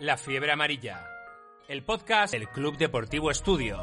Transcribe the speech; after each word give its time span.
La 0.00 0.16
fiebre 0.16 0.50
amarilla. 0.50 1.06
El 1.68 1.84
podcast 1.84 2.34
del 2.34 2.48
Club 2.48 2.76
Deportivo 2.76 3.30
Estudio. 3.30 3.78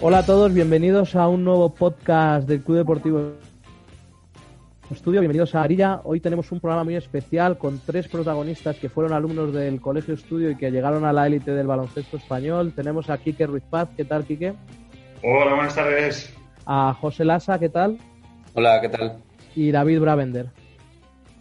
Hola 0.00 0.18
a 0.18 0.26
todos, 0.26 0.52
bienvenidos 0.52 1.14
a 1.14 1.28
un 1.28 1.44
nuevo 1.44 1.72
podcast 1.72 2.48
del 2.48 2.64
Club 2.64 2.78
Deportivo 2.78 3.34
Estudio. 4.90 5.20
Bienvenidos 5.20 5.54
a 5.54 5.62
Arilla. 5.62 6.00
Hoy 6.04 6.18
tenemos 6.18 6.50
un 6.50 6.60
programa 6.60 6.82
muy 6.82 6.96
especial 6.96 7.58
con 7.58 7.78
tres 7.78 8.08
protagonistas 8.08 8.76
que 8.76 8.88
fueron 8.88 9.12
alumnos 9.12 9.52
del 9.52 9.82
Colegio 9.82 10.14
Estudio 10.14 10.50
y 10.50 10.56
que 10.56 10.70
llegaron 10.70 11.04
a 11.04 11.12
la 11.12 11.26
élite 11.26 11.50
del 11.50 11.66
baloncesto 11.66 12.16
español. 12.16 12.72
Tenemos 12.74 13.10
a 13.10 13.18
Quique 13.18 13.46
Ruiz 13.46 13.64
Paz. 13.68 13.90
¿Qué 13.94 14.06
tal, 14.06 14.24
Quique? 14.24 14.54
Hola, 15.22 15.54
buenas 15.54 15.74
tardes. 15.74 16.34
A 16.64 16.94
José 16.94 17.26
Lasa. 17.26 17.58
¿Qué 17.58 17.68
tal? 17.68 17.98
Hola, 18.54 18.80
¿qué 18.80 18.88
tal? 18.88 19.18
Y 19.54 19.70
David 19.70 20.00
Bravender. 20.00 20.46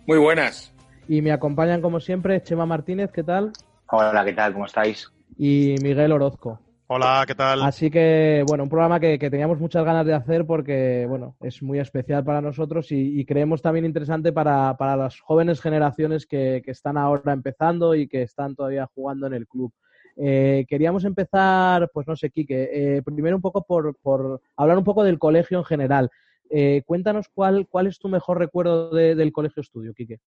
Muy 0.06 0.18
buenas. 0.18 0.74
Y 1.08 1.22
me 1.22 1.32
acompañan, 1.32 1.82
como 1.82 2.02
siempre, 2.02 2.44
Chema 2.44 2.66
Martínez. 2.66 3.12
¿Qué 3.14 3.24
tal? 3.24 3.54
Hola, 3.90 4.26
¿qué 4.26 4.34
tal? 4.34 4.52
¿Cómo 4.52 4.66
estáis? 4.66 5.10
Y 5.38 5.76
Miguel 5.82 6.12
Orozco. 6.12 6.60
Hola, 6.90 7.26
¿qué 7.28 7.36
tal? 7.36 7.64
Así 7.64 7.92
que, 7.92 8.46
bueno, 8.48 8.64
un 8.64 8.70
programa 8.70 8.98
que, 8.98 9.20
que, 9.20 9.30
teníamos 9.30 9.60
muchas 9.60 9.84
ganas 9.84 10.06
de 10.06 10.14
hacer 10.14 10.46
porque, 10.46 11.06
bueno, 11.10 11.36
es 11.42 11.62
muy 11.62 11.80
especial 11.80 12.24
para 12.24 12.40
nosotros 12.40 12.94
y, 12.94 13.20
y 13.20 13.26
creemos 13.26 13.62
también 13.62 13.84
interesante 13.84 14.32
para, 14.32 14.78
para 14.78 14.96
las 14.96 15.20
jóvenes 15.20 15.60
generaciones 15.60 16.26
que, 16.26 16.62
que, 16.64 16.72
están 16.72 16.98
ahora 16.98 17.34
empezando 17.34 17.94
y 17.94 18.08
que 18.08 18.22
están 18.22 18.56
todavía 18.56 18.90
jugando 18.96 19.28
en 19.28 19.34
el 19.34 19.48
club. 19.48 19.74
Eh, 20.16 20.66
queríamos 20.70 21.04
empezar, 21.04 21.92
pues 21.94 22.08
no 22.08 22.16
sé, 22.16 22.30
Quique, 22.30 22.70
eh, 22.72 23.02
primero 23.04 23.36
un 23.36 23.42
poco 23.42 23.64
por, 23.64 23.98
por, 23.98 24.42
hablar 24.56 24.78
un 24.78 24.86
poco 24.86 25.04
del 25.04 25.20
colegio 25.20 25.58
en 25.58 25.66
general. 25.66 26.10
Eh, 26.50 26.84
cuéntanos 26.86 27.28
cuál, 27.34 27.68
cuál 27.70 27.88
es 27.88 28.00
tu 28.00 28.08
mejor 28.08 28.40
recuerdo 28.40 28.92
de, 28.92 29.14
del 29.14 29.34
colegio 29.34 29.60
estudio, 29.60 29.94
Quique. 29.94 30.22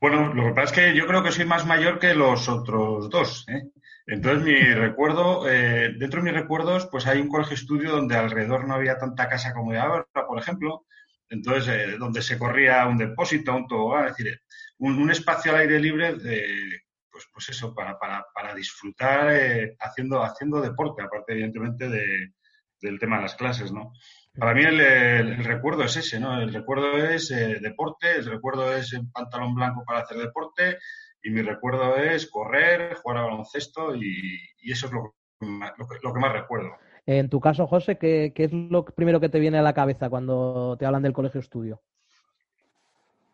Bueno, 0.00 0.32
lo 0.32 0.44
que 0.44 0.50
pasa 0.52 0.64
es 0.64 0.72
que 0.72 0.96
yo 0.96 1.06
creo 1.06 1.22
que 1.22 1.32
soy 1.32 1.44
más 1.44 1.66
mayor 1.66 1.98
que 1.98 2.14
los 2.14 2.48
otros 2.48 3.10
dos. 3.10 3.46
¿eh? 3.48 3.70
Entonces, 4.10 4.42
mi 4.44 4.60
recuerdo, 4.74 5.48
eh, 5.48 5.94
dentro 5.96 6.20
de 6.20 6.30
mis 6.30 6.40
recuerdos, 6.40 6.88
pues 6.90 7.06
hay 7.06 7.20
un 7.20 7.28
colegio 7.28 7.54
estudio 7.54 7.92
donde 7.92 8.16
alrededor 8.16 8.66
no 8.66 8.74
había 8.74 8.98
tanta 8.98 9.28
casa 9.28 9.54
como 9.54 9.70
hay 9.70 9.78
ahora, 9.78 10.06
por 10.26 10.38
ejemplo. 10.38 10.84
Entonces, 11.28 11.68
eh, 11.68 11.96
donde 11.98 12.20
se 12.20 12.38
corría 12.38 12.86
un 12.86 12.98
depósito, 12.98 13.54
un 13.54 13.68
tobogán, 13.68 14.08
es 14.08 14.16
decir, 14.16 14.40
un, 14.78 15.10
espacio 15.10 15.52
al 15.52 15.58
aire 15.60 15.78
libre, 15.78 16.14
pues, 17.10 17.24
pues 17.32 17.48
eso, 17.50 17.74
para, 17.74 17.98
para, 17.98 18.26
para 18.34 18.54
disfrutar 18.54 19.32
haciendo, 19.78 20.22
haciendo 20.24 20.60
deporte, 20.60 21.02
aparte, 21.02 21.32
evidentemente, 21.32 21.88
de, 21.88 22.32
del 22.80 22.98
tema 22.98 23.16
de 23.16 23.22
las 23.22 23.34
clases, 23.34 23.72
¿no? 23.72 23.92
Para 24.38 24.54
mí 24.54 24.62
el, 24.62 25.44
recuerdo 25.44 25.84
es 25.84 25.96
ese, 25.96 26.20
¿no? 26.20 26.40
El 26.40 26.52
recuerdo 26.52 26.96
es 26.98 27.30
eh, 27.30 27.58
deporte, 27.60 28.16
el 28.16 28.26
recuerdo 28.26 28.72
es 28.74 28.92
el 28.92 29.10
pantalón 29.10 29.54
blanco 29.54 29.84
para 29.84 30.00
hacer 30.00 30.18
deporte 30.18 30.78
y 31.22 31.30
mi 31.30 31.42
recuerdo 31.42 31.96
es 31.96 32.30
correr, 32.30 32.94
jugar 32.96 33.18
a 33.18 33.22
baloncesto 33.22 33.94
y, 33.94 34.40
eso 34.62 34.86
es 34.86 34.92
lo, 34.92 35.14
lo, 35.40 35.88
que, 35.88 35.96
lo, 36.02 36.12
que, 36.12 36.20
más 36.20 36.32
recuerdo. 36.32 36.70
En 37.06 37.28
tu 37.28 37.40
caso, 37.40 37.66
José, 37.66 37.98
¿qué, 37.98 38.32
¿qué, 38.34 38.44
es 38.44 38.52
lo 38.52 38.84
primero 38.84 39.20
que 39.20 39.28
te 39.28 39.40
viene 39.40 39.58
a 39.58 39.62
la 39.62 39.74
cabeza 39.74 40.10
cuando 40.10 40.76
te 40.78 40.86
hablan 40.86 41.02
del 41.02 41.12
colegio 41.12 41.40
estudio? 41.40 41.82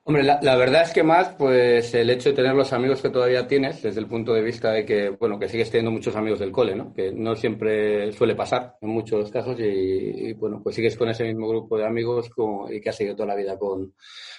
Hombre, 0.09 0.23
la, 0.23 0.39
la, 0.41 0.55
verdad 0.55 0.83
es 0.83 0.93
que 0.93 1.03
más, 1.03 1.31
pues 1.37 1.93
el 1.93 2.09
hecho 2.11 2.29
de 2.29 2.37
tener 2.37 2.55
los 2.55 2.73
amigos 2.73 3.03
que 3.03 3.11
todavía 3.11 3.49
tienes, 3.49 3.83
desde 3.83 3.99
el 3.99 4.07
punto 4.07 4.33
de 4.35 4.41
vista 4.41 4.71
de 4.71 4.87
que, 4.87 5.09
bueno, 5.11 5.37
que 5.37 5.49
sigues 5.49 5.69
teniendo 5.69 5.91
muchos 5.91 6.15
amigos 6.15 6.39
del 6.39 6.53
cole, 6.53 6.77
¿no? 6.77 6.95
Que 6.95 7.11
no 7.11 7.35
siempre 7.35 8.13
suele 8.13 8.37
pasar 8.37 8.77
en 8.81 8.91
muchos 8.91 9.33
casos 9.33 9.59
y, 9.59 9.65
y 9.65 10.33
bueno, 10.35 10.61
pues 10.63 10.77
sigues 10.77 10.97
con 10.97 11.09
ese 11.09 11.25
mismo 11.25 11.49
grupo 11.49 11.77
de 11.77 11.87
amigos 11.87 12.31
como, 12.31 12.71
y 12.71 12.81
que 12.81 12.91
has 12.91 12.97
seguido 12.97 13.17
toda 13.17 13.31
la 13.31 13.35
vida 13.35 13.59
con, 13.59 13.95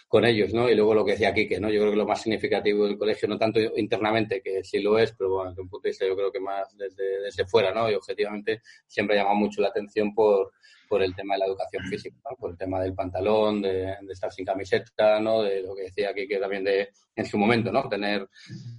con 0.07 0.23
ellos, 0.23 0.53
¿no? 0.53 0.69
Y 0.69 0.75
luego 0.75 0.93
lo 0.93 1.03
que 1.03 1.11
decía 1.11 1.33
Quique, 1.33 1.59
¿no? 1.59 1.69
Yo 1.69 1.81
creo 1.81 1.91
que 1.91 1.97
lo 1.97 2.07
más 2.07 2.21
significativo 2.21 2.85
del 2.85 2.97
colegio, 2.97 3.27
no 3.27 3.37
tanto 3.37 3.59
internamente, 3.75 4.41
que 4.41 4.63
sí 4.63 4.79
lo 4.79 4.97
es, 4.97 5.11
pero 5.17 5.31
bueno, 5.31 5.49
desde 5.49 5.63
un 5.63 5.69
punto 5.69 5.83
de 5.83 5.89
vista 5.89 6.07
yo 6.07 6.15
creo 6.15 6.31
que 6.31 6.39
más 6.39 6.77
desde, 6.77 7.23
desde 7.23 7.45
fuera, 7.45 7.73
¿no? 7.73 7.91
Y 7.91 7.93
objetivamente 7.93 8.61
siempre 8.85 9.17
ha 9.17 9.23
llamado 9.23 9.35
mucho 9.35 9.61
la 9.61 9.67
atención 9.67 10.15
por, 10.15 10.53
por 10.87 11.01
el 11.03 11.15
tema 11.15 11.35
de 11.35 11.39
la 11.39 11.45
educación 11.45 11.83
física, 11.85 12.17
¿no? 12.29 12.35
por 12.37 12.51
el 12.51 12.57
tema 12.57 12.81
del 12.81 12.93
pantalón, 12.93 13.61
de, 13.61 13.95
de, 14.01 14.13
estar 14.13 14.31
sin 14.31 14.45
camiseta, 14.45 15.19
¿no? 15.19 15.43
de 15.43 15.61
lo 15.61 15.75
que 15.75 15.83
decía 15.83 16.09
aquí, 16.09 16.27
que 16.27 16.37
también 16.37 16.63
de 16.63 16.89
en 17.15 17.25
su 17.25 17.37
momento, 17.37 17.71
¿no? 17.71 17.87
tener, 17.89 18.27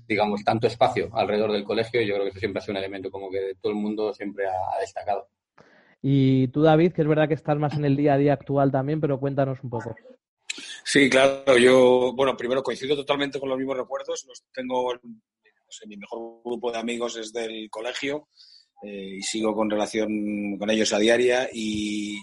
digamos, 0.06 0.44
tanto 0.44 0.66
espacio 0.66 1.10
alrededor 1.12 1.52
del 1.52 1.64
colegio, 1.64 2.00
yo 2.02 2.14
creo 2.14 2.24
que 2.24 2.30
eso 2.30 2.38
siempre 2.38 2.60
ha 2.60 2.62
sido 2.62 2.72
un 2.72 2.78
elemento 2.78 3.10
como 3.10 3.30
que 3.30 3.54
todo 3.60 3.72
el 3.72 3.78
mundo 3.78 4.12
siempre 4.14 4.46
ha, 4.46 4.76
ha 4.76 4.80
destacado. 4.80 5.28
Y 6.00 6.48
tú, 6.48 6.62
David, 6.62 6.92
que 6.92 7.02
es 7.02 7.08
verdad 7.08 7.28
que 7.28 7.34
estás 7.34 7.58
más 7.58 7.74
en 7.76 7.84
el 7.84 7.96
día 7.96 8.14
a 8.14 8.19
día 8.19 8.32
actual 8.32 8.70
también, 8.70 9.00
pero 9.00 9.19
cuéntanos 9.19 9.58
un 9.62 9.70
poco. 9.70 9.96
Sí, 10.84 11.10
claro, 11.10 11.58
yo, 11.58 12.12
bueno, 12.14 12.36
primero 12.36 12.62
coincido 12.62 12.96
totalmente 12.96 13.38
con 13.38 13.48
los 13.48 13.58
mismos 13.58 13.76
recuerdos, 13.76 14.25
los 14.26 14.42
tengo, 14.52 14.94
no 14.94 15.00
sé, 15.69 15.86
mi 15.86 15.96
mejor 15.96 16.40
grupo 16.44 16.72
de 16.72 16.78
amigos 16.78 17.16
es 17.16 17.32
del 17.32 17.69
colegio, 17.70 18.28
eh, 18.83 19.16
y 19.19 19.22
sigo 19.22 19.55
con 19.55 19.69
relación 19.69 20.56
con 20.56 20.71
ellos 20.71 20.93
a 20.93 20.99
diaria 20.99 21.49
y 21.53 22.16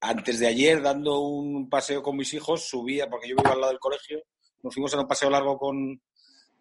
antes 0.00 0.38
de 0.38 0.46
ayer 0.46 0.80
dando 0.80 1.20
un 1.20 1.68
paseo 1.68 2.02
con 2.02 2.16
mis 2.16 2.32
hijos 2.34 2.68
subía 2.68 3.10
porque 3.10 3.28
yo 3.28 3.36
vivo 3.36 3.52
al 3.52 3.60
lado 3.60 3.72
del 3.72 3.80
colegio 3.80 4.22
nos 4.62 4.72
fuimos 4.72 4.94
a 4.94 5.00
un 5.00 5.08
paseo 5.08 5.28
largo 5.28 5.58
con, 5.58 6.00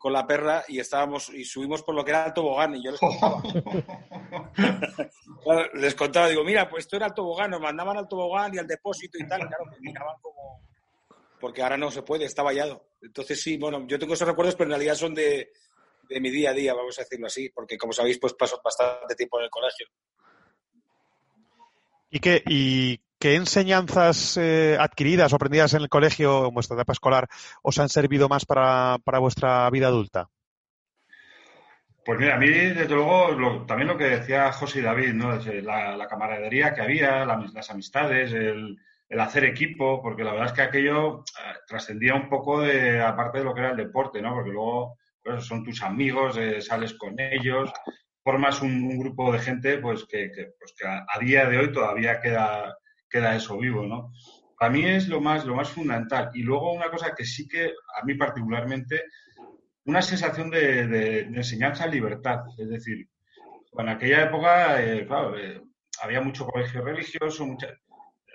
con 0.01 0.11
la 0.11 0.25
perra 0.25 0.65
y 0.67 0.79
estábamos 0.79 1.29
y 1.29 1.45
subimos 1.45 1.83
por 1.83 1.93
lo 1.93 2.03
que 2.03 2.09
era 2.09 2.25
el 2.25 2.33
tobogán 2.33 2.75
y 2.75 2.83
yo 2.83 2.91
les 2.91 2.99
contaba. 2.99 3.43
Les 5.73 5.93
contaba 5.93 6.27
digo 6.27 6.43
mira 6.43 6.67
pues 6.67 6.85
esto 6.85 6.97
era 6.97 7.05
el 7.07 7.13
tobogán 7.13 7.51
nos 7.51 7.61
mandaban 7.61 7.97
al 7.97 8.07
tobogán 8.07 8.55
y 8.55 8.57
al 8.57 8.65
depósito 8.65 9.19
y 9.19 9.27
tal 9.27 9.47
claro 9.47 9.65
me 9.65 9.79
miraban 9.79 10.15
como 10.21 10.63
porque 11.39 11.61
ahora 11.61 11.77
no 11.77 11.91
se 11.91 12.01
puede 12.01 12.25
está 12.25 12.41
vallado. 12.41 12.87
Entonces 13.03 13.39
sí 13.39 13.57
bueno 13.57 13.85
yo 13.87 13.99
tengo 13.99 14.15
esos 14.15 14.27
recuerdos 14.27 14.55
pero 14.55 14.65
en 14.65 14.71
realidad 14.71 14.95
son 14.95 15.13
de 15.13 15.51
de 16.09 16.19
mi 16.19 16.29
día 16.29 16.51
a 16.51 16.53
día, 16.53 16.73
vamos 16.73 16.97
a 16.99 17.03
decirlo 17.03 17.27
así, 17.27 17.49
porque 17.49 17.77
como 17.77 17.93
sabéis, 17.93 18.19
pues 18.19 18.33
paso 18.33 18.61
bastante 18.63 19.15
tiempo 19.15 19.39
en 19.39 19.45
el 19.45 19.49
colegio. 19.49 19.87
¿Y 22.09 22.19
qué, 22.19 22.43
y 22.45 23.01
qué 23.17 23.35
enseñanzas 23.35 24.35
eh, 24.37 24.75
adquiridas 24.79 25.31
o 25.31 25.37
aprendidas 25.37 25.73
en 25.73 25.81
el 25.81 25.89
colegio, 25.89 26.47
en 26.47 26.53
vuestra 26.53 26.75
etapa 26.75 26.93
escolar, 26.93 27.29
os 27.61 27.79
han 27.79 27.87
servido 27.87 28.27
más 28.27 28.45
para, 28.45 28.97
para 29.03 29.19
vuestra 29.19 29.69
vida 29.69 29.87
adulta? 29.87 30.29
Pues 32.03 32.19
mira, 32.19 32.35
a 32.35 32.39
mí, 32.39 32.49
desde 32.49 32.95
luego, 32.95 33.31
lo, 33.31 33.65
también 33.65 33.87
lo 33.87 33.97
que 33.97 34.05
decía 34.05 34.51
José 34.51 34.79
y 34.79 34.81
David, 34.81 35.13
¿no? 35.13 35.37
La, 35.37 35.95
la 35.95 36.07
camaradería 36.07 36.73
que 36.73 36.81
había, 36.81 37.23
la, 37.25 37.37
las 37.53 37.69
amistades, 37.69 38.33
el, 38.33 38.75
el, 39.07 39.19
hacer 39.19 39.45
equipo, 39.45 40.01
porque 40.01 40.23
la 40.23 40.31
verdad 40.31 40.47
es 40.47 40.53
que 40.53 40.63
aquello 40.63 41.19
eh, 41.19 41.53
trascendía 41.67 42.15
un 42.15 42.27
poco 42.27 42.61
de, 42.61 42.99
aparte 42.99 43.37
de 43.37 43.43
lo 43.43 43.53
que 43.53 43.61
era 43.61 43.71
el 43.71 43.77
deporte, 43.77 44.19
¿no? 44.19 44.33
Porque 44.33 44.49
luego 44.49 44.97
son 45.39 45.63
tus 45.63 45.81
amigos, 45.81 46.37
eh, 46.37 46.61
sales 46.61 46.93
con 46.93 47.19
ellos, 47.19 47.71
formas 48.23 48.61
un, 48.61 48.97
grupo 48.99 49.31
de 49.31 49.39
gente 49.39 49.77
pues 49.79 50.05
que, 50.05 50.31
pues 50.59 50.73
a, 50.85 51.19
día 51.19 51.45
de 51.47 51.57
hoy 51.57 51.71
todavía 51.71 52.19
queda, 52.21 52.77
queda 53.09 53.35
eso 53.35 53.57
vivo, 53.57 53.85
¿no? 53.85 54.11
Para 54.57 54.71
mí 54.71 54.85
es 54.85 55.07
lo 55.07 55.21
más, 55.21 55.45
lo 55.45 55.55
más 55.55 55.69
fundamental. 55.69 56.29
Y 56.33 56.43
luego 56.43 56.73
una 56.73 56.89
cosa 56.91 57.15
que 57.15 57.25
sí 57.25 57.47
que 57.47 57.65
a 57.65 58.05
mí 58.05 58.13
particularmente, 58.13 59.05
una 59.85 60.01
sensación 60.03 60.51
de, 60.51 61.21
enseñanza 61.21 61.85
en 61.85 61.91
libertad. 61.91 62.41
Es 62.57 62.69
decir, 62.69 63.07
en 63.77 63.89
aquella 63.89 64.25
época, 64.25 64.83
eh, 64.83 65.07
eh, 65.37 65.61
había 66.03 66.21
mucho 66.21 66.45
colegio 66.45 66.83
religioso, 66.83 67.47
mucha, 67.47 67.69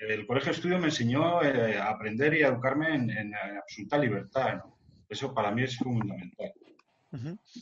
el 0.00 0.26
colegio 0.26 0.50
de 0.50 0.56
estudio 0.56 0.78
me 0.78 0.86
enseñó 0.86 1.40
a 1.40 1.88
aprender 1.88 2.34
y 2.34 2.42
a 2.42 2.48
educarme 2.48 2.94
en, 2.94 3.34
absoluta 3.34 3.98
libertad. 3.98 4.60
Eso 5.08 5.32
para 5.32 5.50
mí 5.50 5.62
es 5.62 5.76
fundamental. 5.78 6.52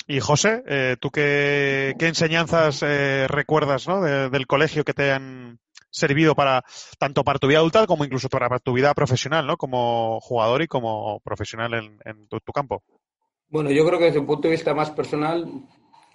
Y 0.08 0.20
José, 0.20 0.62
eh, 0.66 0.96
¿tú 1.00 1.10
qué, 1.10 1.94
enseñanzas 1.98 2.82
eh, 2.82 3.26
recuerdas 3.28 3.86
¿no? 3.86 4.02
de, 4.02 4.30
del 4.30 4.46
colegio 4.46 4.84
que 4.84 4.94
te 4.94 5.12
han 5.12 5.58
servido 5.94 6.34
para 6.34 6.64
tanto 6.98 7.22
para 7.22 7.38
tu 7.38 7.46
vida 7.46 7.58
adulta 7.58 7.86
como 7.86 8.04
incluso 8.04 8.28
para 8.28 8.58
tu 8.58 8.72
vida 8.72 8.92
profesional, 8.94 9.46
¿no? 9.46 9.56
Como 9.56 10.20
jugador 10.20 10.62
y 10.62 10.66
como 10.66 11.20
profesional 11.20 11.72
en, 12.04 12.28
tu, 12.28 12.52
campo. 12.52 12.82
Bueno, 13.48 13.70
yo 13.70 13.86
creo 13.86 13.98
que 13.98 14.06
desde 14.06 14.18
un 14.18 14.26
punto 14.26 14.48
de 14.48 14.52
vista 14.52 14.74
más 14.74 14.90
personal, 14.90 15.46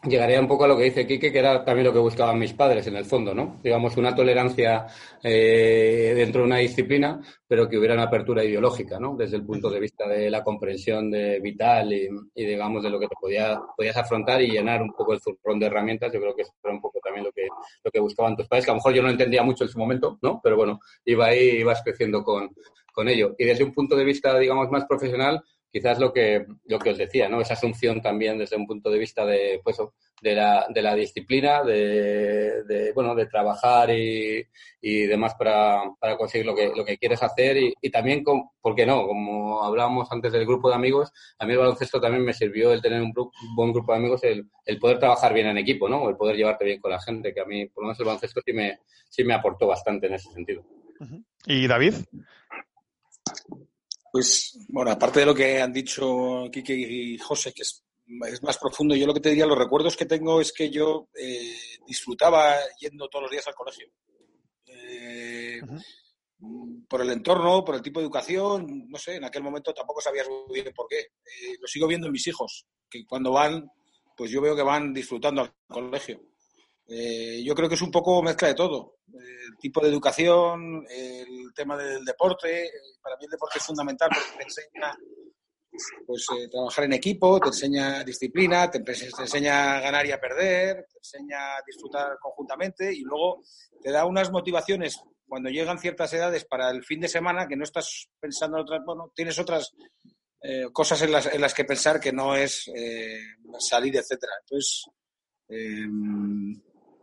llegaría 0.04 0.40
un 0.40 0.48
poco 0.48 0.64
a 0.64 0.68
lo 0.68 0.78
que 0.78 0.86
dice 0.86 1.06
Quique, 1.06 1.32
que 1.32 1.40
era 1.40 1.64
también 1.66 1.88
lo 1.88 1.94
que 1.94 2.00
buscaban 2.00 2.40
mis 2.40 2.54
padres 2.54 2.88
en 2.88 2.96
el 2.96 3.06
fondo, 3.06 3.34
¿no? 3.34 3.60
Digamos, 3.62 3.98
una 3.98 4.16
tolerancia 4.16 4.88
eh, 5.22 6.14
dentro 6.16 6.42
de 6.42 6.48
una 6.48 6.58
disciplina, 6.58 7.20
pero 7.46 7.68
que 7.68 7.78
hubiera 7.78 7.96
una 7.96 8.04
apertura 8.04 8.44
ideológica, 8.44 9.00
¿no? 9.00 9.16
Desde 9.18 9.36
el 9.36 9.46
punto 9.46 9.70
de 9.70 9.80
vista 9.80 10.08
de 10.08 10.30
la 10.30 10.44
comprensión 10.44 11.12
de 11.12 11.40
vital 11.40 11.92
y, 11.92 12.10
digamos, 12.34 12.84
de 12.84 12.90
lo 12.90 13.00
que 13.00 13.08
te 13.08 13.16
podía, 13.20 13.60
podías 13.76 13.98
afrontar 13.98 14.42
y 14.42 14.52
llenar 14.52 14.82
un 14.82 14.94
poco 14.94 15.14
el 15.14 15.20
zurrón 15.20 15.60
de 15.60 15.66
herramientas. 15.66 16.14
Yo 16.14 16.22
creo 16.22 16.36
que 16.36 16.44
eso 16.44 16.54
era 16.64 16.74
un 16.74 16.82
poco 16.82 17.00
también 17.04 17.26
lo 17.26 17.32
que, 17.32 17.48
lo 17.84 17.92
que 17.92 18.00
buscaban 18.00 18.38
tus 18.38 18.48
padres, 18.48 18.66
que 18.66 18.72
a 18.72 18.74
lo 18.76 18.78
mejor 18.78 18.94
yo 18.94 19.04
no 19.04 19.10
entendía 19.10 19.44
mucho 19.44 19.66
en 19.66 19.70
su 19.70 19.80
momento, 19.80 20.18
¿no? 20.22 20.40
Pero 20.42 20.56
bueno, 20.56 20.80
iba 21.04 21.26
ahí, 21.26 21.60
ibas 21.60 21.82
creciendo 21.84 22.24
con, 22.24 22.50
con 22.94 23.10
ello. 23.10 23.36
Y 23.38 23.46
desde 23.46 23.66
un 23.66 23.74
punto 23.74 23.98
de 23.98 24.06
vista, 24.06 24.38
digamos, 24.40 24.70
más 24.70 24.86
profesional, 24.86 25.44
quizás 25.72 26.00
lo 26.00 26.12
que, 26.12 26.46
lo 26.66 26.80
que 26.80 26.92
os 26.92 26.98
decía, 26.98 27.30
¿no? 27.30 27.42
Esa 27.42 27.54
asunción 27.54 28.02
también 28.02 28.38
desde 28.38 28.56
un 28.56 28.66
punto 28.66 28.90
de 28.90 29.00
vista 29.00 29.26
de, 29.26 29.62
pues, 29.64 29.78
de, 30.22 30.36
la, 30.36 30.68
de 30.70 30.82
la 30.82 30.96
disciplina, 30.96 31.64
de, 31.64 32.64
de, 32.64 32.92
bueno, 32.94 33.16
de 33.16 33.28
trabajar 33.28 33.92
y, 33.92 34.44
y 34.82 35.02
demás 35.06 35.36
para, 35.36 35.82
para 36.00 36.18
conseguir 36.18 36.46
lo 36.46 36.56
que, 36.56 36.72
lo 36.76 36.84
que 36.84 36.98
quieres 36.98 37.22
hacer 37.22 37.58
y, 37.58 37.74
y 37.82 37.90
también, 37.90 38.24
con, 38.24 38.50
¿por 38.62 38.76
qué 38.76 38.86
no? 38.86 39.06
Como 39.06 39.64
hablábamos 39.64 40.12
antes 40.12 40.32
del 40.32 40.46
grupo 40.46 40.70
de 40.70 40.76
amigos, 40.76 41.12
a 41.38 41.46
mí 41.46 41.54
el 41.54 41.60
baloncesto 41.60 42.02
también 42.02 42.24
me 42.26 42.34
sirvió 42.34 42.74
el 42.74 42.82
tener 42.82 43.02
un, 43.02 43.14
un 43.16 43.56
buen 43.56 43.72
grupo 43.72 43.92
de 43.92 44.00
amigos, 44.00 44.24
el, 44.24 44.50
el, 44.66 44.80
poder 44.80 45.00
trabajar 45.00 45.34
bien 45.34 45.48
en 45.48 45.58
equipo, 45.58 45.88
¿no? 45.88 46.10
El 46.10 46.18
poder 46.18 46.36
llevarte 46.36 46.66
bien 46.66 46.80
con 46.80 46.92
la 46.92 47.00
gente, 47.00 47.34
que 47.34 47.42
a 47.42 47.46
mí, 47.46 47.68
por 47.68 47.84
lo 47.84 47.88
menos 47.88 48.00
el 48.00 48.06
baloncesto 48.06 48.42
sí 48.44 48.54
me, 48.54 48.80
sí 49.10 49.24
me 49.24 49.34
aportó 49.34 49.68
bastante 49.68 50.08
en 50.08 50.16
ese 50.16 50.32
sentido. 50.32 50.64
¿Y 51.46 51.68
David? 51.68 51.94
Pues, 54.12 54.58
bueno, 54.70 54.92
aparte 54.92 55.20
de 55.22 55.26
lo 55.26 55.36
que 55.36 55.62
han 55.62 55.72
dicho 55.72 56.50
Kike 56.52 56.74
y 56.74 57.18
José, 57.18 57.54
que 57.54 57.62
es, 57.62 57.84
es, 58.28 58.44
más 58.44 58.58
profundo, 58.58 58.96
yo 58.96 59.06
lo 59.06 59.14
que 59.14 59.20
te 59.20 59.30
diría, 59.30 59.46
los 59.46 59.58
recuerdos 59.58 59.96
que 59.96 60.06
tengo 60.06 60.42
es 60.42 60.52
que 60.52 60.70
yo 60.70 61.10
eh, 61.14 61.56
disfrutaba 61.88 62.56
yendo 62.80 63.08
todos 63.08 63.24
los 63.24 63.32
días 63.32 63.48
al 63.48 63.56
colegio. 63.56 63.88
Eh, 64.66 65.60
uh 65.62 65.66
-huh. 65.68 65.84
Por 66.88 67.02
el 67.02 67.10
entorno, 67.10 67.66
por 67.66 67.76
el 67.76 67.82
tipo 67.82 68.00
de 68.00 68.06
educación, 68.06 68.88
no 68.88 68.98
sé, 68.98 69.16
en 69.18 69.26
aquel 69.26 69.44
momento 69.44 69.74
tampoco 69.74 70.00
sabías 70.00 70.28
muy 70.30 70.62
bien 70.62 70.74
por 70.74 70.88
qué. 70.88 71.00
Eh, 71.00 71.58
lo 71.60 71.68
sigo 71.68 71.86
viendo 71.86 72.08
en 72.08 72.14
mis 72.14 72.26
hijos, 72.28 72.66
que 72.90 73.06
cuando 73.06 73.34
van, 73.34 73.70
pues 74.16 74.32
yo 74.32 74.40
veo 74.40 74.56
que 74.56 74.64
van 74.64 74.94
disfrutando 74.94 75.42
al 75.42 75.54
colegio. 75.68 76.22
Eh, 76.90 77.44
yo 77.44 77.54
creo 77.54 77.70
que 77.70 77.76
es 77.76 77.82
un 77.82 77.92
poco 77.92 78.22
mezcla 78.24 78.48
de 78.48 78.56
todo. 78.56 78.98
El 79.14 79.58
tipo 79.60 79.82
de 79.82 79.90
educación, 79.90 80.86
el 80.90 81.54
tema 81.56 81.78
del 81.78 82.04
deporte. 82.04 82.70
Para 83.02 83.16
mí 83.18 83.26
el 83.26 83.32
deporte 83.32 83.60
es 83.60 83.66
fundamental 83.66 84.10
porque 84.10 84.38
te 84.38 84.44
enseña 84.44 84.98
pues, 86.06 86.26
eh, 86.38 86.50
trabajar 86.50 86.86
en 86.86 86.94
equipo, 86.94 87.40
te 87.40 87.50
enseña 87.50 88.04
disciplina, 88.04 88.70
te, 88.70 88.80
enseña 88.80 89.78
a 89.78 89.80
ganar 89.82 90.06
y 90.06 90.12
a 90.12 90.20
perder, 90.20 90.88
te 90.92 90.98
enseña 90.98 91.58
a 91.58 91.64
disfrutar 91.66 92.18
conjuntamente 92.20 92.92
y 92.94 93.02
luego 93.02 93.44
te 93.82 93.92
da 93.92 94.06
unas 94.06 94.32
motivaciones 94.32 95.00
cuando 95.28 95.50
llegan 95.50 95.78
ciertas 95.78 96.12
edades 96.14 96.44
para 96.46 96.72
el 96.72 96.84
fin 96.84 97.00
de 97.00 97.08
semana 97.08 97.48
que 97.48 97.56
no 97.56 97.64
estás 97.64 98.10
pensando 98.20 98.58
en 98.58 98.64
otras, 98.64 98.82
bueno, 98.84 99.12
tienes 99.16 99.38
otras 99.38 99.72
eh, 100.42 100.66
cosas 100.74 101.02
en 101.04 101.12
las, 101.12 101.28
en 101.28 101.40
las, 101.40 101.54
que 101.54 101.66
pensar 101.66 102.00
que 102.00 102.12
no 102.12 102.36
es 102.36 102.70
eh, 102.76 103.22
salir, 103.60 103.96
etcétera. 103.96 104.34
Entonces, 104.42 104.86
eh, 105.50 105.86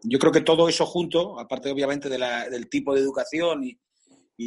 yo 0.09 0.19
creo 0.19 0.33
que 0.33 0.41
todo 0.41 0.69
eso 0.69 0.87
junto, 0.87 1.39
aparte 1.39 1.71
obviamente 1.71 2.09
de 2.09 2.19
la, 2.19 2.49
del 2.49 2.69
tipo 2.69 2.95
de 2.95 3.01
educación 3.01 3.65
y, 3.65 3.79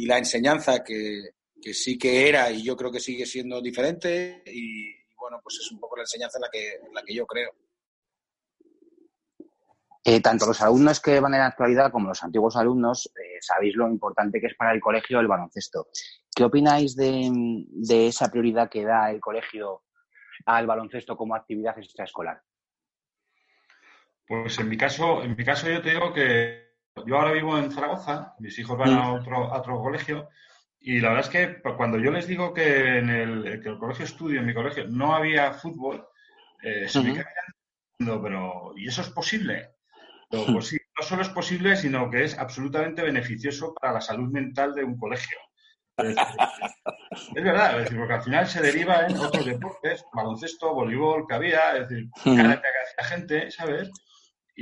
la 0.06 0.18
enseñanza 0.18 0.84
que, 0.84 1.30
sí 1.72 1.98
que 1.98 2.28
era 2.28 2.50
y 2.50 2.62
yo 2.62 2.76
creo 2.76 2.92
que 2.92 3.00
sigue 3.00 3.26
siendo 3.26 3.60
diferente 3.60 4.42
y, 4.46 4.86
bueno, 5.16 5.40
pues 5.42 5.58
es 5.60 5.72
un 5.72 5.80
poco 5.80 5.96
la 5.96 6.04
enseñanza 6.04 6.38
en 6.38 6.42
la 6.42 6.48
que, 6.50 6.78
la 6.94 7.02
que 7.02 7.14
yo 7.14 7.26
creo. 7.26 7.50
Eh, 10.04 10.20
tanto 10.20 10.46
los 10.46 10.62
alumnos 10.62 11.00
que 11.00 11.18
van 11.18 11.34
en 11.34 11.40
la 11.40 11.46
actualidad 11.46 11.90
como 11.90 12.08
los 12.08 12.22
antiguos 12.22 12.56
alumnos 12.56 13.10
eh, 13.16 13.38
sabéis 13.40 13.74
lo 13.74 13.86
importante 13.88 14.40
que 14.40 14.46
es 14.46 14.54
para 14.56 14.72
el 14.72 14.80
colegio 14.80 15.18
el 15.18 15.26
baloncesto. 15.26 15.88
¿Qué 16.34 16.44
opináis 16.44 16.94
de, 16.94 17.28
de 17.66 18.06
esa 18.06 18.30
prioridad 18.30 18.70
que 18.70 18.84
da 18.84 19.10
el 19.10 19.20
colegio 19.20 19.82
al 20.46 20.66
baloncesto 20.66 21.16
como 21.16 21.34
actividad 21.34 21.78
extraescolar? 21.78 22.40
Pues 24.30 24.60
en 24.60 24.68
mi 24.68 24.76
caso, 24.76 25.24
en 25.24 25.34
mi 25.36 25.44
caso 25.44 25.68
yo 25.68 25.82
te 25.82 25.90
digo 25.90 26.12
que 26.12 26.76
yo 27.04 27.16
ahora 27.16 27.32
vivo 27.32 27.58
en 27.58 27.72
Zaragoza, 27.72 28.36
mis 28.38 28.56
hijos 28.60 28.78
van 28.78 28.92
a 28.94 29.12
otro, 29.12 29.52
a 29.52 29.58
otro 29.58 29.80
colegio 29.80 30.28
y 30.78 31.00
la 31.00 31.08
verdad 31.08 31.24
es 31.24 31.30
que 31.30 31.62
cuando 31.76 31.98
yo 31.98 32.12
les 32.12 32.28
digo 32.28 32.54
que 32.54 32.98
en 32.98 33.10
el, 33.10 33.60
que 33.60 33.70
el 33.70 33.78
colegio 33.78 34.04
estudio, 34.04 34.38
en 34.38 34.46
mi 34.46 34.54
colegio, 34.54 34.86
no 34.86 35.16
había 35.16 35.52
fútbol, 35.52 36.06
eh, 36.62 36.88
se 36.88 37.00
uh 37.00 37.02
-huh. 37.02 37.06
me 37.06 37.12
quedan 37.14 38.22
pero 38.22 38.72
¿y 38.76 38.86
eso 38.86 39.02
es 39.02 39.08
posible? 39.10 39.70
Pero, 40.30 40.46
pues 40.52 40.68
sí, 40.68 40.78
no 40.96 41.04
solo 41.04 41.22
es 41.22 41.28
posible, 41.30 41.76
sino 41.76 42.08
que 42.08 42.22
es 42.22 42.38
absolutamente 42.38 43.02
beneficioso 43.02 43.74
para 43.74 43.94
la 43.94 44.00
salud 44.00 44.30
mental 44.30 44.76
de 44.76 44.84
un 44.84 44.96
colegio. 44.96 45.38
Es, 45.96 46.16
es 47.34 47.44
verdad, 47.44 47.78
es 47.78 47.84
decir, 47.84 47.98
porque 47.98 48.14
al 48.14 48.22
final 48.22 48.46
se 48.46 48.62
deriva 48.62 49.06
en 49.08 49.16
otros 49.16 49.44
deportes, 49.44 50.04
baloncesto, 50.14 50.72
voleibol, 50.72 51.26
que 51.26 51.34
había, 51.34 51.76
es 51.78 51.88
decir, 51.88 52.08
karate 52.22 52.62
que 52.62 53.02
hacía 53.02 53.16
gente, 53.16 53.50
¿sabes? 53.50 53.90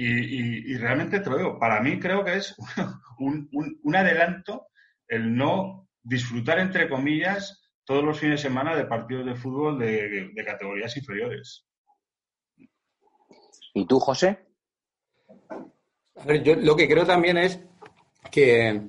Y, 0.01 0.07
y, 0.07 0.75
y, 0.75 0.77
realmente 0.77 1.19
te 1.19 1.29
lo 1.29 1.39
digo, 1.39 1.59
para 1.59 1.81
mí 1.81 1.99
creo 1.99 2.25
que 2.25 2.37
es 2.37 2.55
un, 3.19 3.49
un, 3.51 3.81
un, 3.83 3.97
adelanto 3.97 4.69
el 5.09 5.35
no 5.35 5.89
disfrutar, 6.05 6.61
entre 6.61 6.89
comillas, 6.89 7.61
todos 7.85 8.05
los 8.05 8.17
fines 8.17 8.41
de 8.41 8.49
semana 8.49 8.77
de 8.77 8.85
partidos 8.85 9.27
de 9.27 9.35
fútbol 9.35 9.77
de, 9.77 10.31
de 10.33 10.45
categorías 10.45 10.97
inferiores. 10.97 11.67
¿Y 13.75 13.89
tú, 13.89 13.99
José? 13.99 14.39
A 16.15 16.25
ver, 16.25 16.45
yo 16.45 16.55
lo 16.55 16.77
que 16.77 16.87
creo 16.87 17.05
también 17.05 17.37
es 17.37 17.61
que, 18.31 18.81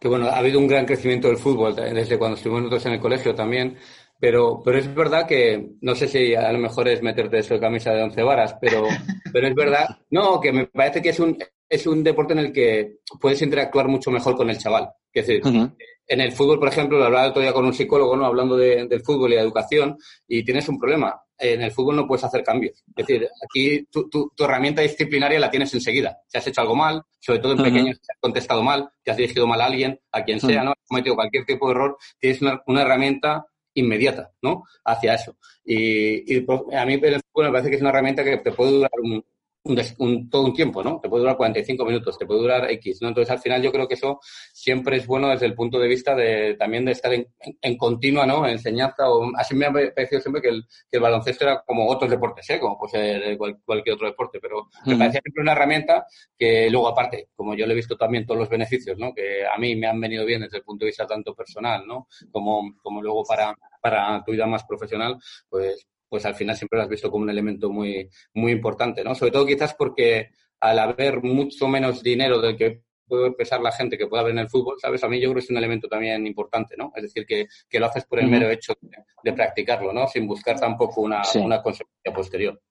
que, 0.00 0.08
bueno, 0.08 0.28
ha 0.28 0.38
habido 0.38 0.58
un 0.60 0.66
gran 0.66 0.86
crecimiento 0.86 1.28
del 1.28 1.36
fútbol 1.36 1.76
desde 1.76 2.16
cuando 2.16 2.38
estuvimos 2.38 2.62
nosotros 2.62 2.86
en 2.86 2.92
el 2.92 3.00
colegio 3.00 3.34
también, 3.34 3.76
pero, 4.20 4.62
pero 4.64 4.78
es 4.78 4.94
verdad 4.94 5.26
que, 5.26 5.72
no 5.80 5.94
sé 5.94 6.08
si 6.08 6.34
a 6.34 6.52
lo 6.52 6.58
mejor 6.58 6.88
es 6.88 7.02
meterte 7.02 7.38
eso 7.38 7.54
de 7.54 7.60
camisa 7.60 7.92
de 7.92 8.02
once 8.02 8.22
varas, 8.22 8.56
pero, 8.60 8.82
pero 9.32 9.48
es 9.48 9.54
verdad, 9.54 9.86
no, 10.10 10.40
que 10.40 10.52
me 10.52 10.66
parece 10.66 11.02
que 11.02 11.10
es 11.10 11.20
un, 11.20 11.36
es 11.68 11.86
un 11.86 12.02
deporte 12.02 12.32
en 12.32 12.38
el 12.38 12.52
que 12.52 12.98
puedes 13.20 13.42
interactuar 13.42 13.88
mucho 13.88 14.10
mejor 14.10 14.36
con 14.36 14.50
el 14.50 14.58
chaval. 14.58 14.90
Es 15.12 15.26
decir, 15.26 15.42
uh 15.44 15.50
-huh. 15.50 15.76
en 16.06 16.20
el 16.20 16.32
fútbol, 16.32 16.58
por 16.58 16.68
ejemplo, 16.68 16.98
lo 16.98 17.04
hablaba 17.04 17.24
el 17.24 17.30
otro 17.30 17.42
día 17.42 17.52
con 17.52 17.64
un 17.64 17.74
psicólogo, 17.74 18.16
¿no? 18.16 18.26
Hablando 18.26 18.56
de, 18.56 18.86
del 18.86 19.02
fútbol 19.02 19.32
y 19.32 19.36
de 19.36 19.42
educación, 19.42 19.96
y 20.26 20.44
tienes 20.44 20.68
un 20.68 20.78
problema. 20.78 21.20
En 21.36 21.62
el 21.62 21.72
fútbol 21.72 21.96
no 21.96 22.06
puedes 22.06 22.24
hacer 22.24 22.44
cambios. 22.44 22.84
Es 22.96 23.06
decir, 23.06 23.28
aquí 23.44 23.84
tu, 23.90 24.08
tu, 24.08 24.30
tu 24.36 24.44
herramienta 24.44 24.82
disciplinaria 24.82 25.40
la 25.40 25.50
tienes 25.50 25.74
enseguida. 25.74 26.16
Si 26.28 26.38
has 26.38 26.46
hecho 26.46 26.60
algo 26.60 26.76
mal, 26.76 27.02
sobre 27.18 27.40
todo 27.40 27.52
en 27.52 27.60
uh 27.60 27.62
-huh. 27.62 27.64
pequeños, 27.66 27.96
si 28.00 28.12
has 28.12 28.18
contestado 28.20 28.62
mal, 28.62 28.88
si 29.04 29.10
has 29.10 29.16
dirigido 29.16 29.46
mal 29.46 29.60
a 29.60 29.66
alguien, 29.66 29.98
a 30.12 30.22
quien 30.24 30.40
sea, 30.40 30.62
¿no? 30.62 30.70
Has 30.70 30.88
cometido 30.88 31.16
cualquier 31.16 31.44
tipo 31.44 31.66
de 31.66 31.72
error, 31.74 31.96
tienes 32.20 32.40
una, 32.42 32.62
una 32.66 32.82
herramienta 32.82 33.46
inmediata, 33.74 34.32
¿no? 34.42 34.64
Hacia 34.84 35.14
eso. 35.14 35.36
Y, 35.64 36.36
y, 36.36 36.40
pues, 36.40 36.60
a 36.72 36.86
mí 36.86 36.98
me 36.98 37.20
parece 37.34 37.70
que 37.70 37.76
es 37.76 37.82
una 37.82 37.90
herramienta 37.90 38.24
que 38.24 38.38
te 38.38 38.52
puede 38.52 38.72
durar 38.72 38.90
un, 39.02 39.24
un, 39.64 39.80
un, 39.98 40.30
todo 40.30 40.44
un 40.44 40.52
tiempo, 40.52 40.82
¿no? 40.82 41.00
Te 41.00 41.08
puede 41.08 41.22
durar 41.22 41.36
45 41.36 41.84
minutos, 41.84 42.18
te 42.18 42.26
puede 42.26 42.40
durar 42.40 42.70
X, 42.70 43.00
¿no? 43.00 43.08
Entonces, 43.08 43.30
al 43.30 43.40
final 43.40 43.62
yo 43.62 43.72
creo 43.72 43.88
que 43.88 43.94
eso 43.94 44.20
siempre 44.52 44.98
es 44.98 45.06
bueno 45.06 45.30
desde 45.30 45.46
el 45.46 45.54
punto 45.54 45.78
de 45.78 45.88
vista 45.88 46.14
de 46.14 46.54
también 46.58 46.84
de 46.84 46.92
estar 46.92 47.12
en, 47.12 47.26
en, 47.40 47.58
en 47.60 47.76
continua, 47.78 48.26
¿no? 48.26 48.46
Enseñanza 48.46 49.08
o 49.10 49.30
así 49.36 49.54
me 49.54 49.66
ha 49.66 49.72
parecido 49.72 50.20
siempre 50.20 50.42
que 50.42 50.48
el, 50.48 50.64
que 50.90 50.98
el 50.98 51.00
baloncesto 51.00 51.44
era 51.44 51.62
como 51.66 51.88
otros 51.88 52.10
deportes, 52.10 52.48
¿eh? 52.50 52.60
Como 52.60 52.78
puede 52.78 52.92
ser 52.92 53.38
cual, 53.38 53.58
cualquier 53.64 53.94
otro 53.94 54.06
deporte, 54.06 54.38
pero 54.40 54.68
mm. 54.84 54.90
me 54.90 54.96
parecía 54.98 55.20
siempre 55.22 55.42
una 55.42 55.52
herramienta 55.52 56.06
que 56.36 56.68
luego 56.70 56.88
aparte, 56.88 57.28
como 57.34 57.54
yo 57.54 57.66
le 57.66 57.72
he 57.72 57.76
visto 57.76 57.96
también 57.96 58.26
todos 58.26 58.40
los 58.40 58.50
beneficios, 58.50 58.98
¿no? 58.98 59.14
Que 59.14 59.46
a 59.46 59.56
mí 59.58 59.76
me 59.76 59.86
han 59.86 60.00
venido 60.00 60.26
bien 60.26 60.42
desde 60.42 60.58
el 60.58 60.64
punto 60.64 60.84
de 60.84 60.90
vista 60.90 61.06
tanto 61.06 61.34
personal, 61.34 61.86
¿no? 61.86 62.06
Como, 62.30 62.74
como 62.82 63.00
luego 63.00 63.24
para, 63.24 63.56
para 63.80 64.22
tu 64.24 64.32
vida 64.32 64.46
más 64.46 64.64
profesional, 64.64 65.16
pues 65.48 65.86
pues 66.14 66.26
al 66.26 66.36
final 66.36 66.56
siempre 66.56 66.76
lo 66.76 66.84
has 66.84 66.88
visto 66.88 67.10
como 67.10 67.24
un 67.24 67.30
elemento 67.30 67.68
muy, 67.70 68.08
muy 68.34 68.52
importante, 68.52 69.02
¿no? 69.02 69.16
Sobre 69.16 69.32
todo 69.32 69.44
quizás 69.44 69.74
porque 69.74 70.30
al 70.60 70.78
haber 70.78 71.20
mucho 71.24 71.66
menos 71.66 72.04
dinero 72.04 72.40
del 72.40 72.56
que 72.56 72.82
puede 73.04 73.32
pesar 73.32 73.60
la 73.60 73.72
gente 73.72 73.98
que 73.98 74.06
pueda 74.06 74.22
ver 74.22 74.30
en 74.30 74.38
el 74.38 74.48
fútbol, 74.48 74.76
¿sabes? 74.80 75.02
A 75.02 75.08
mí 75.08 75.16
yo 75.16 75.30
creo 75.30 75.40
que 75.40 75.40
es 75.40 75.50
un 75.50 75.56
elemento 75.56 75.88
también 75.88 76.24
importante, 76.24 76.76
¿no? 76.76 76.92
Es 76.94 77.02
decir, 77.02 77.26
que, 77.26 77.48
que 77.68 77.80
lo 77.80 77.86
haces 77.86 78.04
por 78.04 78.20
el 78.20 78.28
mero 78.28 78.48
hecho 78.48 78.74
de, 78.80 78.96
de 79.24 79.32
practicarlo, 79.32 79.92
¿no? 79.92 80.06
Sin 80.06 80.24
buscar 80.28 80.60
tampoco 80.60 81.00
una, 81.00 81.24
sí. 81.24 81.40
una 81.40 81.60
consecuencia 81.60 82.14
posterior. 82.14 82.62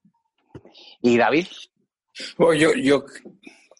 ¿Y 1.01 1.17
David? 1.17 1.47
Bueno, 2.37 2.53
yo, 2.53 2.73
yo 2.75 3.03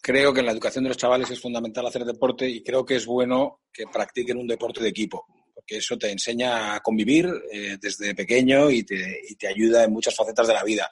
creo 0.02 0.34
que 0.34 0.40
en 0.40 0.46
la 0.46 0.52
educación 0.52 0.84
de 0.84 0.88
los 0.88 0.98
chavales 0.98 1.30
es 1.30 1.40
fundamental 1.40 1.86
hacer 1.86 2.04
deporte 2.04 2.46
y 2.46 2.62
creo 2.62 2.84
que 2.84 2.96
es 2.96 3.06
bueno 3.06 3.62
que 3.72 3.86
practiquen 3.90 4.36
un 4.36 4.46
deporte 4.46 4.82
de 4.82 4.90
equipo 4.90 5.24
porque 5.54 5.76
eso 5.76 5.96
te 5.96 6.10
enseña 6.10 6.74
a 6.74 6.80
convivir 6.80 7.30
eh, 7.52 7.78
desde 7.80 8.14
pequeño 8.14 8.70
y 8.70 8.82
te, 8.82 9.20
y 9.28 9.36
te, 9.36 9.48
ayuda 9.48 9.84
en 9.84 9.92
muchas 9.92 10.14
facetas 10.14 10.48
de 10.48 10.54
la 10.54 10.64
vida. 10.64 10.90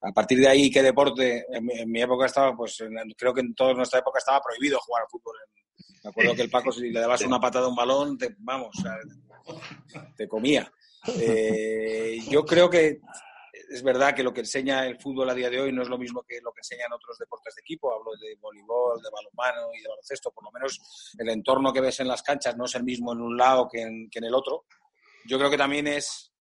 A 0.00 0.12
partir 0.12 0.38
de 0.38 0.48
ahí, 0.48 0.70
¿qué 0.70 0.82
deporte? 0.82 1.44
En 1.50 1.90
mi, 1.90 2.00
época 2.00 2.26
estaba, 2.26 2.56
pues 2.56 2.78
creo 3.16 3.34
que 3.34 3.40
en 3.40 3.54
toda 3.54 3.74
nuestra 3.74 3.98
época 3.98 4.18
estaba 4.18 4.40
prohibido 4.40 4.78
jugar 4.78 5.02
al 5.02 5.08
fútbol. 5.08 5.34
Me 6.04 6.10
acuerdo 6.10 6.36
que 6.36 6.42
el 6.42 6.50
Paco, 6.50 6.70
si 6.70 6.90
le 6.90 7.00
dabas 7.00 7.22
una 7.22 7.40
patada 7.40 7.66
a 7.66 7.68
un 7.68 7.74
balón, 7.74 8.16
te, 8.16 8.36
vamos, 8.38 8.76
te 10.16 10.28
comía. 10.28 10.70
Eh, 11.18 12.18
yo 12.30 12.44
creo 12.44 12.70
que 12.70 13.00
es 13.68 13.82
verdad 13.82 14.14
que 14.14 14.22
lo 14.22 14.32
que 14.32 14.40
enseña 14.40 14.86
el 14.86 14.98
fútbol 14.98 15.28
a 15.30 15.34
día 15.34 15.50
de 15.50 15.60
hoy 15.60 15.72
no 15.72 15.82
es 15.82 15.88
lo 15.88 15.98
mismo 15.98 16.22
que 16.22 16.40
lo 16.42 16.52
que 16.52 16.60
enseñan 16.60 16.92
otros 16.92 17.18
deportes 17.18 17.54
de 17.54 17.60
equipo. 17.60 17.92
Hablo 17.92 18.12
de 18.16 18.36
voleibol, 18.40 19.00
de 19.02 19.10
balonmano 19.10 19.72
y 19.74 19.82
de 19.82 19.88
baloncesto. 19.88 20.30
Por 20.30 20.44
lo 20.44 20.52
menos 20.52 21.14
el 21.18 21.28
entorno 21.28 21.72
que 21.72 21.80
ves 21.80 22.00
en 22.00 22.08
las 22.08 22.22
canchas 22.22 22.56
no 22.56 22.64
es 22.64 22.74
el 22.74 22.84
mismo 22.84 23.12
en 23.12 23.20
un 23.20 23.36
lado 23.36 23.68
que 23.68 23.82
en, 23.82 24.08
el 24.12 24.34
otro. 24.34 24.66
Yo 25.26 25.38
creo 25.38 25.50
que 25.50 25.58
también 25.58 25.86
es, 25.88 26.32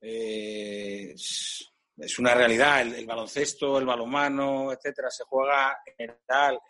eh, 0.00 1.12
es 1.12 2.18
una 2.18 2.34
realidad. 2.34 2.80
El, 2.82 3.06
baloncesto, 3.06 3.78
el 3.78 3.86
balonmano, 3.86 4.72
etcétera, 4.72 5.10
se 5.10 5.24
juega 5.24 5.78
en 5.84 5.94
general 5.96 6.60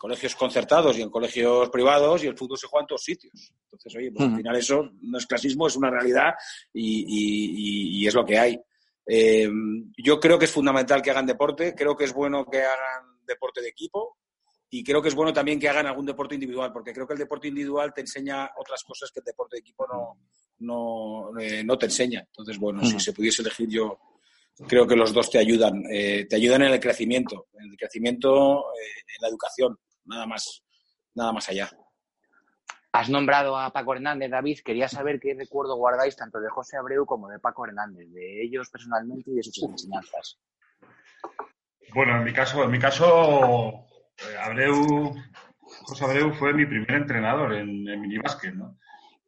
colegios 0.00 0.34
concertados 0.34 0.96
y 0.96 1.02
en 1.02 1.10
colegios 1.10 1.68
privados 1.68 2.24
y 2.24 2.26
el 2.26 2.36
fútbol 2.36 2.56
se 2.56 2.66
juega 2.66 2.84
en 2.84 2.86
todos 2.86 3.04
sitios. 3.04 3.52
Entonces, 3.64 3.94
oye, 3.94 4.10
pues 4.10 4.30
al 4.30 4.36
final 4.36 4.56
eso 4.56 4.90
no 5.02 5.18
es 5.18 5.26
clasismo, 5.26 5.66
es 5.66 5.76
una 5.76 5.90
realidad 5.90 6.32
y, 6.72 8.06
es 8.06 8.14
lo 8.14 8.24
que 8.24 8.38
hay. 8.38 8.58
Eh, 9.06 9.50
yo 9.98 10.18
creo 10.18 10.38
que 10.38 10.46
es 10.46 10.50
fundamental 10.50 11.02
que 11.02 11.10
hagan 11.10 11.26
deporte, 11.26 11.74
creo 11.74 11.94
que 11.94 12.04
es 12.04 12.14
bueno 12.14 12.46
que 12.46 12.62
hagan 12.62 13.26
deporte 13.26 13.60
de 13.60 13.68
equipo 13.68 14.16
y 14.70 14.82
creo 14.82 15.02
que 15.02 15.08
es 15.08 15.14
bueno 15.14 15.34
también 15.34 15.60
que 15.60 15.68
hagan 15.68 15.86
algún 15.86 16.06
deporte 16.06 16.34
individual, 16.34 16.72
porque 16.72 16.94
creo 16.94 17.06
que 17.06 17.12
el 17.12 17.18
deporte 17.18 17.48
individual 17.48 17.92
te 17.92 18.00
enseña 18.00 18.50
otras 18.56 18.82
cosas 18.84 19.10
que 19.12 19.20
el 19.20 19.24
deporte 19.24 19.56
de 19.56 19.60
equipo 19.60 19.86
no, 19.86 20.18
no, 20.60 21.38
eh, 21.38 21.62
te 21.78 21.86
enseña. 21.86 22.20
Entonces, 22.20 22.58
bueno, 22.58 22.82
si 22.86 22.98
se 22.98 23.12
pudiese 23.12 23.42
elegir 23.42 23.68
yo, 23.68 23.98
creo 24.66 24.86
que 24.86 24.96
los 24.96 25.12
dos 25.12 25.28
te 25.28 25.38
ayudan, 25.38 25.82
eh, 25.90 26.24
te 26.24 26.36
ayudan 26.36 26.62
en 26.62 26.72
el 26.72 26.80
crecimiento, 26.80 27.48
en 27.52 27.70
el 27.70 27.76
crecimiento, 27.76 28.64
en 28.74 29.20
la 29.20 29.28
educación 29.28 29.78
nada 30.10 30.26
más, 30.26 30.62
nada 31.14 31.32
más 31.32 31.48
allá. 31.48 31.70
Has 32.92 33.08
nombrado 33.08 33.56
a 33.56 33.72
Paco 33.72 33.94
Hernández, 33.94 34.30
David. 34.30 34.58
Quería 34.64 34.88
saber 34.88 35.20
qué 35.20 35.34
recuerdo 35.34 35.76
guardáis 35.76 36.16
tanto 36.16 36.40
de 36.40 36.48
José 36.50 36.76
Abreu 36.76 37.06
como 37.06 37.28
de 37.28 37.38
Paco 37.38 37.64
Hernández, 37.64 38.10
de 38.10 38.42
ellos 38.42 38.68
personalmente 38.68 39.30
y 39.30 39.34
de 39.36 39.42
sus 39.44 39.62
enseñanzas. 39.62 40.40
Bueno, 41.94 42.16
en 42.16 42.24
mi 42.24 42.32
caso, 42.32 42.64
en 42.64 42.70
mi 42.70 42.78
caso, 42.78 43.86
eh, 44.18 44.36
Abreu, 44.42 45.14
José 45.82 46.04
Abreu 46.04 46.32
fue 46.32 46.52
mi 46.52 46.66
primer 46.66 46.90
entrenador 46.90 47.54
en, 47.54 47.88
en 47.88 48.00
minibásquet, 48.00 48.54
¿no? 48.54 48.76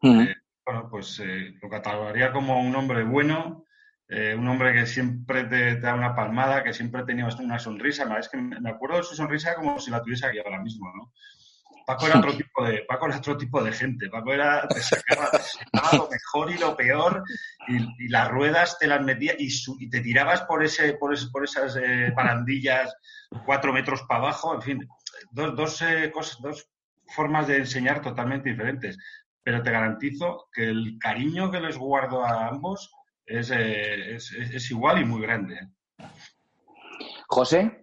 Eh, 0.03 0.35
bueno, 0.65 0.89
pues 0.91 1.21
eh, 1.21 1.55
lo 1.63 1.69
catalogaría 1.69 2.33
como 2.33 2.61
un 2.61 2.75
hombre 2.75 3.05
bueno, 3.05 3.65
eh, 4.15 4.35
un 4.35 4.47
hombre 4.47 4.75
que 4.75 4.85
siempre 4.85 5.45
te, 5.45 5.81
da 5.81 5.95
una 5.95 6.15
palmada, 6.15 6.63
que 6.63 6.75
siempre 6.75 7.03
tenía 7.05 7.27
una 7.27 7.59
sonrisa. 7.59 8.05
Es 8.19 8.29
que 8.29 8.37
me 8.37 8.69
acuerdo 8.69 8.99
de 8.99 9.05
su 9.05 9.15
sonrisa 9.15 9.55
como 9.55 9.81
si 9.81 9.91
la 9.91 10.03
tuviese 10.03 10.27
aquí 10.27 10.39
ahora 10.39 10.61
mismo, 10.61 10.93
¿no? 10.95 11.15
Paco 11.87 12.07
era 12.07 12.19
otro 12.19 12.37
tipo 12.37 12.63
de, 12.63 12.85
Paco 12.87 13.07
era 13.07 13.17
otro 13.17 13.39
tipo 13.39 13.65
de 13.65 13.73
gente. 13.73 14.11
Paco 14.11 14.35
era, 14.35 14.69
te 14.69 14.83
sacaba, 14.83 15.31
lo 15.93 16.11
mejor 16.11 16.51
y 16.51 16.59
lo 16.59 16.77
peor 16.77 17.25
y, 17.69 18.09
las 18.09 18.29
ruedas 18.29 18.79
te 18.79 18.87
las 18.87 19.01
metía 19.01 19.35
y, 19.39 19.49
y, 19.79 19.89
te 19.89 20.01
tirabas 20.01 20.43
por 20.43 20.63
ese, 20.63 20.93
por, 20.93 21.15
por 21.31 21.45
esas 21.45 21.77
eh, 21.77 22.13
barandillas 22.15 22.95
cuatro 23.47 23.73
metros 23.73 24.03
para 24.03 24.21
abajo. 24.21 24.55
En 24.55 24.63
fin, 24.63 24.89
dos, 25.31 25.57
dos, 25.57 25.81
eh, 25.81 26.11
cosas, 26.13 26.39
dos 26.43 26.69
formas 27.15 27.47
de 27.47 27.57
enseñar 27.57 28.03
totalmente 28.03 28.51
diferentes. 28.51 28.99
Pero 29.43 29.63
te 29.63 29.73
garantizo 29.73 30.49
que 30.53 30.69
el 30.69 30.99
cariño 31.01 31.51
que 31.51 31.61
les 31.61 31.79
guardo 31.79 32.23
a 32.23 32.49
ambos 32.49 32.93
eh, 33.27 34.15
es, 34.15 34.33
es, 34.33 34.71
igual 34.71 35.01
y 35.01 35.05
muy 35.05 35.23
grande. 35.23 35.59
José. 37.29 37.79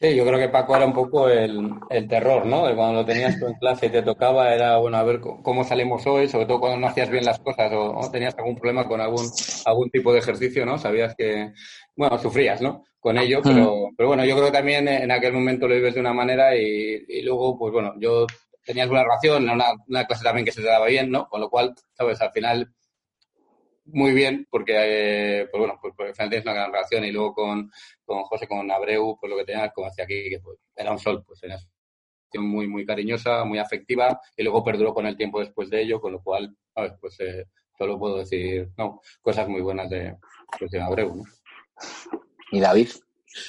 Sí, 0.00 0.16
yo 0.16 0.24
creo 0.24 0.38
que 0.38 0.48
Paco 0.48 0.74
era 0.74 0.86
un 0.86 0.94
poco 0.94 1.28
el, 1.28 1.72
el 1.90 2.08
terror, 2.08 2.46
¿no? 2.46 2.62
Cuando 2.74 3.00
lo 3.00 3.04
tenías 3.04 3.38
tú 3.38 3.46
en 3.46 3.54
clase 3.54 3.86
y 3.86 3.90
te 3.90 4.00
tocaba, 4.00 4.54
era, 4.54 4.78
bueno, 4.78 4.96
a 4.96 5.02
ver 5.02 5.20
cómo 5.20 5.62
salimos 5.62 6.06
hoy, 6.06 6.26
sobre 6.26 6.46
todo 6.46 6.58
cuando 6.58 6.78
no 6.78 6.86
hacías 6.86 7.10
bien 7.10 7.24
las 7.24 7.38
cosas 7.38 7.70
o, 7.74 8.10
tenías 8.10 8.34
algún 8.38 8.56
problema 8.56 8.88
con 8.88 9.02
algún, 9.02 9.26
algún 9.66 9.90
tipo 9.90 10.10
de 10.12 10.20
ejercicio, 10.20 10.64
¿no? 10.64 10.78
Sabías 10.78 11.14
que, 11.14 11.52
bueno, 11.96 12.18
sufrías, 12.18 12.62
¿no? 12.62 12.84
Con 12.98 13.18
ello, 13.18 13.40
pero, 13.42 13.90
pero 13.94 14.08
bueno, 14.08 14.24
yo 14.24 14.34
creo 14.36 14.46
que 14.46 14.52
también 14.52 14.88
en 14.88 15.10
aquel 15.10 15.34
momento 15.34 15.68
lo 15.68 15.74
vives 15.74 15.94
de 15.94 16.00
una 16.00 16.14
manera 16.14 16.56
y, 16.56 17.04
y 17.06 17.20
luego, 17.22 17.58
pues 17.58 17.70
bueno, 17.70 17.92
yo 17.98 18.26
tenías 18.64 18.88
buena 18.88 19.04
relación, 19.04 19.50
una, 19.50 19.66
una 19.86 20.06
clase 20.06 20.24
también 20.24 20.46
que 20.46 20.52
se 20.52 20.62
te 20.62 20.68
daba 20.68 20.86
bien, 20.86 21.10
¿no? 21.10 21.28
Con 21.28 21.42
lo 21.42 21.50
cual, 21.50 21.74
¿sabes? 21.92 22.20
Al 22.22 22.32
final 22.32 22.72
muy 23.92 24.12
bien 24.12 24.46
porque, 24.50 24.74
eh, 24.76 25.48
pues 25.50 25.58
bueno, 25.58 25.78
pues, 25.80 25.94
pues 25.96 26.16
tienes 26.16 26.42
una 26.42 26.54
gran 26.54 26.72
relación 26.72 27.04
y 27.04 27.12
luego 27.12 27.34
con, 27.34 27.70
con 28.04 28.22
José, 28.24 28.46
con 28.46 28.70
Abreu, 28.70 29.16
pues 29.20 29.30
lo 29.30 29.36
que 29.36 29.44
tenías, 29.44 29.72
como 29.72 29.88
decía 29.88 30.04
aquí, 30.04 30.30
que 30.30 30.40
pues, 30.40 30.58
era 30.74 30.92
un 30.92 30.98
sol, 30.98 31.22
pues 31.26 31.40
tenías 31.40 31.66
muy, 32.34 32.68
muy 32.68 32.86
cariñosa, 32.86 33.44
muy 33.44 33.58
afectiva 33.58 34.20
y 34.36 34.42
luego 34.42 34.64
perduró 34.64 34.94
con 34.94 35.06
el 35.06 35.16
tiempo 35.16 35.40
después 35.40 35.68
de 35.70 35.82
ello, 35.82 36.00
con 36.00 36.12
lo 36.12 36.22
cual, 36.22 36.56
pues 37.00 37.18
eh, 37.20 37.46
solo 37.76 37.98
puedo 37.98 38.18
decir, 38.18 38.70
no, 38.76 39.00
cosas 39.20 39.48
muy 39.48 39.62
buenas 39.62 39.90
de, 39.90 40.16
pues, 40.58 40.70
de 40.70 40.80
Abreu, 40.80 41.16
¿no? 41.16 41.24
¿Y 42.52 42.60
David? 42.60 42.88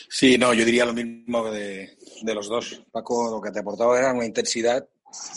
Sí, 0.09 0.37
no, 0.37 0.53
yo 0.53 0.63
diría 0.63 0.85
lo 0.85 0.93
mismo 0.93 1.51
de, 1.51 1.97
de 2.21 2.35
los 2.35 2.47
dos. 2.47 2.83
Paco, 2.91 3.31
lo 3.31 3.41
que 3.41 3.51
te 3.51 3.59
aportaba 3.59 3.97
era 3.97 4.13
una 4.13 4.25
intensidad 4.25 4.87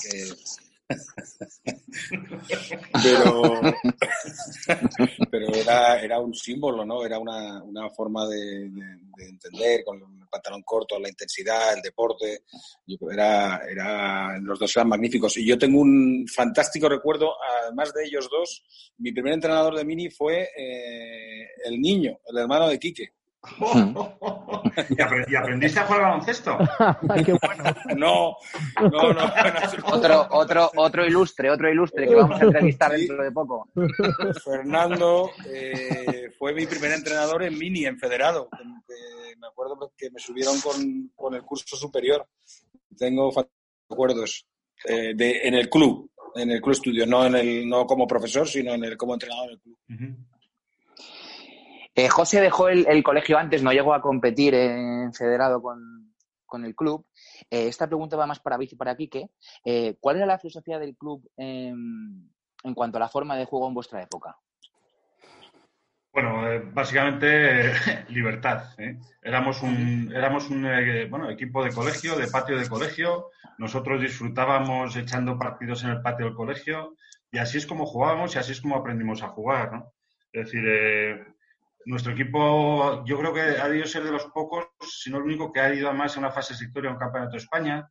que 0.03 0.29
pero, 3.03 3.61
pero 5.31 5.55
era, 5.55 6.01
era 6.01 6.21
un 6.21 6.35
símbolo, 6.35 6.85
¿no? 6.85 7.05
Era 7.05 7.19
una, 7.19 7.63
una 7.63 7.89
forma 7.91 8.27
de, 8.29 8.71
entender 9.19 9.85
con 9.85 9.97
el 9.99 10.29
pantalón 10.29 10.63
corto, 10.63 10.99
la 10.99 11.09
intensidad, 11.09 11.75
el 11.75 11.83
deporte. 11.83 12.43
era, 13.11 13.63
era, 13.69 14.39
los 14.41 14.59
dos 14.59 14.77
eran 14.77 14.89
magníficos. 14.89 15.37
Y 15.39 15.47
yo 15.47 15.57
tengo 15.57 15.81
un 15.81 16.27
fantástico 16.29 16.89
recuerdo, 16.89 17.35
además 17.63 17.93
de 17.95 18.05
ellos 18.05 18.29
dos, 18.31 18.63
mi 18.99 19.13
primer 19.13 19.35
entrenador 19.35 19.75
de 19.77 19.85
mini 19.85 20.11
fue 20.11 20.51
eh, 20.57 21.49
el 21.65 21.81
niño, 21.81 22.19
el 22.27 22.39
hermano 22.39 22.69
de 22.69 22.79
Quique. 22.79 23.13
¿Y, 25.29 25.35
aprendiste 25.35 25.81
a 25.81 25.87
jugar 25.87 26.03
baloncesto? 26.03 26.59
No, 27.97 28.37
no, 28.81 29.13
no. 29.13 29.33
otro, 29.85 30.27
otro, 30.31 30.71
otro 30.77 31.07
ilustre, 31.07 31.51
otro 31.51 31.71
ilustre 31.71 32.07
que 32.07 32.15
vamos 32.15 32.41
a 32.41 32.45
entrevistar 32.45 32.93
dentro 32.93 33.23
de 33.23 33.31
poco. 33.31 33.69
Fernando 34.43 35.31
eh, 35.47 36.31
fue 36.39 36.53
mi 36.55 36.67
primer 36.67 36.93
entrenador 36.93 37.43
en 37.43 37.59
mini, 37.59 37.85
en 37.87 37.99
federado. 37.99 38.49
me 39.39 39.47
acuerdo 39.47 39.93
que 39.97 40.11
me 40.11 40.19
subieron 40.19 40.57
con, 40.61 41.35
el 41.35 41.43
curso 41.43 41.77
superior. 41.77 42.27
Tengo 42.97 43.33
recuerdos 43.89 44.47
eh, 44.89 45.15
de, 45.15 45.41
en 45.45 45.55
el 45.55 45.69
club, 45.69 46.11
en 46.35 46.51
el 46.51 46.61
club 46.61 46.73
estudio, 46.73 47.07
no, 47.07 47.27
en 47.27 47.37
el, 47.37 47.69
no 47.69 47.87
como 47.87 48.07
profesor, 48.07 48.49
sino 48.49 48.75
en 48.75 48.85
el, 48.85 48.97
como 48.97 49.15
entrenador 49.15 49.47
en 49.47 49.53
el 49.53 49.61
club. 49.61 49.79
Eh, 51.95 52.09
José 52.09 52.41
dejó 52.41 52.69
el, 52.69 53.03
colegio 53.05 53.39
antes, 53.39 53.63
no 53.63 53.73
llegó 53.73 53.95
a 53.95 54.01
competir 54.01 54.55
en 54.55 55.13
federado 55.15 55.63
con, 55.63 56.03
el 56.65 56.77
club. 56.77 57.05
Eh, 57.51 57.67
esta 57.67 57.89
pregunta 57.89 58.17
va 58.17 58.27
más 58.27 58.39
para 58.39 58.57
Vici 58.57 58.77
y 58.77 58.79
para 58.79 58.97
Quique. 58.97 59.31
Eh, 59.65 59.97
¿Cuál 59.99 60.19
era 60.19 60.27
la 60.27 60.39
filosofía 60.39 60.79
del 60.79 60.97
club 60.97 61.29
en 61.37 62.31
cuanto 62.77 62.97
a 62.97 63.01
la 63.01 63.09
forma 63.09 63.37
de 63.37 63.45
juego 63.45 63.67
en 63.67 63.75
vuestra 63.75 64.01
época? 64.01 64.37
Bueno, 66.13 66.43
básicamente 66.73 67.73
libertad. 68.09 68.69
Éramos 69.21 69.63
un, 69.63 70.13
éramos 70.15 70.49
un 70.49 70.63
bueno, 71.11 71.29
equipo 71.29 71.65
de 71.65 71.73
colegio, 71.73 72.17
de 72.17 72.29
patio 72.29 72.57
de 72.57 72.69
colegio. 72.69 73.31
Nosotros 73.59 74.01
disfrutábamos 74.01 74.95
echando 74.95 75.37
partidos 75.37 75.83
en 75.83 75.91
el 75.91 76.03
patio 76.03 76.27
del 76.27 76.37
colegio 76.37 76.95
y 77.33 77.39
así 77.39 77.59
es 77.59 77.67
como 77.67 77.85
jugábamos 77.85 78.37
y 78.37 78.39
así 78.39 78.53
es 78.53 78.61
como 78.61 78.77
aprendimos 78.77 79.25
a 79.25 79.29
jugar. 79.29 79.73
¿no? 79.73 79.93
Es 80.33 80.45
decir, 80.45 81.35
nuestro 81.87 82.13
equipo, 82.13 83.05
yo 83.05 83.19
creo 83.19 83.35
que 83.35 83.41
ha 83.41 83.69
debido 83.69 83.87
ser 83.87 84.05
de 84.05 84.11
los 84.11 84.25
pocos, 84.27 84.67
si 84.81 85.11
no 85.11 85.19
el 85.19 85.25
único, 85.25 85.53
que 85.53 85.61
ha 85.61 85.75
ido 85.75 85.89
además 85.89 86.17
a 86.17 86.21
una 86.21 86.31
fase 86.31 86.55
de 86.55 86.65
victoria 86.65 86.89
en 86.89 86.95
un 86.95 87.01
campeonato 87.01 87.33
de 87.33 87.39
España, 87.39 87.89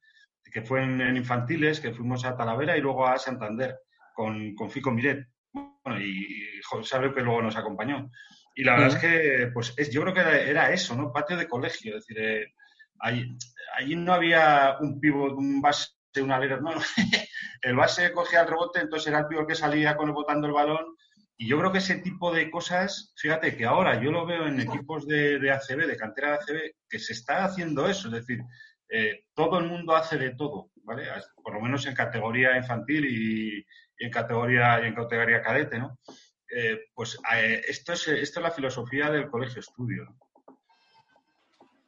que 0.51 0.61
fue 0.61 0.83
en, 0.83 1.15
infantiles, 1.15 1.79
que 1.79 1.93
fuimos 1.93 2.25
a 2.25 2.35
Talavera 2.35 2.77
y 2.77 2.81
luego 2.81 3.07
a 3.07 3.17
Santander 3.17 3.79
con, 4.13 4.53
con 4.55 4.69
Fico 4.69 4.91
Miret. 4.91 5.27
Bueno, 5.51 5.99
y, 6.01 6.61
José 6.63 6.97
que 7.13 7.21
luego 7.21 7.41
nos 7.41 7.55
acompañó. 7.55 8.09
Y 8.55 8.63
la 8.63 8.73
verdad 8.73 8.89
es 8.89 8.97
que, 8.97 9.51
pues 9.53 9.75
yo 9.91 10.01
creo 10.01 10.13
que 10.13 10.49
era, 10.49 10.71
eso, 10.71 10.95
¿no? 10.95 11.11
Patio 11.11 11.37
de 11.37 11.47
colegio. 11.47 11.97
Es 11.97 12.05
decir, 12.05 12.23
eh, 12.23 12.53
allí, 12.99 13.95
no 13.95 14.13
había 14.13 14.77
un 14.79 14.99
pivot, 14.99 15.33
un 15.33 15.61
base, 15.61 15.89
un 16.17 16.31
alero, 16.31 16.61
no. 16.61 16.71
el 17.61 17.75
base 17.75 18.11
cogía 18.11 18.41
el 18.41 18.47
rebote, 18.47 18.79
entonces 18.79 19.07
era 19.07 19.19
el 19.19 19.27
pivot 19.27 19.47
que 19.47 19.55
salía 19.55 19.97
con 19.97 20.09
el 20.09 20.13
botando 20.13 20.47
el 20.47 20.53
balón 20.53 20.95
y 21.43 21.47
yo 21.47 21.59
creo 21.59 21.73
que 21.73 21.79
ese 21.79 21.95
tipo 21.95 22.31
de 22.31 22.49
cosas, 22.49 23.11
fíjate 23.17 23.57
que 23.57 23.65
ahora 23.65 24.01
yo 24.01 24.11
lo 24.11 24.25
veo 24.25 24.47
en 24.47 24.61
equipos 24.61 25.05
de, 25.05 25.51
ACB, 25.51 25.85
de 25.87 25.97
cantera 25.97 26.29
de 26.29 26.35
ACB, 26.35 26.75
que 26.87 26.99
se 26.99 27.11
está 27.11 27.43
haciendo 27.43 27.85
eso, 27.85 28.07
es 28.07 28.13
decir, 28.13 28.39
eh, 28.87 29.25
todo 29.33 29.59
el 29.59 29.65
mundo 29.65 29.93
hace 29.93 30.17
de 30.17 30.35
todo, 30.35 30.71
¿vale? 30.83 31.05
Por 31.43 31.53
lo 31.53 31.59
menos 31.59 31.85
en 31.85 31.95
categoría 31.95 32.55
infantil 32.55 33.05
y, 33.05 33.65
en 33.97 34.09
categoría 34.09 34.79
y 34.81 34.87
en 34.87 34.95
categoría 34.95 35.41
cadete, 35.41 35.79
¿no? 35.79 35.99
Eh, 36.49 36.79
pues 36.93 37.19
eh, 37.35 37.61
esto, 37.67 37.91
es, 37.91 38.07
esto 38.07 38.39
es 38.39 38.43
la 38.43 38.51
filosofía 38.51 39.09
del 39.09 39.27
colegio 39.27 39.59
estudio. 39.59 40.15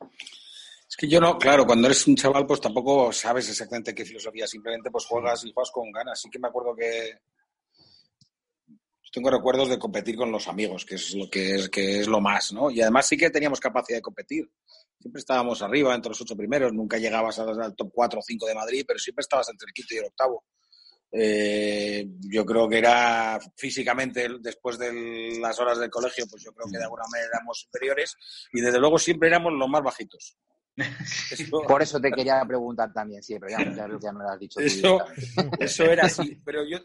Es 0.02 0.98
que 0.98 1.08
yo 1.08 1.22
no, 1.22 1.38
claro, 1.38 1.66
cuando 1.66 1.88
eres 1.88 2.06
un 2.08 2.18
chaval, 2.18 2.46
pues 2.46 2.60
tampoco 2.60 3.14
sabes 3.14 3.50
exactamente 3.50 3.96
qué 3.96 4.04
filosofía, 4.04 4.48
simplemente 4.48 4.92
pues 4.92 5.06
juegas 5.06 5.46
y 5.46 5.54
juegas 5.54 5.72
con 5.72 5.94
ganas. 5.94 6.20
Sí 6.20 6.30
que 6.30 6.40
me 6.40 6.50
acuerdo 6.50 6.76
que 6.76 7.20
tengo 9.16 9.32
recuerdos 9.32 9.70
de 9.70 9.80
competir 9.80 10.18
con 10.18 10.30
los 10.30 10.50
amigos, 10.50 10.84
que 10.84 10.96
es 10.96 11.16
lo 11.16 11.30
que 11.30 11.56
es, 11.56 11.70
que 11.70 12.02
es 12.02 12.08
lo 12.08 12.20
más, 12.20 12.52
¿no? 12.52 12.70
Y 12.70 12.82
además 12.82 13.08
sí 13.08 13.16
que 13.16 13.30
teníamos 13.30 13.62
capacidad 13.62 13.98
de 13.98 14.02
competir. 14.02 14.52
Siempre 15.00 15.22
estábamos 15.22 15.62
arriba, 15.62 15.96
entre 15.96 16.10
los 16.10 16.20
ocho 16.20 16.36
primeros, 16.36 16.74
nunca 16.74 16.98
llegabas 16.98 17.40
al 17.40 17.74
top 17.78 17.92
4 17.94 18.20
o 18.20 18.22
5 18.22 18.46
de 18.46 18.56
Madrid, 18.56 18.84
pero 18.86 19.00
siempre 19.00 19.22
estabas 19.22 19.48
entre 19.50 19.68
el 19.68 19.74
quinto 19.74 19.96
y 19.96 19.98
el 20.00 20.06
octavo. 20.06 20.44
Eh, 21.14 22.06
yo 22.30 22.46
creo 22.46 22.68
que 22.68 22.78
era 22.78 23.40
físicamente, 23.56 24.28
después 24.42 24.78
de 24.78 25.40
las 25.40 25.58
horas 25.62 25.80
del 25.80 25.90
colegio, 25.90 26.26
pues 26.30 26.44
yo 26.44 26.52
creo 26.52 26.68
que 26.70 26.78
de 26.78 26.84
alguna 26.84 27.06
manera 27.10 27.30
éramos 27.36 27.62
superiores 27.62 28.18
y 28.52 28.60
desde 28.60 28.80
luego 28.80 29.00
siempre 29.00 29.30
éramos 29.30 29.54
los 29.54 29.70
más 29.70 29.82
bajitos. 29.82 30.36
Por 31.68 31.82
eso 31.82 32.00
te 32.00 32.12
quería 32.12 32.44
preguntar 32.46 32.92
también, 32.92 33.24
sí, 33.24 33.38
pero 33.40 33.58
ya, 33.58 33.64
ya, 33.74 33.88
ya 34.02 34.12
me 34.12 34.24
lo 34.24 34.30
has 34.30 34.40
dicho. 34.40 34.60
Eso, 34.60 35.00
eso 35.60 35.84
era 35.86 36.06
así, 36.06 36.38
pero 36.44 36.64
yo 36.68 36.80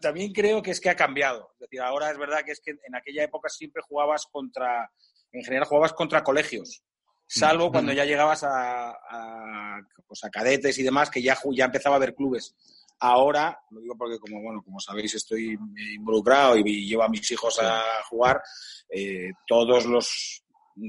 también 0.00 0.32
creo 0.32 0.62
que 0.62 0.72
es 0.72 0.80
que 0.80 0.90
ha 0.90 0.96
cambiado. 0.96 1.50
Es 1.54 1.60
decir, 1.60 1.80
ahora 1.80 2.10
es 2.10 2.18
verdad 2.18 2.40
que 2.44 2.52
es 2.52 2.60
que 2.60 2.72
en 2.72 2.94
aquella 2.94 3.24
época 3.24 3.48
siempre 3.48 3.82
jugabas 3.82 4.26
contra, 4.30 4.90
en 5.32 5.42
general 5.42 5.66
jugabas 5.66 5.94
contra 5.94 6.22
colegios, 6.22 6.82
salvo 7.26 7.70
cuando 7.70 7.92
ya 7.92 8.04
llegabas 8.04 8.44
a, 8.44 8.90
a, 8.90 9.80
pues 10.06 10.22
a 10.24 10.30
cadetes 10.30 10.78
y 10.78 10.82
demás, 10.82 11.08
que 11.08 11.22
ya, 11.22 11.38
ya 11.52 11.64
empezaba 11.64 11.94
a 11.94 11.98
haber 11.98 12.14
clubes. 12.14 12.54
Ahora, 13.02 13.58
lo 13.70 13.80
digo 13.80 13.96
porque 13.96 14.18
como, 14.18 14.42
bueno, 14.42 14.62
como 14.62 14.78
sabéis, 14.78 15.14
estoy 15.14 15.58
involucrado 15.94 16.58
y 16.58 16.86
llevo 16.86 17.04
a 17.04 17.08
mis 17.08 17.30
hijos 17.30 17.58
a 17.62 17.80
jugar, 18.10 18.42
eh, 18.90 19.30
todos 19.46 19.86
los 19.86 20.44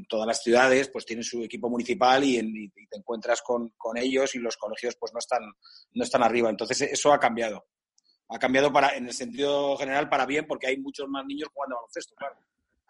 todas 0.08 0.28
las 0.28 0.42
ciudades 0.42 0.90
pues 0.90 1.06
tienen 1.06 1.24
su 1.24 1.44
equipo 1.44 1.70
municipal 1.70 2.24
y, 2.24 2.38
y 2.38 2.70
te 2.70 2.98
encuentras 2.98 3.42
con, 3.42 3.70
con, 3.78 3.98
ellos 3.98 4.36
y 4.36 4.40
los 4.40 4.58
colegios 4.58 4.96
pues 5.00 5.14
no 5.14 5.20
están, 5.20 5.44
no 5.94 6.04
están 6.04 6.24
arriba. 6.24 6.50
Entonces 6.50 6.82
eso 6.82 7.14
ha 7.14 7.20
cambiado. 7.20 7.66
Ha 8.30 8.40
cambiado 8.40 8.72
para, 8.72 8.96
en 8.96 9.08
el 9.08 9.14
sentido 9.14 9.76
general 9.78 10.08
para 10.08 10.26
bien 10.26 10.46
porque 10.48 10.68
hay 10.68 10.78
muchos 10.78 11.08
más 11.10 11.26
niños 11.26 11.50
jugando 11.54 11.76
baloncesto, 11.76 12.16
claro. 12.16 12.36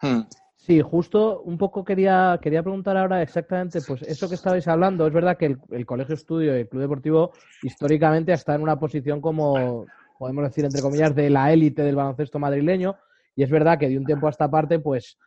Hmm. 0.00 0.28
Sí, 0.56 0.80
justo 0.80 1.42
un 1.42 1.58
poco 1.58 1.84
quería, 1.84 2.38
quería 2.40 2.62
preguntar 2.62 2.96
ahora 2.96 3.20
exactamente, 3.20 3.80
pues 3.84 4.02
eso 4.02 4.28
que 4.28 4.36
estabais 4.36 4.68
hablando, 4.68 5.08
es 5.08 5.12
verdad 5.12 5.36
que 5.36 5.46
el, 5.46 5.58
el 5.72 5.84
Colegio 5.84 6.14
Estudio 6.14 6.56
y 6.56 6.60
el 6.60 6.68
Club 6.68 6.82
Deportivo 6.82 7.32
históricamente 7.64 8.32
está 8.32 8.54
en 8.54 8.62
una 8.62 8.78
posición 8.78 9.20
como, 9.20 9.86
podemos 10.20 10.44
decir, 10.44 10.64
entre 10.64 10.80
comillas, 10.80 11.16
de 11.16 11.30
la 11.30 11.52
élite 11.52 11.82
del 11.82 11.96
baloncesto 11.96 12.38
madrileño, 12.38 12.96
y 13.34 13.42
es 13.42 13.50
verdad 13.50 13.76
que 13.76 13.88
de 13.88 13.98
un 13.98 14.04
tiempo 14.04 14.28
a 14.28 14.30
esta 14.30 14.48
parte, 14.48 14.78
pues 14.78 15.18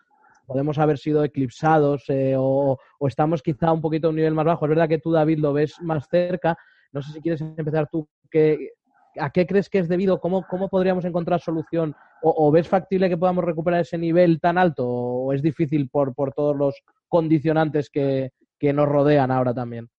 podemos 0.45 0.77
haber 0.77 0.97
sido 0.97 1.23
eclipsados 1.23 2.05
eh, 2.09 2.35
o, 2.37 2.77
estamos 3.07 3.41
quizá 3.41 3.71
un 3.71 3.81
poquito 3.81 4.07
a 4.07 4.09
un 4.09 4.15
nivel 4.15 4.33
más 4.33 4.45
bajo. 4.45 4.65
Es 4.65 4.69
verdad 4.69 4.89
que 4.89 4.99
tú, 4.99 5.11
David, 5.11 5.39
lo 5.39 5.53
ves 5.53 5.75
más 5.81 6.07
cerca. 6.09 6.57
No 6.91 7.01
sé 7.01 7.11
si 7.13 7.21
quieres 7.21 7.41
empezar 7.41 7.87
tú. 7.91 8.07
Que, 8.29 8.71
¿A 9.17 9.29
qué 9.29 9.45
crees 9.45 9.69
que 9.69 9.79
es 9.79 9.87
debido? 9.87 10.19
¿Cómo, 10.19 10.45
cómo 10.49 10.67
podríamos 10.69 11.05
encontrar 11.05 11.39
solución? 11.39 11.95
O, 12.21 12.47
¿O, 12.47 12.51
ves 12.51 12.67
factible 12.67 13.09
que 13.09 13.17
podamos 13.17 13.43
recuperar 13.43 13.81
ese 13.81 13.97
nivel 13.97 14.39
tan 14.39 14.57
alto? 14.57 14.87
¿O 14.87 15.33
es 15.33 15.41
difícil 15.41 15.89
por, 15.89 16.13
por 16.13 16.33
todos 16.33 16.55
los 16.55 16.83
condicionantes 17.07 17.89
que, 17.89 18.31
que 18.59 18.73
nos 18.73 18.87
rodean 18.87 19.31
ahora 19.31 19.53
también? 19.53 19.89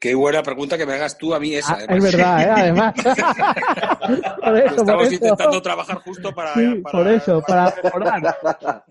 Qué 0.00 0.14
buena 0.14 0.42
pregunta 0.42 0.76
que 0.78 0.86
me 0.86 0.94
hagas 0.94 1.18
tú 1.18 1.34
a 1.34 1.40
mí 1.40 1.54
esa. 1.54 1.74
Ah, 1.74 1.84
es 1.88 2.02
verdad, 2.02 2.42
¿eh? 2.42 2.50
además. 2.50 2.94
por 4.44 4.56
eso, 4.56 4.66
Estamos 4.66 4.94
por 4.94 5.02
eso. 5.02 5.14
intentando 5.14 5.62
trabajar 5.62 5.96
justo 5.98 6.34
para, 6.34 6.54
sí, 6.54 6.74
para, 6.82 6.98
Por 6.98 7.08
eso, 7.08 7.42
para 7.46 7.74
mejorar. 7.82 8.38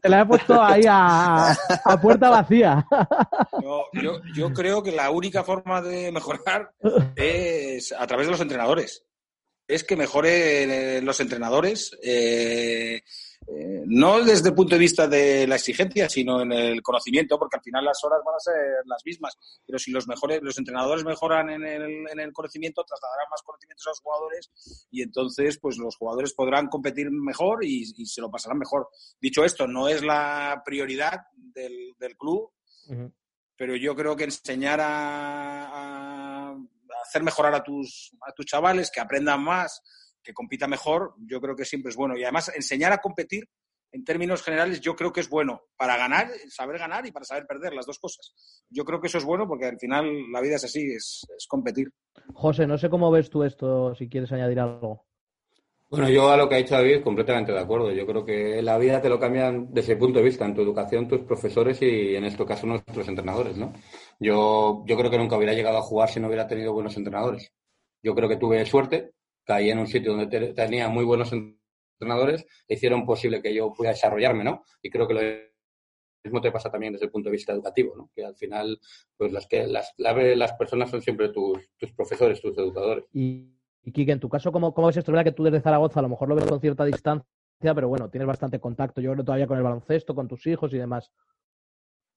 Te 0.02 0.10
la 0.10 0.22
he 0.22 0.26
puesto 0.26 0.62
ahí 0.62 0.84
a, 0.88 1.52
a 1.52 2.02
puerta 2.02 2.30
vacía. 2.30 2.86
No, 3.62 3.84
yo, 3.94 4.22
yo 4.36 4.54
creo 4.54 4.84
que 4.84 4.92
la 4.92 5.10
única 5.10 5.44
forma 5.44 5.82
de 5.82 6.12
mejorar 6.12 6.72
es 7.16 7.92
a 7.92 8.06
través 8.08 8.28
de 8.28 8.32
los 8.32 8.42
entrenadores. 8.42 9.04
Es 9.68 9.84
que 9.84 9.96
mejoren 9.96 11.06
los 11.06 11.20
entrenadores. 11.20 11.98
Eh, 12.04 13.02
eh, 13.48 13.84
no 13.86 14.24
desde 14.24 14.50
el 14.50 14.56
punto 14.56 14.76
de 14.76 14.80
vista 14.80 15.08
de 15.08 15.48
la 15.48 15.56
exigencia, 15.56 16.10
sino 16.10 16.42
en 16.42 16.52
el 16.52 16.82
conocimiento, 16.82 17.40
porque 17.40 17.58
al 17.58 17.64
final 17.64 17.86
las 17.86 18.04
horas 18.04 18.20
van 18.26 18.36
a 18.36 18.40
ser 18.40 18.56
las 18.86 19.02
mismas. 19.06 19.38
Pero 19.66 19.80
si 19.80 19.92
los 19.92 20.08
mejores, 20.08 20.42
los 20.42 20.58
entrenadores 20.58 21.06
mejoran 21.06 21.50
en 21.50 21.64
el, 21.66 22.08
en 22.12 22.20
el 22.20 22.34
conocimiento, 22.34 22.84
trasladarán 22.84 23.30
más 23.30 23.42
conocimientos 23.44 23.88
a 23.88 23.92
los 23.92 24.02
jugadores 24.02 24.88
y 24.92 25.02
entonces, 25.02 25.60
pues 25.60 25.78
los 25.78 25.96
jugadores 25.96 26.34
podrán 26.34 26.68
competir 26.68 27.10
mejor 27.10 27.64
y, 27.64 27.84
y 27.96 28.06
se 28.06 28.22
lo 28.22 28.30
pasarán 28.30 28.58
mejor. 28.58 28.90
Dicho 29.22 29.44
esto, 29.46 29.68
no 29.68 29.88
es 29.88 30.04
la 30.04 30.62
prioridad 30.66 31.22
del, 31.36 31.94
del 31.98 32.18
club, 32.18 32.52
uh 32.90 32.94
-huh. 32.94 33.14
pero 33.56 33.76
yo 33.76 33.96
creo 33.96 34.16
que 34.16 34.26
enseñar 34.26 34.80
a, 34.82 36.52
a 36.52 36.58
hacer 37.06 37.24
mejorar 37.24 37.56
a 37.56 37.64
tus, 37.64 38.12
a 38.28 38.34
tus 38.34 38.46
chavales, 38.46 38.92
que 38.92 39.00
aprendan 39.00 39.42
más, 39.42 39.82
que 40.28 40.34
compita 40.34 40.68
mejor, 40.68 41.14
yo 41.20 41.40
creo 41.40 41.56
que 41.56 41.64
siempre 41.64 41.90
es 41.90 41.96
bueno. 41.96 42.18
Y 42.18 42.24
además, 42.24 42.52
enseñar 42.54 42.92
a 42.92 42.98
competir, 42.98 43.48
en 43.94 44.04
términos 44.04 44.44
generales, 44.44 44.82
yo 44.82 44.94
creo 44.94 45.14
que 45.14 45.22
es 45.22 45.30
bueno 45.30 45.62
para 45.78 45.96
ganar, 45.96 46.28
saber 46.50 46.78
ganar 46.78 47.08
y 47.08 47.14
para 47.14 47.24
saber 47.24 47.48
perder, 47.48 47.74
las 47.74 47.86
dos 47.86 47.98
cosas. 47.98 48.34
Yo 48.70 48.84
creo 48.84 49.00
que 49.00 49.08
eso 49.08 49.18
es 49.18 49.24
bueno 49.24 49.48
porque 49.48 49.66
al 49.68 49.80
final 49.80 50.30
la 50.34 50.42
vida 50.42 50.58
es 50.58 50.66
así, 50.66 50.92
es, 50.92 51.26
es 51.38 51.48
competir. 51.48 51.88
José, 52.34 52.68
no 52.68 52.78
sé 52.78 52.90
cómo 52.90 53.10
ves 53.10 53.30
tú 53.30 53.44
esto, 53.44 53.96
si 53.96 54.10
quieres 54.10 54.30
añadir 54.34 54.60
algo. 54.60 55.06
Bueno, 55.90 56.10
yo 56.10 56.30
a 56.30 56.36
lo 56.36 56.50
que 56.50 56.56
ha 56.56 56.58
dicho 56.58 56.76
David, 56.76 57.02
completamente 57.02 57.54
de 57.54 57.62
acuerdo. 57.62 57.94
Yo 57.94 58.06
creo 58.06 58.26
que 58.26 58.62
la 58.62 58.78
vida 58.78 59.02
te 59.02 59.08
lo 59.08 59.18
cambian 59.18 59.74
desde 59.74 59.94
el 59.94 60.00
punto 60.00 60.20
de 60.20 60.26
vista, 60.26 60.44
en 60.44 60.54
tu 60.54 60.62
educación, 60.62 61.08
tus 61.08 61.22
profesores 61.22 61.82
y 61.82 62.14
en 62.14 62.26
este 62.26 62.46
caso 62.46 62.68
nuestros 62.68 63.08
entrenadores, 63.08 63.56
¿no? 63.56 63.72
Yo, 64.20 64.84
yo 64.86 64.98
creo 64.98 65.10
que 65.10 65.18
nunca 65.18 65.38
hubiera 65.38 65.54
llegado 65.54 65.78
a 65.78 65.82
jugar 65.82 66.10
si 66.10 66.20
no 66.20 66.28
hubiera 66.28 66.46
tenido 66.46 66.74
buenos 66.74 66.98
entrenadores. 66.98 67.54
Yo 68.04 68.14
creo 68.14 68.28
que 68.28 68.36
tuve 68.36 68.66
suerte, 68.66 69.14
caí 69.48 69.72
en 69.72 69.80
un 69.80 69.88
sitio 69.88 70.12
donde 70.12 70.28
te, 70.28 70.54
tenía 70.54 70.90
muy 70.90 71.06
buenos 71.06 71.32
entrenadores 71.32 72.46
e 72.68 72.74
hicieron 72.76 73.06
posible 73.06 73.42
que 73.42 73.56
yo 73.56 73.74
pudiera 73.74 73.94
desarrollarme, 73.94 74.44
¿no? 74.44 74.64
Y 74.82 74.90
creo 74.90 75.08
que 75.08 75.14
lo 75.14 75.22
mismo 76.24 76.42
te 76.42 76.52
pasa 76.52 76.70
también 76.70 76.94
desde 76.94 77.06
el 77.06 77.12
punto 77.12 77.30
de 77.30 77.38
vista 77.38 77.54
educativo, 77.54 77.96
¿no? 77.96 78.12
Que 78.14 78.26
al 78.26 78.36
final, 78.36 78.78
pues 79.16 79.32
las 79.32 79.48
que 79.48 79.66
las, 79.66 79.94
las 79.98 80.54
personas 80.54 80.92
son 80.92 81.02
siempre 81.02 81.30
tus, 81.30 81.58
tus 81.78 81.94
profesores, 81.94 82.42
tus 82.42 82.58
educadores. 82.58 83.06
Y, 83.14 83.56
y 83.82 83.92
Kike, 83.94 84.12
en 84.12 84.20
tu 84.20 84.28
caso, 84.28 84.52
¿cómo, 84.52 84.74
¿cómo 84.74 84.88
ves 84.88 84.98
esto? 84.98 85.14
¿Verdad 85.14 85.24
que 85.24 85.32
tú 85.32 85.44
desde 85.44 85.62
Zaragoza 85.62 86.02
a 86.02 86.04
lo 86.04 86.10
mejor 86.10 86.28
lo 86.28 86.36
ves 86.36 86.46
con 86.46 86.60
cierta 86.60 86.84
distancia, 86.84 87.26
pero 87.74 87.88
bueno, 87.88 88.10
tienes 88.10 88.28
bastante 88.28 88.60
contacto, 88.60 89.00
yo 89.00 89.14
creo 89.14 89.24
todavía 89.24 89.48
con 89.48 89.58
el 89.58 89.64
baloncesto, 89.64 90.14
con 90.14 90.28
tus 90.28 90.46
hijos 90.46 90.74
y 90.74 90.78
demás. 90.78 91.12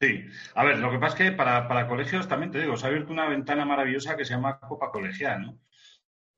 Sí, 0.01 0.25
a 0.55 0.65
ver, 0.65 0.79
lo 0.79 0.91
que 0.91 0.99
pasa 0.99 1.17
es 1.17 1.31
que 1.31 1.37
para, 1.37 1.69
para 1.69 1.87
colegios 1.87 2.27
también 2.27 2.51
te 2.51 2.59
digo, 2.59 2.77
se 2.77 2.87
ha 2.87 2.89
abierto 2.89 3.13
una 3.13 3.29
ventana 3.29 3.67
maravillosa 3.67 4.17
que 4.17 4.25
se 4.25 4.35
llama 4.35 4.59
Copa 4.59 4.91
Colegial, 4.91 5.43
¿no? 5.43 5.59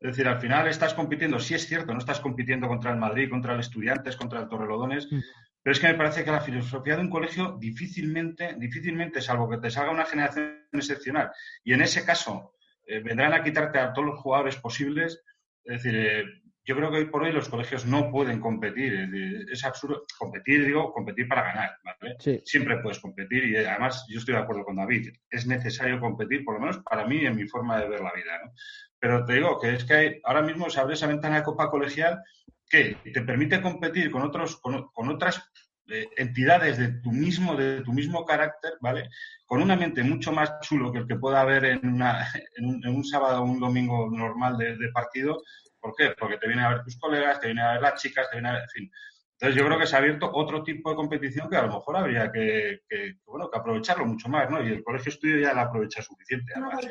Es 0.03 0.17
decir, 0.17 0.27
al 0.27 0.41
final 0.41 0.67
estás 0.67 0.95
compitiendo, 0.95 1.39
sí 1.39 1.55
es 1.55 1.69
cierto, 1.69 1.93
no 1.93 2.01
estás 2.01 2.19
compitiendo 2.19 2.67
contra 2.67 2.91
el 2.91 2.99
Madrid, 2.99 3.31
contra 3.31 3.55
el 3.55 3.61
Estudiantes, 3.61 4.17
contra 4.17 4.41
el 4.41 4.49
Torrelodones, 4.49 5.07
mm. 5.11 5.21
pero 5.63 5.73
es 5.73 5.79
que 5.79 5.87
me 5.87 5.95
parece 5.95 6.25
que 6.25 6.33
la 6.33 6.41
filosofía 6.41 6.97
de 6.97 7.03
un 7.03 7.11
colegio 7.11 7.57
difícilmente, 7.61 8.57
difícilmente, 8.59 9.21
salvo 9.21 9.49
que 9.49 9.59
te 9.59 9.71
salga 9.71 9.93
una 9.93 10.05
generación 10.05 10.67
excepcional, 10.73 11.31
y 11.63 11.73
en 11.73 11.83
ese 11.83 12.05
caso 12.05 12.57
eh, 12.85 12.99
vendrán 12.99 13.33
a 13.33 13.45
quitarte 13.45 13.79
a 13.79 13.93
todos 13.93 14.09
los 14.09 14.19
jugadores 14.19 14.57
posibles, 14.57 15.23
es 15.65 15.83
decir, 15.85 15.97
eh, 15.97 16.25
yo 16.65 16.77
creo 16.77 16.91
que 16.91 16.99
hoy 16.99 17.05
por 17.07 17.23
hoy 17.23 17.33
los 17.33 17.49
colegios 17.49 17.87
no 17.87 18.11
pueden 18.11 18.41
competir, 18.41 19.09
es, 19.51 19.65
absurdo 19.65 20.05
competir, 20.19 20.65
digo, 20.65 20.93
competir 20.93 21.27
para 21.29 21.43
ganar, 21.43 21.71
¿vale? 21.85 22.17
Sí. 22.21 22.41
Siempre 22.45 22.79
puedes 22.79 23.01
competir 23.01 23.45
y 23.45 23.57
además 23.57 24.05
yo 24.09 24.19
estoy 24.19 24.35
de 24.35 24.41
acuerdo 24.41 24.65
con 24.65 24.77
David, 24.77 25.11
es 25.31 25.47
necesario 25.47 25.99
competir, 25.99 26.45
por 26.45 26.55
lo 26.55 26.61
menos 26.61 26.79
para 26.79 27.07
mí 27.07 27.25
en 27.27 27.37
mi 27.37 27.49
forma 27.49 27.81
de 27.81 27.89
ver 27.89 28.01
la 28.01 28.13
vida, 28.13 28.39
¿no? 28.45 28.53
Pero 28.99 29.25
te 29.25 29.35
digo 29.35 29.59
que 29.61 29.75
es 29.75 29.85
que 29.85 29.95
hay, 29.95 30.21
ahora 30.23 30.43
mismo 30.43 30.71
se 30.71 30.81
abre 30.81 30.95
esa 30.95 31.09
ventana 31.09 31.37
de 31.37 31.43
Copa 31.43 31.69
Colegial 31.69 32.23
que 32.69 32.97
te 33.13 33.23
permite 33.23 33.61
competir 33.61 34.11
con, 34.11 34.23
otros, 34.23 34.61
con, 34.61 34.89
con 34.93 35.09
otras 35.09 35.43
eh, 35.89 36.09
entidades 36.17 36.79
de 36.79 36.89
tu 37.03 37.11
mismo 37.11 37.57
de 37.57 37.83
tu 37.83 37.93
mismo 37.93 38.25
carácter, 38.25 38.75
¿vale? 38.81 39.11
Con 39.45 39.61
un 39.61 39.71
ambiente 39.73 40.05
mucho 40.05 40.31
más 40.31 40.61
chulo 40.61 40.93
que 40.93 41.01
el 41.01 41.07
que 41.09 41.17
pueda 41.17 41.41
haber 41.41 41.65
en, 41.65 41.87
una, 41.87 42.25
en, 42.57 42.67
un, 42.67 42.87
en 42.87 42.95
un, 42.95 43.05
sábado 43.05 43.43
o 43.43 43.45
un 43.45 43.59
domingo 43.59 44.09
normal 44.09 44.57
de, 44.57 44.77
de, 44.77 44.89
partido. 44.91 45.43
¿Por 45.83 45.95
qué? 45.97 46.15
Porque 46.17 46.39
te 46.39 46.47
vienen 46.47 46.65
a 46.65 46.69
ver 46.71 46.85
tus 46.85 46.97
colegas, 46.97 47.41
te 47.41 47.49
vienen 47.49 47.65
a 47.65 47.73
ver 47.73 47.83
las 47.83 48.01
chicas, 48.01 48.31
te 48.31 48.37
vienen 48.37 48.53
a 48.53 48.55
ver, 48.55 48.63
en 48.63 48.69
fin. 48.69 48.93
Entonces 49.33 49.61
yo 49.61 49.67
creo 49.67 49.79
que 49.81 49.87
se 49.89 49.97
ha 49.97 49.99
abierto 49.99 50.31
otro 50.33 50.63
tipo 50.63 50.91
de 50.91 50.97
competición 50.97 51.51
que 51.51 51.57
a 51.57 51.63
lo 51.63 51.75
mejor 51.75 51.97
habría 51.97 52.31
que, 52.31 52.83
que 52.89 53.17
bueno, 53.27 53.51
que 53.51 53.59
aprovecharlo 53.59 54.07
mucho 54.07 54.29
más, 54.29 54.49
¿no? 54.49 54.63
Y 54.63 54.69
el 54.69 54.85
colegio 54.85 55.11
estudio 55.11 55.41
ya 55.41 55.53
la 55.53 55.63
aprovecha 55.63 56.01
suficiente. 56.01 56.53
Además. 56.55 56.87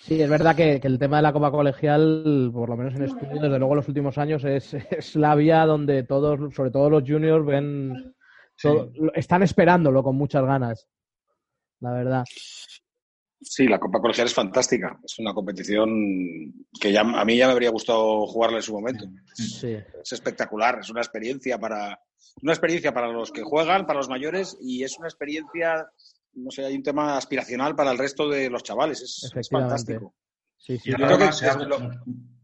Sí, 0.00 0.22
es 0.22 0.30
verdad 0.30 0.56
que, 0.56 0.80
que, 0.80 0.86
el 0.86 0.98
tema 0.98 1.18
de 1.18 1.24
la 1.24 1.34
Copa 1.34 1.50
Colegial, 1.50 2.50
por 2.54 2.70
lo 2.70 2.78
menos 2.78 2.94
en 2.94 3.02
estudio, 3.02 3.34
desde 3.34 3.58
luego 3.58 3.74
en 3.74 3.76
los 3.76 3.88
últimos 3.88 4.16
años, 4.16 4.42
es, 4.44 4.72
es 4.72 5.14
la 5.16 5.34
vía 5.34 5.66
donde 5.66 6.04
todos, 6.04 6.54
sobre 6.54 6.70
todo 6.70 6.88
los 6.88 7.02
juniors, 7.02 7.44
ven, 7.44 8.14
todo, 8.62 8.90
están 9.12 9.42
esperándolo 9.42 10.02
con 10.02 10.16
muchas 10.16 10.46
ganas, 10.46 10.88
la 11.80 11.92
verdad. 11.92 12.24
Sí, 13.40 13.66
la 13.66 13.78
Copa 13.78 14.00
Colegial 14.00 14.26
es 14.26 14.34
fantástica. 14.34 14.98
Es 15.04 15.18
una 15.18 15.32
competición 15.32 16.52
que 16.80 16.92
ya, 16.92 17.00
a 17.02 17.24
mí 17.24 17.36
ya 17.36 17.46
me 17.46 17.52
habría 17.52 17.70
gustado 17.70 18.26
jugarla 18.26 18.58
en 18.58 18.62
su 18.62 18.72
momento. 18.72 19.06
Sí. 19.34 19.76
Es 20.02 20.12
espectacular, 20.12 20.78
es 20.80 20.90
una 20.90 21.00
experiencia 21.00 21.58
para 21.58 22.00
una 22.42 22.52
experiencia 22.52 22.92
para 22.92 23.08
los 23.08 23.32
que 23.32 23.42
juegan, 23.42 23.86
para 23.86 23.98
los 23.98 24.08
mayores 24.08 24.56
y 24.60 24.82
es 24.82 24.98
una 24.98 25.08
experiencia 25.08 25.88
no 26.34 26.50
sé, 26.50 26.64
hay 26.64 26.76
un 26.76 26.82
tema 26.82 27.16
aspiracional 27.16 27.74
para 27.74 27.90
el 27.90 27.98
resto 27.98 28.28
de 28.28 28.48
los 28.50 28.62
chavales. 28.62 29.02
Es, 29.02 29.32
es 29.34 29.48
fantástico. 29.48 30.14
Sí, 30.56 30.78
sí. 30.78 30.90
Y 30.90 30.94
creo 30.94 31.18
que 31.18 31.32
se, 31.32 31.48
abre, 31.48 31.66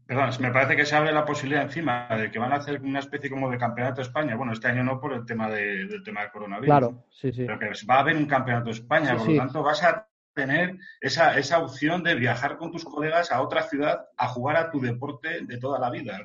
Perdón, 0.05 0.29
me 0.39 0.51
parece 0.51 0.75
que 0.75 0.85
se 0.85 0.95
abre 0.95 1.11
la 1.11 1.25
posibilidad 1.25 1.63
encima 1.63 2.07
de 2.15 2.29
que 2.29 2.37
van 2.37 2.53
a 2.53 2.57
hacer 2.57 2.79
una 2.81 2.99
especie 2.99 3.29
como 3.29 3.49
de 3.49 3.57
campeonato 3.57 4.01
de 4.01 4.07
España. 4.07 4.35
Bueno, 4.35 4.53
este 4.53 4.67
año 4.67 4.83
no 4.83 4.99
por 4.99 5.13
el 5.13 5.25
tema 5.25 5.49
de, 5.49 5.87
del 5.87 6.03
tema 6.03 6.21
de 6.21 6.31
coronavirus. 6.31 6.67
Claro, 6.67 7.05
sí, 7.09 7.31
sí. 7.31 7.43
Pero 7.45 7.57
que 7.57 7.71
va 7.89 7.95
a 7.95 7.99
haber 7.99 8.15
un 8.15 8.27
campeonato 8.27 8.65
de 8.65 8.71
España, 8.71 9.11
Sí, 9.11 9.17
por 9.17 9.25
sí. 9.25 9.33
lo 9.33 9.39
tanto 9.39 9.63
vas 9.63 9.83
a 9.83 10.07
tener 10.35 10.77
esa, 11.01 11.37
esa 11.39 11.59
opción 11.59 12.03
de 12.03 12.13
viajar 12.13 12.57
con 12.57 12.71
tus 12.71 12.83
colegas 12.85 13.31
a 13.31 13.41
otra 13.41 13.63
ciudad 13.63 14.05
a 14.17 14.27
jugar 14.27 14.57
a 14.57 14.69
tu 14.69 14.79
deporte 14.79 15.45
de 15.45 15.57
toda 15.57 15.79
la 15.79 15.89
vida. 15.89 16.19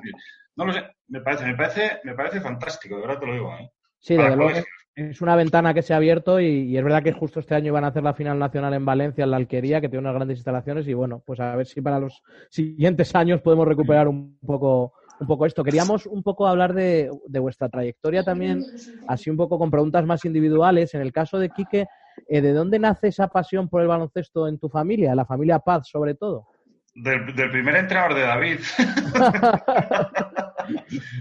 No 0.56 0.66
lo 0.66 0.72
sé, 0.74 0.82
me 1.08 1.20
parece, 1.20 1.46
me 1.46 1.54
parece, 1.54 2.00
me 2.04 2.14
parece 2.14 2.40
fantástico, 2.40 2.96
de 2.96 3.02
verdad 3.02 3.20
te 3.20 3.26
lo 3.26 3.32
digo. 3.32 3.54
¿eh? 3.54 3.70
Sí, 3.98 4.16
desde 4.16 4.36
luego. 4.36 4.60
Es 4.96 5.22
una 5.22 5.36
ventana 5.36 5.72
que 5.72 5.82
se 5.82 5.94
ha 5.94 5.96
abierto 5.96 6.40
y, 6.40 6.46
y 6.46 6.76
es 6.76 6.84
verdad 6.84 7.02
que 7.02 7.12
justo 7.12 7.40
este 7.40 7.54
año 7.54 7.72
van 7.72 7.84
a 7.84 7.86
hacer 7.86 8.02
la 8.02 8.12
final 8.12 8.38
nacional 8.38 8.74
en 8.74 8.84
Valencia, 8.84 9.24
en 9.24 9.30
la 9.30 9.36
Alquería, 9.38 9.80
que 9.80 9.88
tiene 9.88 10.00
unas 10.00 10.14
grandes 10.14 10.36
instalaciones 10.38 10.86
y 10.88 10.92
bueno, 10.92 11.22
pues 11.24 11.40
a 11.40 11.56
ver 11.56 11.66
si 11.66 11.80
para 11.80 12.00
los 12.00 12.20
siguientes 12.50 13.14
años 13.14 13.40
podemos 13.40 13.66
recuperar 13.66 14.08
un 14.08 14.36
poco, 14.44 14.92
un 15.20 15.26
poco 15.26 15.46
esto. 15.46 15.62
Queríamos 15.62 16.06
un 16.06 16.22
poco 16.22 16.46
hablar 16.46 16.74
de, 16.74 17.08
de 17.26 17.38
vuestra 17.38 17.68
trayectoria 17.68 18.24
también, 18.24 18.62
así 19.06 19.30
un 19.30 19.36
poco 19.36 19.58
con 19.58 19.70
preguntas 19.70 20.04
más 20.04 20.24
individuales. 20.24 20.92
En 20.92 21.00
el 21.00 21.12
caso 21.12 21.38
de 21.38 21.48
Quique, 21.50 21.86
eh, 22.28 22.40
¿de 22.40 22.52
dónde 22.52 22.78
nace 22.78 23.08
esa 23.08 23.28
pasión 23.28 23.68
por 23.68 23.82
el 23.82 23.88
baloncesto 23.88 24.48
en 24.48 24.58
tu 24.58 24.68
familia, 24.68 25.14
la 25.14 25.24
familia 25.24 25.58
Paz 25.58 25.88
sobre 25.88 26.14
todo? 26.14 26.46
Del, 26.94 27.34
del 27.34 27.50
primer 27.50 27.76
entrenador 27.76 28.14
de 28.14 28.22
David. 28.22 28.58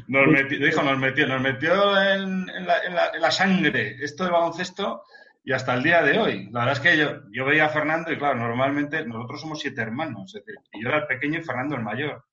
nos 0.08 0.28
metió, 0.28 0.60
dijo, 0.60 0.82
nos 0.84 0.98
metió, 0.98 1.28
nos 1.28 1.42
metió 1.42 2.02
en, 2.02 2.50
en, 2.50 2.68
la, 2.68 2.84
en, 2.84 2.96
la, 2.96 3.12
en, 3.14 3.22
la, 3.22 3.32
sangre 3.32 3.98
esto 4.02 4.24
del 4.24 4.34
baloncesto 4.34 5.04
y 5.44 5.54
hasta 5.54 5.74
el 5.74 5.84
día 5.84 6.02
de 6.02 6.18
hoy. 6.20 6.50
La 6.52 6.66
verdad 6.66 6.74
es 6.74 6.80
que 6.80 6.98
yo, 6.98 7.22
yo 7.32 7.46
veía 7.46 7.66
a 7.66 7.70
Fernando 7.70 8.12
y 8.12 8.18
claro, 8.18 8.36
normalmente 8.36 9.06
nosotros 9.06 9.42
somos 9.42 9.60
siete 9.60 9.82
hermanos, 9.82 10.36
es 10.36 10.46
decir, 10.46 10.56
y 10.74 10.84
yo 10.84 10.90
era 10.90 11.00
el 11.00 11.08
pequeño 11.08 11.40
y 11.40 11.44
Fernando 11.44 11.76
el 11.76 11.84
mayor. 11.84 12.26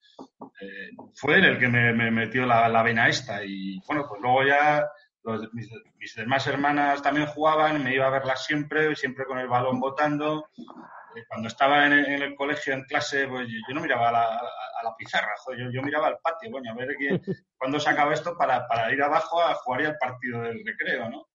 Eh, 0.61 0.91
fue 1.15 1.37
él 1.37 1.45
el 1.45 1.59
que 1.59 1.69
me, 1.69 1.93
me 1.93 2.11
metió 2.11 2.47
la, 2.47 2.69
la, 2.69 2.83
vena 2.83 3.09
esta 3.09 3.45
y 3.45 3.79
bueno, 3.87 4.07
pues 4.09 4.21
luego 4.23 4.45
ya 4.45 4.87
los, 5.27 5.53
mis, 5.53 5.69
mis, 5.99 6.15
demás 6.15 6.47
hermanas 6.47 7.03
también 7.03 7.27
jugaban, 7.27 7.83
me 7.83 7.95
iba 7.95 8.07
a 8.07 8.11
verlas 8.11 8.45
siempre, 8.45 8.95
siempre 8.95 9.25
con 9.27 9.39
el 9.39 9.49
balón 9.49 9.81
botando. 9.81 10.49
Eh, 10.57 11.25
Cuando 11.27 11.49
estaba 11.49 11.85
en 11.85 11.93
el, 11.93 12.07
en 12.07 12.23
el, 12.23 12.35
colegio, 12.37 12.73
en 12.75 12.85
clase, 12.85 13.27
pues 13.27 13.49
yo, 13.49 13.59
yo 13.69 13.75
no 13.75 13.81
miraba 13.81 14.09
a 14.11 14.13
la, 14.13 14.25
a 14.25 14.83
la 14.85 14.95
pizarra, 14.97 15.35
joder, 15.39 15.65
yo, 15.65 15.71
yo, 15.73 15.83
miraba 15.83 16.07
al 16.09 16.19
patio, 16.23 16.51
coño, 16.51 16.71
a 16.71 16.75
ver 16.75 16.95
quién, 16.97 17.21
cuándo 17.59 17.81
se 17.81 17.91
acaba 17.91 18.15
esto 18.15 18.37
para, 18.39 18.69
para, 18.69 18.93
ir 18.93 19.03
abajo 19.03 19.43
a 19.43 19.55
jugar 19.55 19.83
ya 19.83 19.89
el 19.89 19.99
partido 19.99 20.43
del 20.43 20.65
recreo, 20.65 21.11
¿no? 21.11 21.27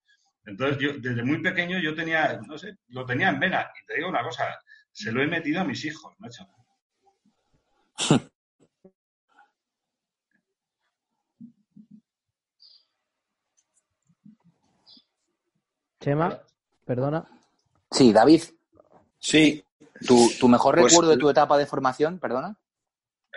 Entonces, 0.45 0.77
yo 0.79 0.93
desde 0.97 1.23
muy 1.23 1.41
pequeño 1.41 1.77
yo 1.79 1.93
tenía, 1.93 2.39
no 2.47 2.57
sé, 2.57 2.77
lo 2.87 3.05
tenía 3.05 3.29
en 3.29 3.39
vena. 3.39 3.71
Y 3.79 3.85
te 3.85 3.95
digo 3.95 4.09
una 4.09 4.23
cosa, 4.23 4.57
se 4.91 5.11
lo 5.11 5.21
he 5.21 5.27
metido 5.27 5.61
a 5.61 5.65
mis 5.65 5.85
hijos, 5.85 6.15
macho. 6.17 6.47
Chema, 16.01 16.41
perdona. 16.85 17.25
Sí, 17.91 18.11
David. 18.11 18.41
Sí. 19.19 19.63
¿Tu, 20.05 20.29
tu 20.39 20.47
mejor 20.49 20.75
Pues- 20.75 20.91
recuerdo 20.91 21.11
de 21.11 21.17
tu 21.17 21.29
etapa 21.29 21.57
de 21.57 21.65
formación, 21.67 22.19
perdona? 22.19 22.57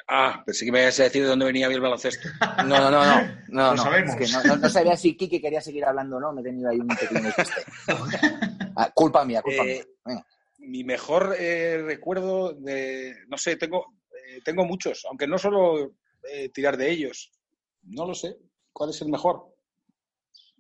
Ah, 0.08 0.42
pensé 0.44 0.64
que 0.64 0.72
me 0.72 0.82
ibas 0.82 0.98
a 0.98 1.04
decir 1.04 1.22
de 1.22 1.28
dónde 1.28 1.44
venía 1.44 1.66
a 1.66 1.68
mí 1.68 1.74
el 1.76 1.80
baloncesto. 1.80 2.28
No, 2.66 2.78
no, 2.80 2.90
no, 2.90 3.04
no. 3.04 3.22
no, 3.48 3.62
Lo 3.70 3.76
no. 3.76 3.82
sabemos. 3.82 4.16
Es 4.16 4.32
que 4.32 4.32
no, 4.32 4.42
no- 4.44 4.56
no 4.56 4.68
sabía 4.68 4.96
si 4.96 5.16
Kike 5.16 5.40
quería 5.40 5.60
seguir 5.60 5.84
hablando 5.84 6.16
o 6.16 6.20
no. 6.20 6.32
Me 6.32 6.40
he 6.40 6.44
tenido 6.44 6.68
ahí 6.70 6.80
un 6.80 6.88
pequeño. 6.88 7.30
Ah, 8.76 8.90
culpa 8.92 9.24
mía, 9.24 9.40
culpa 9.40 9.62
Eh, 9.62 9.66
mía. 9.76 9.84
Venga. 10.04 10.26
Mi 10.58 10.82
mejor 10.82 11.36
eh, 11.38 11.80
recuerdo 11.84 12.52
de, 12.54 13.14
no 13.28 13.38
sé, 13.38 13.54
tengo, 13.54 13.86
eh, 14.26 14.40
tengo 14.44 14.64
muchos, 14.64 15.04
aunque 15.08 15.28
no 15.28 15.38
solo 15.38 15.92
eh, 16.28 16.48
tirar 16.48 16.76
de 16.76 16.90
ellos. 16.90 17.30
No 17.84 18.04
lo 18.04 18.14
sé. 18.14 18.36
¿Cuál 18.72 18.90
es 18.90 19.00
el 19.02 19.10
mejor? 19.10 19.53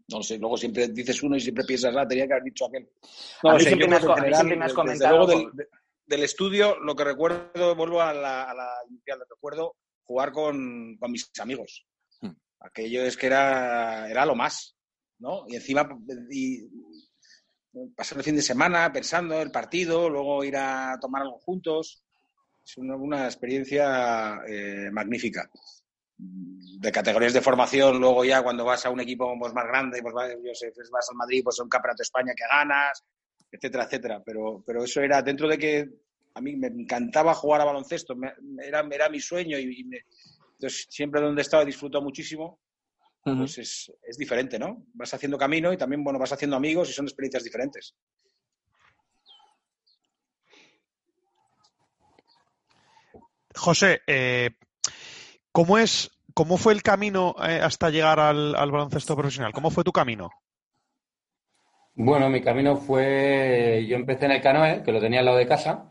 No 0.08 0.22
sé. 0.22 0.38
Luego 0.38 0.56
siempre 0.56 0.88
dices 0.88 1.22
uno 1.22 1.36
y 1.36 1.40
siempre 1.40 1.64
piensas, 1.64 1.94
ah, 1.96 2.06
tenía 2.06 2.26
que 2.26 2.34
haber 2.34 2.44
dicho 2.44 2.66
aquel. 2.66 2.88
No 3.42 3.50
A 3.50 3.54
mí 3.54 3.60
sé. 3.60 3.66
siempre 3.68 3.88
me 3.88 3.96
has 3.96 4.02
general, 4.02 4.34
siempre 4.34 4.56
me 4.56 4.64
has 4.64 4.72
comentado 4.74 5.26
luego 5.26 5.50
del, 5.54 5.68
del 6.06 6.22
estudio, 6.22 6.78
lo 6.80 6.94
que 6.94 7.04
recuerdo, 7.04 7.74
vuelvo 7.74 8.00
a 8.02 8.12
la, 8.12 8.44
a 8.44 8.54
la 8.54 8.70
inicial, 8.88 9.20
recuerdo 9.28 9.76
jugar 10.02 10.32
con, 10.32 10.96
con 10.98 11.10
mis 11.10 11.30
amigos. 11.40 11.86
Hmm. 12.20 12.32
Aquello 12.60 13.02
es 13.04 13.16
que 13.16 13.26
era, 13.26 14.08
era 14.10 14.26
lo 14.26 14.34
más, 14.34 14.76
¿no? 15.18 15.44
Y 15.48 15.56
encima 15.56 15.88
y 16.30 16.68
pasar 17.96 18.18
el 18.18 18.24
fin 18.24 18.36
de 18.36 18.42
semana 18.42 18.92
pensando 18.92 19.40
el 19.40 19.50
partido, 19.50 20.08
luego 20.08 20.44
ir 20.44 20.56
a 20.56 20.98
tomar 21.00 21.22
algo 21.22 21.38
juntos. 21.38 22.04
Es 22.64 22.76
una, 22.78 22.96
una 22.96 23.24
experiencia 23.26 24.40
eh, 24.46 24.90
magnífica. 24.92 25.50
De 26.26 26.92
categorías 26.92 27.32
de 27.32 27.40
formación, 27.40 27.98
luego 27.98 28.24
ya 28.24 28.42
cuando 28.42 28.64
vas 28.64 28.84
a 28.84 28.90
un 28.90 29.00
equipo 29.00 29.32
pues, 29.38 29.52
más 29.54 29.66
grande, 29.66 30.02
pues, 30.02 30.12
vas- 30.14 30.30
yo 30.44 30.54
sé, 30.54 30.70
pues, 30.74 30.90
vas 30.90 31.08
al 31.10 31.16
Madrid, 31.16 31.42
pues 31.42 31.58
a 31.58 31.62
un 31.62 31.68
campeonato 31.68 31.98
de 32.00 32.04
España 32.04 32.32
que 32.36 32.44
ganas, 32.50 33.02
etcétera, 33.50 33.84
etcétera. 33.84 34.22
Pero, 34.24 34.62
pero 34.66 34.84
eso 34.84 35.00
era 35.00 35.22
dentro 35.22 35.48
de 35.48 35.56
que 35.58 35.88
a 36.34 36.40
mí 36.40 36.56
me 36.56 36.66
encantaba 36.66 37.32
jugar 37.34 37.60
a 37.62 37.64
baloncesto, 37.64 38.14
me- 38.16 38.34
era, 38.62 38.86
era 38.90 39.08
mi 39.08 39.20
sueño 39.20 39.58
y, 39.58 39.80
y 39.80 39.84
me- 39.84 40.04
entonces 40.54 40.86
siempre 40.90 41.20
donde 41.20 41.40
he 41.40 41.42
estado 41.42 41.62
he 41.62 41.66
disfrutado 41.66 42.02
muchísimo 42.04 42.60
pues 43.38 43.56
es, 43.58 43.92
es 44.02 44.18
diferente, 44.18 44.58
¿no? 44.58 44.84
Vas 44.92 45.14
haciendo 45.14 45.38
camino 45.38 45.72
y 45.72 45.78
también, 45.78 46.04
bueno, 46.04 46.18
vas 46.18 46.32
haciendo 46.34 46.56
amigos 46.56 46.90
y 46.90 46.92
son 46.92 47.06
experiencias 47.06 47.42
diferentes. 47.44 47.94
José, 53.54 54.02
eh, 54.06 54.50
¿cómo 55.52 55.78
es, 55.78 56.10
cómo 56.34 56.56
fue 56.58 56.72
el 56.72 56.82
camino 56.82 57.34
eh, 57.48 57.60
hasta 57.62 57.90
llegar 57.90 58.20
al, 58.20 58.54
al 58.54 58.70
baloncesto 58.70 59.16
profesional? 59.16 59.52
¿Cómo 59.52 59.70
fue 59.70 59.84
tu 59.84 59.92
camino? 59.92 60.30
Bueno, 61.96 62.28
mi 62.28 62.40
camino 62.42 62.76
fue, 62.76 63.86
yo 63.88 63.94
empecé 63.96 64.24
en 64.26 64.32
el 64.32 64.42
canoe, 64.42 64.82
que 64.82 64.90
lo 64.92 65.00
tenía 65.00 65.20
al 65.20 65.26
lado 65.26 65.38
de 65.38 65.46
casa, 65.46 65.90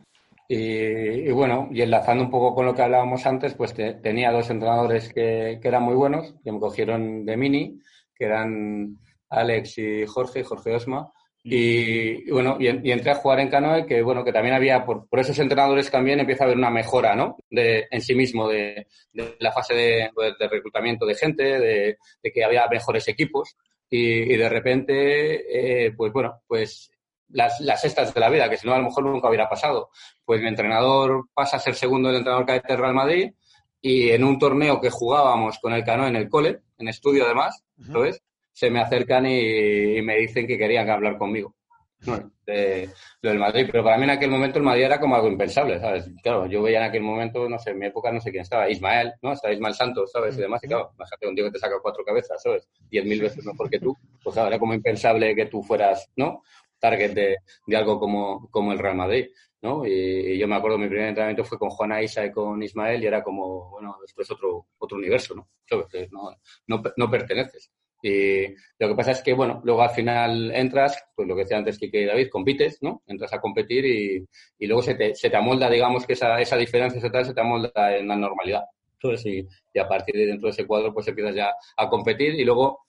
y, 0.49 0.57
y 0.57 1.31
bueno, 1.31 1.69
y 1.71 1.81
enlazando 1.81 2.25
un 2.25 2.29
poco 2.29 2.53
con 2.53 2.65
lo 2.65 2.75
que 2.75 2.81
hablábamos 2.81 3.25
antes, 3.25 3.53
pues 3.53 3.73
te- 3.73 3.93
tenía 3.95 4.31
dos 4.31 4.49
entrenadores 4.49 5.13
que, 5.13 5.59
que 5.61 5.67
eran 5.67 5.83
muy 5.83 5.95
buenos, 5.95 6.35
que 6.43 6.51
me 6.51 6.59
cogieron 6.59 7.25
de 7.25 7.37
mini, 7.37 7.79
que 8.13 8.25
eran 8.25 8.97
Alex 9.29 9.77
y 9.77 10.05
Jorge, 10.05 10.43
Jorge 10.43 10.75
Osma, 10.75 11.09
y, 11.43 12.31
bueno, 12.31 12.55
y, 12.59 12.67
y 12.67 12.91
entré 12.91 13.11
a 13.11 13.15
jugar 13.15 13.41
en 13.41 13.49
canoe, 13.49 13.85
que 13.85 14.01
bueno, 14.01 14.23
que 14.23 14.31
también 14.31 14.55
había, 14.55 14.85
por, 14.85 15.07
por 15.09 15.19
esos 15.19 15.37
entrenadores 15.39 15.91
también 15.91 16.19
empieza 16.19 16.43
a 16.43 16.45
haber 16.45 16.57
una 16.57 16.69
mejora, 16.69 17.15
¿no? 17.15 17.35
De, 17.49 17.85
en 17.91 18.01
sí 18.01 18.15
mismo, 18.15 18.47
de, 18.47 18.87
de 19.11 19.35
la 19.39 19.51
fase 19.51 19.73
de, 19.73 20.09
pues, 20.13 20.33
de 20.39 20.47
reclutamiento 20.47 21.05
de 21.05 21.15
gente, 21.15 21.43
de, 21.43 21.97
de 22.23 22.31
que 22.31 22.43
había 22.45 22.67
mejores 22.67 23.07
equipos 23.09 23.55
y, 23.89 24.33
y 24.33 24.37
de 24.37 24.49
repente, 24.49 25.85
eh, 25.85 25.91
pues 25.91 26.13
bueno, 26.13 26.41
pues 26.47 26.89
las, 27.29 27.59
las 27.59 27.83
estas 27.83 28.13
de 28.13 28.19
la 28.19 28.29
vida, 28.29 28.49
que 28.49 28.57
si 28.57 28.65
no 28.65 28.73
a 28.73 28.77
lo 28.77 28.85
mejor 28.85 29.03
nunca 29.03 29.27
hubiera 29.27 29.49
pasado. 29.49 29.89
Pues 30.23 30.41
mi 30.41 30.47
entrenador 30.47 31.25
pasa 31.33 31.57
a 31.57 31.59
ser 31.59 31.75
segundo 31.75 32.07
del 32.07 32.19
entrenador 32.19 32.45
cadete 32.45 32.69
del 32.69 32.81
Real 32.81 32.93
Madrid 32.93 33.31
y 33.81 34.11
en 34.11 34.23
un 34.23 34.39
torneo 34.39 34.79
que 34.79 34.89
jugábamos 34.89 35.59
con 35.59 35.73
el 35.73 35.83
cano 35.83 36.07
en 36.07 36.15
el 36.15 36.29
cole, 36.29 36.59
en 36.77 36.87
estudio 36.87 37.25
además, 37.25 37.63
Ujú. 37.77 37.91
¿lo 37.91 38.01
ves? 38.01 38.21
Se 38.53 38.69
me 38.69 38.79
acercan 38.79 39.25
y, 39.25 39.97
y 39.97 40.01
me 40.01 40.17
dicen 40.17 40.47
que 40.47 40.57
querían 40.57 40.89
hablar 40.89 41.17
conmigo. 41.17 41.55
De, 42.45 42.89
lo 43.21 43.29
del 43.29 43.39
Madrid, 43.39 43.69
pero 43.71 43.81
para 43.81 43.97
mí 43.97 44.03
en 44.03 44.09
aquel 44.09 44.29
momento 44.29 44.59
el 44.59 44.65
Madrid 44.65 44.83
era 44.83 44.99
como 44.99 45.15
algo 45.15 45.29
impensable, 45.29 45.79
¿sabes? 45.79 46.09
Claro, 46.21 46.45
yo 46.47 46.61
veía 46.61 46.79
en 46.79 46.89
aquel 46.89 47.01
momento, 47.01 47.47
no 47.47 47.57
sé, 47.57 47.71
en 47.71 47.79
mi 47.79 47.85
época 47.85 48.11
no 48.11 48.19
sé 48.19 48.29
quién 48.29 48.41
estaba, 48.41 48.69
Ismael, 48.69 49.13
¿no? 49.21 49.31
Estaba 49.31 49.53
Ismael 49.53 49.73
Santos, 49.73 50.11
¿sabes? 50.11 50.37
Y 50.37 50.41
demás, 50.41 50.61
y 50.65 50.67
claro, 50.67 50.91
imagínate 50.95 51.27
un 51.29 51.35
tío 51.35 51.45
que 51.45 51.51
te 51.51 51.59
saca 51.59 51.75
cuatro 51.81 52.03
cabezas, 52.03 52.43
¿sabes? 52.43 52.67
Diez 52.89 53.05
mil 53.05 53.21
veces 53.21 53.45
mejor 53.45 53.69
que 53.69 53.79
tú, 53.79 53.95
pues 54.21 54.33
claro, 54.33 54.49
era 54.49 54.59
como 54.59 54.73
impensable 54.73 55.33
que 55.33 55.45
tú 55.45 55.63
fueras, 55.63 56.09
¿no? 56.17 56.43
Target 56.77 57.13
de, 57.13 57.37
de 57.65 57.77
algo 57.77 57.97
como, 57.97 58.49
como 58.51 58.73
el 58.73 58.79
Real 58.79 58.97
Madrid, 58.97 59.27
¿no? 59.61 59.85
Y, 59.87 60.33
y 60.33 60.37
yo 60.37 60.45
me 60.45 60.55
acuerdo, 60.55 60.77
mi 60.77 60.89
primer 60.89 61.07
entrenamiento 61.07 61.45
fue 61.45 61.57
con 61.57 61.69
Juana 61.69 62.01
Isa 62.03 62.25
y 62.25 62.31
con 62.31 62.61
Ismael 62.61 63.01
y 63.01 63.07
era 63.07 63.23
como, 63.23 63.69
bueno, 63.69 63.95
esto 64.05 64.21
es 64.21 64.29
otro, 64.29 64.67
otro 64.77 64.97
universo, 64.97 65.35
¿no? 65.35 65.47
¿Sabes? 65.65 66.11
No, 66.11 66.35
no, 66.67 66.83
no 66.97 67.09
perteneces. 67.09 67.71
Y 68.05 68.49
lo 68.79 68.89
que 68.89 68.95
pasa 68.95 69.11
es 69.11 69.21
que, 69.23 69.31
bueno, 69.33 69.61
luego 69.63 69.81
al 69.81 69.91
final 69.91 70.51
entras, 70.53 71.01
pues 71.15 71.25
lo 71.25 71.35
que 71.35 71.43
decía 71.43 71.57
antes 71.57 71.77
y 71.81 72.05
David, 72.05 72.27
compites, 72.29 72.79
¿no? 72.81 73.01
Entras 73.07 73.31
a 73.31 73.39
competir 73.39 73.85
y, 73.85 74.27
y 74.59 74.67
luego 74.67 74.81
se 74.83 74.95
te, 74.95 75.15
se 75.15 75.29
te 75.29 75.37
amolda, 75.37 75.69
digamos, 75.69 76.05
que 76.05 76.11
esa, 76.13 76.39
esa 76.41 76.57
diferencia 76.57 76.99
ese 76.99 77.09
tal, 77.09 77.25
se 77.25 77.33
te 77.33 77.39
amolda 77.39 77.95
en 77.97 78.07
la 78.09 78.17
normalidad. 78.17 78.63
Entonces, 78.95 79.25
y, 79.25 79.47
y 79.73 79.79
a 79.79 79.87
partir 79.87 80.15
de 80.15 80.25
dentro 80.25 80.47
de 80.47 80.51
ese 80.51 80.67
cuadro, 80.67 80.93
pues 80.93 81.07
empiezas 81.07 81.33
ya 81.35 81.53
a 81.77 81.87
competir 81.89 82.33
y 82.35 82.43
luego, 82.43 82.87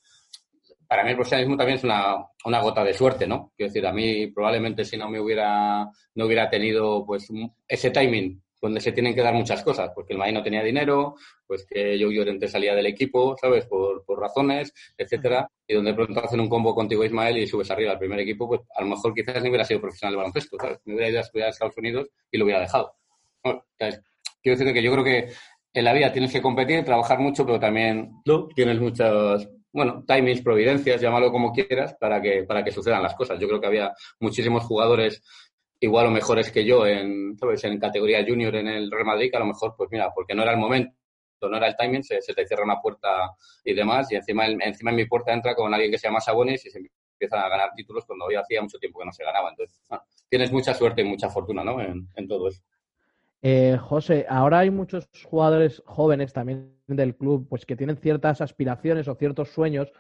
para 0.89 1.05
mí 1.05 1.11
el 1.11 1.17
profesionalismo 1.17 1.57
también 1.57 1.79
es 1.79 1.85
una, 1.85 2.17
una 2.45 2.61
gota 2.61 2.83
de 2.83 2.93
suerte, 2.95 3.27
¿no? 3.29 3.53
Quiero 3.57 3.71
decir, 3.71 3.87
a 3.87 3.93
mí 3.93 4.27
probablemente 4.29 4.85
si 4.85 4.97
no 4.97 5.09
me 5.09 5.21
hubiera, 5.21 5.89
no 6.17 6.27
hubiera 6.27 6.51
tenido, 6.51 7.07
pues, 7.07 7.29
ese 7.69 7.91
timing 7.91 8.43
donde 8.65 8.81
se 8.81 8.93
tienen 8.93 9.15
que 9.15 9.21
dar 9.21 9.35
muchas 9.35 9.63
cosas, 9.63 9.91
porque 9.95 10.15
el 10.15 10.19
Madrid 10.19 10.33
no 10.33 10.43
tenía 10.43 10.63
dinero, 10.63 11.17
pues 11.47 11.67
que 11.67 11.99
yo 11.99 12.11
Llorente 12.11 12.49
salía 12.49 12.75
del 12.75 12.87
equipo, 12.87 13.37
¿sabes? 13.39 13.67
Por, 13.67 14.03
razones, 14.19 14.73
etcétera, 14.97 15.47
y 15.67 15.75
donde 15.75 15.91
de 15.91 15.95
pronto 15.95 16.25
hacen 16.25 16.41
un 16.41 16.49
combo 16.49 16.75
contigo 16.75 17.05
Ismael 17.05 17.37
y 17.37 17.47
subes 17.47 17.71
arriba 17.71 17.93
al 17.93 17.99
primer 17.99 18.21
equipo, 18.21 18.49
pues 18.49 18.63
a 18.75 18.81
lo 18.81 18.89
mejor 18.89 19.13
quizás 19.13 19.43
ni 19.43 19.51
hubiera 19.51 19.67
sido 19.67 19.83
profesional 19.83 20.15
de 20.15 20.17
baloncesto, 20.17 20.57
¿sabes? 20.59 20.79
Me 20.87 20.95
hubiera 20.95 21.11
ido 21.11 21.19
a 21.19 21.23
estudiar 21.23 21.49
a 21.49 21.51
Estados 21.51 21.77
Unidos 21.77 22.09
y 22.31 22.39
lo 22.39 22.47
hubiera 22.47 22.61
dejado. 22.61 22.95
Bueno. 23.43 23.67
Quiero 23.79 24.59
decir 24.59 24.73
que 24.73 24.83
yo 24.83 24.93
creo 24.93 25.05
que 25.05 25.29
en 25.75 25.85
la 25.85 25.93
vida 25.93 26.11
tienes 26.11 26.33
que 26.33 26.41
competir, 26.41 26.85
trabajar 26.85 27.19
mucho, 27.19 27.45
pero 27.45 27.61
también 27.61 28.13
tú 28.25 28.49
tienes 28.55 28.81
muchas, 28.81 29.47
bueno, 29.73 30.05
timings, 30.07 30.41
providencias, 30.41 31.03
llámalo 31.03 31.31
como 31.31 31.53
quieras, 31.53 31.95
para 32.01 32.23
que, 32.23 32.45
para 32.45 32.65
que 32.65 32.71
sucedan 32.71 33.03
las 33.03 33.15
cosas. 33.15 33.39
Yo 33.39 33.47
creo 33.47 33.61
que 33.61 33.67
había 33.67 33.93
muchísimos 34.21 34.65
jugadores 34.65 35.23
igual 35.85 36.07
o 36.07 36.11
mejores 36.11 36.51
que 36.51 36.65
yo 36.65 36.87
en, 36.87 37.37
en 37.41 37.79
categoría 37.79 38.25
junior 38.27 38.55
en 38.57 38.69
el 38.69 38.91
Real 38.91 39.07
Madrid, 39.07 39.31
que 39.31 39.37
a 39.37 39.41
lo 39.41 39.47
mejor, 39.47 39.75
pues 39.77 39.89
mira, 39.91 40.11
porque 40.15 40.35
no 40.35 40.43
era 40.43 40.53
el 40.53 40.59
momento, 40.59 40.95
no 41.43 41.57
era 41.57 41.69
el 41.69 41.77
timing, 41.77 42.03
se, 42.03 42.21
te 42.21 42.47
cierra 42.47 42.65
una 42.65 42.81
puerta 42.81 43.09
y 43.65 43.75
demás, 43.75 44.11
y 44.11 44.17
encima, 44.17 44.47
encima 44.47 44.91
en 44.91 44.97
mi 44.97 45.05
puerta 45.07 45.33
entra 45.33 45.55
con 45.55 45.73
alguien 45.73 45.91
que 45.91 45.99
se 45.99 46.09
llama 46.09 46.21
Sabonis 46.21 46.65
y 46.67 46.71
se 46.71 46.79
empiezan 46.79 47.41
a 47.41 47.49
ganar 47.49 47.71
títulos 47.77 48.05
cuando 48.07 48.25
hoy 48.25 48.35
hacía 48.35 48.63
mucho 48.63 48.79
tiempo 48.79 48.99
que 48.99 49.07
no 49.07 49.13
se 49.13 49.25
ganaba. 49.25 49.51
Entonces, 49.51 49.79
tienes 50.29 50.51
mucha 50.51 50.75
suerte 50.75 51.03
y 51.03 51.05
mucha 51.05 51.29
fortuna, 51.29 51.63
¿no? 51.63 51.81
En, 51.81 52.09
en 52.17 52.29
todo 52.29 52.49
eso. 52.49 52.63
Eh, 53.47 53.77
José, 53.79 54.25
ahora 54.27 54.61
hay 54.61 54.71
muchos 54.71 55.07
jugadores 55.23 55.83
jóvenes 55.85 56.33
también 56.33 56.79
del 56.87 57.15
club, 57.15 57.47
pues 57.47 57.67
que 57.67 57.77
tienen 57.77 57.99
ciertas 57.99 58.41
aspiraciones 58.41 59.07
o 59.07 59.15
ciertos 59.17 59.51
sueños. 59.51 59.93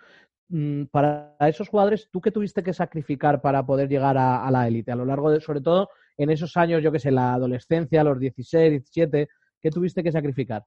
Mm, 0.49 0.85
para 0.85 1.37
esos 1.41 1.69
jugadores, 1.69 2.09
¿tú 2.11 2.21
qué 2.21 2.31
tuviste 2.31 2.63
que 2.63 2.73
sacrificar 2.73 3.41
para 3.41 3.65
poder 3.65 3.89
llegar 3.89 4.17
a, 4.19 4.51
la 4.51 4.69
élite? 4.69 4.93
A 4.93 4.97
lo 4.97 5.05
largo 5.05 5.31
de, 5.31 5.41
sobre 5.41 5.61
todo 5.61 5.89
en 6.17 6.31
esos 6.31 6.57
años, 6.57 6.83
yo 6.83 6.93
que 6.93 6.99
sé, 6.99 7.11
la 7.11 7.35
adolescencia, 7.35 8.05
los 8.05 8.19
16, 8.19 8.71
17, 8.71 9.29
¿qué 9.61 9.71
tuviste 9.71 10.03
que 10.03 10.13
sacrificar? 10.13 10.65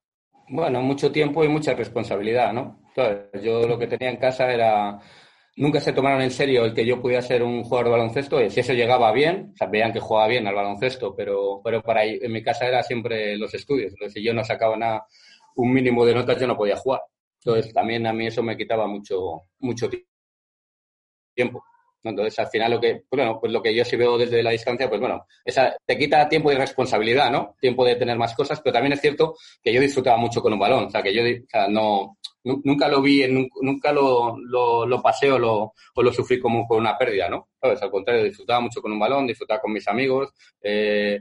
Bueno, 0.49 0.81
mucho 0.81 1.11
tiempo 1.11 1.43
y 1.43 1.47
mucha 1.47 1.73
responsabilidad, 1.73 2.53
¿no? 2.53 2.81
yo 3.43 3.67
lo 3.67 3.77
que 3.77 3.85
tenía 3.85 4.09
en 4.09 4.17
casa 4.17 4.51
era 4.51 4.99
nunca 5.57 5.81
se 5.81 5.91
tomaron 5.91 6.21
en 6.21 6.31
serio 6.31 6.65
el 6.65 6.73
que 6.73 6.85
yo 6.85 7.01
pudiera 7.01 7.21
ser 7.21 7.43
un 7.43 7.63
jugador 7.63 7.87
de 7.87 7.91
baloncesto. 7.91 8.41
Y 8.41 8.49
si 8.49 8.61
eso 8.61 8.73
llegaba 8.73 9.11
bien, 9.11 9.53
o 9.59 9.69
veían 9.69 9.91
que 9.91 9.99
jugaba 9.99 10.27
bien 10.27 10.47
al 10.47 10.55
baloncesto, 10.55 11.15
pero, 11.15 11.61
pero 11.63 11.81
para 11.81 12.05
en 12.05 12.31
mi 12.31 12.41
casa 12.41 12.67
era 12.67 12.83
siempre 12.83 13.37
los 13.37 13.53
estudios. 13.53 13.91
Entonces, 13.91 14.13
si 14.13 14.23
yo 14.23 14.33
no 14.33 14.43
sacaba 14.43 14.77
nada, 14.77 15.05
un 15.55 15.73
mínimo 15.73 16.05
de 16.05 16.13
notas, 16.13 16.39
yo 16.39 16.47
no 16.47 16.55
podía 16.55 16.77
jugar. 16.77 17.01
Entonces, 17.43 17.73
también 17.73 18.05
a 18.07 18.13
mí 18.13 18.27
eso 18.27 18.43
me 18.43 18.57
quitaba 18.57 18.87
mucho, 18.87 19.43
mucho 19.59 19.89
tiempo. 21.33 21.63
Entonces, 22.03 22.39
al 22.39 22.47
final, 22.47 22.71
lo 22.71 22.79
que, 22.79 23.03
bueno, 23.11 23.37
pues 23.39 23.51
lo 23.51 23.61
que 23.61 23.75
yo 23.75 23.83
sí 23.83 23.95
veo 23.95 24.17
desde 24.17 24.41
la 24.41 24.51
distancia, 24.51 24.87
pues 24.87 24.99
bueno, 24.99 25.25
esa, 25.43 25.75
te 25.85 25.97
quita 25.97 26.27
tiempo 26.29 26.51
y 26.51 26.55
responsabilidad, 26.55 27.31
¿no? 27.31 27.55
Tiempo 27.59 27.85
de 27.85 27.95
tener 27.95 28.17
más 28.17 28.35
cosas, 28.35 28.61
pero 28.61 28.73
también 28.73 28.93
es 28.93 29.01
cierto 29.01 29.35
que 29.61 29.73
yo 29.73 29.81
disfrutaba 29.81 30.17
mucho 30.17 30.41
con 30.41 30.53
un 30.53 30.59
balón. 30.59 30.85
O 30.85 30.89
sea, 30.89 31.01
que 31.01 31.13
yo 31.13 31.21
o 31.23 31.47
sea, 31.49 31.67
no, 31.67 32.17
nunca 32.43 32.87
lo 32.87 33.01
vi, 33.01 33.25
nunca 33.61 33.91
lo, 33.91 34.37
lo, 34.37 35.01
pasé 35.01 35.31
o 35.31 35.39
lo, 35.39 35.73
o 35.95 36.03
lo 36.03 36.13
sufrí 36.13 36.39
como 36.39 36.65
con 36.67 36.79
una 36.79 36.97
pérdida, 36.97 37.29
¿no? 37.29 37.49
Al 37.61 37.91
contrario, 37.91 38.23
disfrutaba 38.23 38.61
mucho 38.61 38.81
con 38.81 38.91
un 38.91 38.99
balón, 38.99 39.27
disfrutaba 39.27 39.59
con 39.61 39.73
mis 39.73 39.87
amigos, 39.87 40.33
eh, 40.61 41.19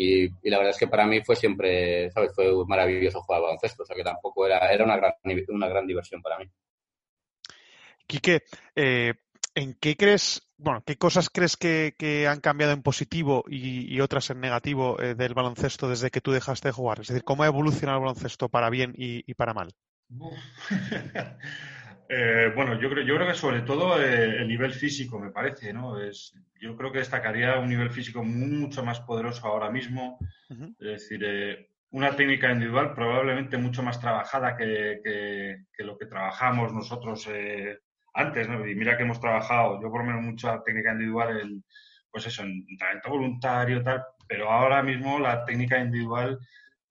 y, 0.00 0.28
la 0.48 0.58
verdad 0.58 0.70
es 0.70 0.78
que 0.78 0.86
para 0.86 1.06
mí 1.06 1.22
fue 1.22 1.34
siempre, 1.34 2.08
¿sabes? 2.12 2.30
Fue 2.32 2.46
maravilloso 2.66 3.20
jugar 3.20 3.42
baloncesto, 3.42 3.82
o 3.82 3.86
sea 3.86 3.96
que 3.96 4.04
tampoco 4.04 4.46
era, 4.46 4.72
era 4.72 4.84
una, 4.84 4.96
gran, 4.96 5.12
una 5.48 5.68
gran 5.68 5.88
diversión 5.88 6.22
para 6.22 6.38
mí. 6.38 6.44
Quique, 8.06 8.44
eh, 8.76 9.14
¿en 9.56 9.74
qué 9.74 9.96
crees, 9.96 10.48
bueno, 10.56 10.84
qué 10.86 10.96
cosas 10.96 11.28
crees 11.30 11.56
que, 11.56 12.28
han 12.28 12.40
cambiado 12.40 12.72
en 12.72 12.82
positivo 12.82 13.44
y, 13.48 13.98
otras 14.00 14.30
en 14.30 14.38
negativo 14.38 15.00
eh, 15.02 15.16
del 15.16 15.34
baloncesto 15.34 15.88
desde 15.88 16.12
que 16.12 16.20
tú 16.20 16.30
dejaste 16.30 16.68
de 16.68 16.72
jugar? 16.72 17.00
Es 17.00 17.08
decir, 17.08 17.24
¿cómo 17.24 17.42
ha 17.42 17.48
evolucionado 17.48 17.98
el 17.98 18.04
baloncesto 18.04 18.48
para 18.48 18.70
bien 18.70 18.94
y 18.96 19.34
para 19.34 19.52
mal? 19.52 19.74
Eh, 22.08 22.52
bueno, 22.54 22.80
yo 22.80 22.88
creo, 22.88 23.04
yo 23.04 23.16
creo 23.16 23.26
que 23.28 23.34
sobre 23.34 23.60
todo 23.62 24.00
eh, 24.02 24.36
el 24.38 24.48
nivel 24.48 24.72
físico, 24.72 25.18
me 25.18 25.30
parece, 25.30 25.72
¿no? 25.72 26.00
Es, 26.00 26.34
yo 26.60 26.76
creo 26.76 26.90
que 26.90 27.00
destacaría 27.00 27.58
un 27.58 27.68
nivel 27.68 27.90
físico 27.90 28.24
mucho 28.24 28.82
más 28.82 29.00
poderoso 29.00 29.46
ahora 29.46 29.70
mismo. 29.70 30.18
Es 30.48 30.76
decir, 30.78 31.22
eh, 31.24 31.68
una 31.90 32.16
técnica 32.16 32.50
individual 32.50 32.94
probablemente 32.94 33.58
mucho 33.58 33.82
más 33.82 34.00
trabajada 34.00 34.56
que, 34.56 35.64
lo 35.78 35.98
que 35.98 36.06
trabajamos 36.06 36.72
nosotros 36.72 37.28
antes, 38.14 38.48
¿no? 38.48 38.66
Y 38.66 38.74
mira 38.74 38.96
que 38.96 39.02
hemos 39.02 39.20
trabajado, 39.20 39.80
yo 39.80 39.90
por 39.90 40.00
lo 40.00 40.06
menos 40.06 40.22
mucha 40.22 40.62
técnica 40.64 40.92
individual 40.92 41.40
en, 41.40 41.64
pues 42.10 42.26
eso, 42.26 42.42
en 42.42 42.64
talento 42.78 43.10
voluntario, 43.10 43.82
tal, 43.82 44.02
pero 44.26 44.50
ahora 44.50 44.82
mismo 44.82 45.18
la 45.18 45.44
técnica 45.44 45.78
individual 45.78 46.38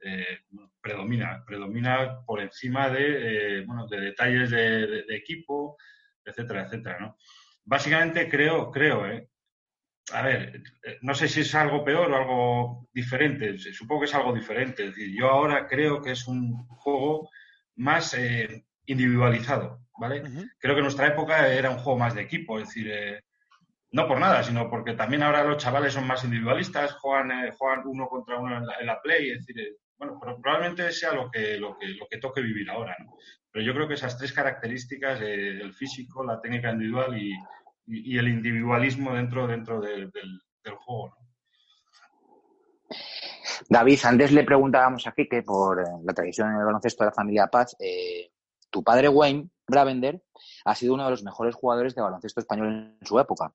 eh, 0.02 0.40
predomina, 0.88 1.44
predomina 1.46 2.22
por 2.26 2.40
encima 2.40 2.90
de, 2.90 3.60
eh, 3.60 3.66
bueno, 3.66 3.88
de 3.88 4.00
detalles 4.00 4.50
de, 4.50 5.04
equipo, 5.10 5.78
etcétera, 6.24 6.64
etcétera, 6.64 6.98
¿no? 7.00 7.18
Básicamente 7.66 8.30
creo, 8.30 8.72
creo, 8.72 9.06
¿eh? 9.06 9.28
A 10.14 10.22
ver, 10.22 10.64
no 11.02 11.14
sé 11.14 11.28
si 11.28 11.42
es 11.42 11.54
algo 11.56 11.84
peor 11.84 12.10
o 12.10 12.16
algo 12.16 12.90
diferente, 12.94 13.58
supongo 13.58 14.02
que 14.02 14.06
es 14.06 14.16
algo 14.16 14.34
diferente. 14.34 14.86
Es 14.86 14.96
decir, 14.96 15.14
yo 15.14 15.30
ahora 15.30 15.68
creo 15.68 16.02
que 16.02 16.12
es 16.12 16.26
un 16.28 16.66
juego 16.68 17.30
más 17.76 18.16
individualizado, 18.86 19.82
¿vale? 20.00 20.24
Creo 20.60 20.76
que 20.76 20.80
en 20.80 20.86
nuestra 20.86 21.08
época 21.08 21.50
era 21.50 21.70
un 21.70 21.80
juego 21.80 22.00
más 22.00 22.16
de 22.16 22.22
equipo, 22.22 22.58
es 22.58 22.68
decir, 22.70 23.22
no 23.92 24.08
por 24.08 24.18
nada, 24.18 24.44
sino 24.44 24.70
porque 24.70 24.94
también 24.94 25.24
ahora 25.24 25.44
los 25.44 25.58
chavales 25.58 25.92
son 25.92 26.08
más 26.08 26.24
individualistas, 26.24 26.94
juegan, 26.94 27.52
juegan 27.52 27.82
uno 27.86 28.08
contra 28.08 28.40
uno 28.40 28.60
en 28.60 28.66
la, 28.66 28.76
en 28.80 28.86
la 28.86 29.02
play, 29.02 29.32
es 29.32 29.46
decir, 29.46 29.76
bueno, 29.98 30.20
probablemente 30.20 30.92
sea 30.92 31.14
lo 31.14 31.30
que, 31.32 31.58
lo 31.58 31.78
que, 31.78 31.88
lo 31.88 32.08
que 32.10 32.18
toque 32.18 32.42
vivir 32.42 32.70
ahora, 32.70 32.96
¿no? 33.00 33.16
Pero 33.52 33.66
yo 33.66 33.74
creo 33.74 33.88
que 33.88 33.96
esas 33.96 34.18
tres 34.18 34.34
características, 34.34 35.22
eh, 35.22 35.60
el 35.62 35.74
físico, 35.74 36.24
la 36.24 36.40
técnica 36.40 36.72
individual 36.72 37.18
y, 37.18 37.34
el 38.18 38.28
individualismo 38.28 39.16
dentro, 39.16 39.48
dentro 39.48 39.80
del, 39.80 40.12
juego, 40.86 41.10
¿no? 41.10 41.16
David, 43.70 44.00
antes 44.04 44.32
le 44.32 44.44
preguntábamos 44.44 45.08
aquí 45.08 45.28
que 45.28 45.42
por 45.42 45.80
eh, 45.80 45.84
la 46.04 46.14
tradición 46.14 46.50
en 46.52 46.58
el 46.58 46.66
baloncesto 46.66 47.04
de 47.04 47.10
la 47.10 47.14
familia 47.14 47.48
Paz, 47.48 47.76
eh, 47.80 48.30
tu 48.70 48.84
padre 48.84 49.10
Wayne 49.10 49.50
Bravender 49.66 50.22
ha 50.68 50.76
sido 50.76 50.94
uno 50.94 51.06
de 51.06 51.12
los 51.12 51.24
mejores 51.24 51.56
jugadores 51.56 51.96
de 51.96 52.02
baloncesto 52.02 52.42
español 52.42 52.98
en 53.00 53.08
su 53.08 53.18
época. 53.18 53.54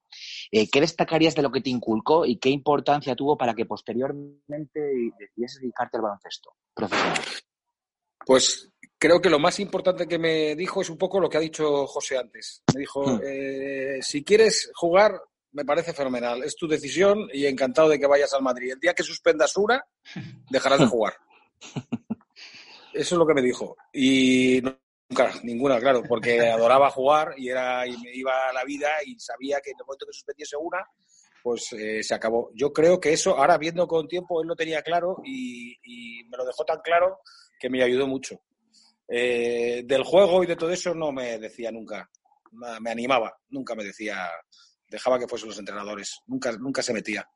Eh, 0.50 0.68
¿Qué 0.70 0.80
destacarías 0.80 1.34
de 1.34 1.42
lo 1.42 1.52
que 1.52 1.60
te 1.60 1.68
inculcó 1.68 2.24
y 2.24 2.38
qué 2.38 2.48
importancia 2.48 3.14
tuvo 3.14 3.36
para 3.36 3.54
que 3.54 3.66
posteriormente 3.66 4.80
decidieses 5.18 5.60
dedicarte 5.60 5.98
al 5.98 6.04
baloncesto 6.04 6.54
profesional? 6.74 7.20
Pues 8.24 8.70
creo 8.98 9.20
que 9.20 9.28
lo 9.28 9.38
más 9.38 9.60
importante 9.60 10.08
que 10.08 10.18
me 10.18 10.56
dijo 10.56 10.80
es 10.80 10.88
un 10.88 10.96
poco 10.96 11.20
lo 11.20 11.28
que 11.28 11.36
ha 11.36 11.40
dicho 11.40 11.86
José 11.86 12.16
antes. 12.16 12.62
Me 12.74 12.80
dijo, 12.80 13.06
hmm. 13.06 13.20
eh, 13.22 13.98
si 14.00 14.24
quieres 14.24 14.70
jugar, 14.74 15.20
me 15.50 15.66
parece 15.66 15.92
fenomenal. 15.92 16.42
Es 16.42 16.56
tu 16.56 16.66
decisión 16.66 17.28
y 17.30 17.44
encantado 17.44 17.90
de 17.90 18.00
que 18.00 18.06
vayas 18.06 18.32
al 18.32 18.42
Madrid. 18.42 18.72
El 18.72 18.80
día 18.80 18.94
que 18.94 19.02
suspendas 19.02 19.54
una, 19.58 19.84
dejarás 20.50 20.80
de 20.80 20.86
jugar. 20.86 21.12
Eso 22.94 23.14
es 23.14 23.18
lo 23.18 23.26
que 23.26 23.34
me 23.34 23.42
dijo. 23.42 23.76
Y 23.92 24.62
Nunca, 25.12 25.30
ninguna, 25.42 25.78
claro, 25.78 26.02
porque 26.08 26.40
adoraba 26.50 26.88
jugar 26.88 27.34
y 27.36 27.50
era 27.50 27.86
y 27.86 27.94
me 27.98 28.14
iba 28.14 28.48
a 28.48 28.52
la 28.54 28.64
vida 28.64 28.88
y 29.04 29.18
sabía 29.20 29.60
que 29.60 29.70
en 29.70 29.76
el 29.78 29.84
momento 29.84 30.06
que 30.06 30.12
suspendiese 30.14 30.56
una, 30.56 30.78
pues 31.42 31.70
eh, 31.74 32.02
se 32.02 32.14
acabó. 32.14 32.50
Yo 32.54 32.72
creo 32.72 32.98
que 32.98 33.12
eso, 33.12 33.36
ahora 33.36 33.58
viendo 33.58 33.86
con 33.86 34.08
tiempo, 34.08 34.40
él 34.40 34.48
lo 34.48 34.56
tenía 34.56 34.80
claro 34.80 35.18
y, 35.22 35.76
me 36.30 36.38
lo 36.38 36.46
dejó 36.46 36.64
tan 36.64 36.80
claro 36.80 37.18
que 37.60 37.68
me 37.68 37.82
ayudó 37.82 38.06
mucho. 38.06 38.40
Eh, 39.06 39.82
del 39.84 40.02
juego 40.02 40.42
y 40.42 40.46
de 40.46 40.56
todo 40.56 40.70
eso 40.70 40.94
no 40.94 41.12
me 41.12 41.38
decía 41.38 41.70
nunca, 41.70 42.08
me 42.80 42.90
animaba, 42.90 43.36
nunca 43.50 43.74
me 43.74 43.84
decía, 43.84 44.30
dejaba 44.88 45.18
que 45.18 45.28
fuesen 45.28 45.50
los 45.50 45.58
entrenadores, 45.58 46.22
nunca, 46.26 46.52
nunca 46.52 46.82
se 46.82 46.94
metía. 46.94 47.28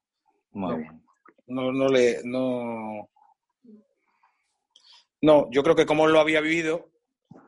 No, 0.52 1.72
no 1.72 1.88
le, 1.88 2.22
no. 2.24 3.10
No, 5.20 5.50
yo 5.50 5.62
creo 5.62 5.76
que 5.76 5.84
como 5.84 6.06
él 6.06 6.12
lo 6.12 6.20
había 6.20 6.40
vivido, 6.40 6.95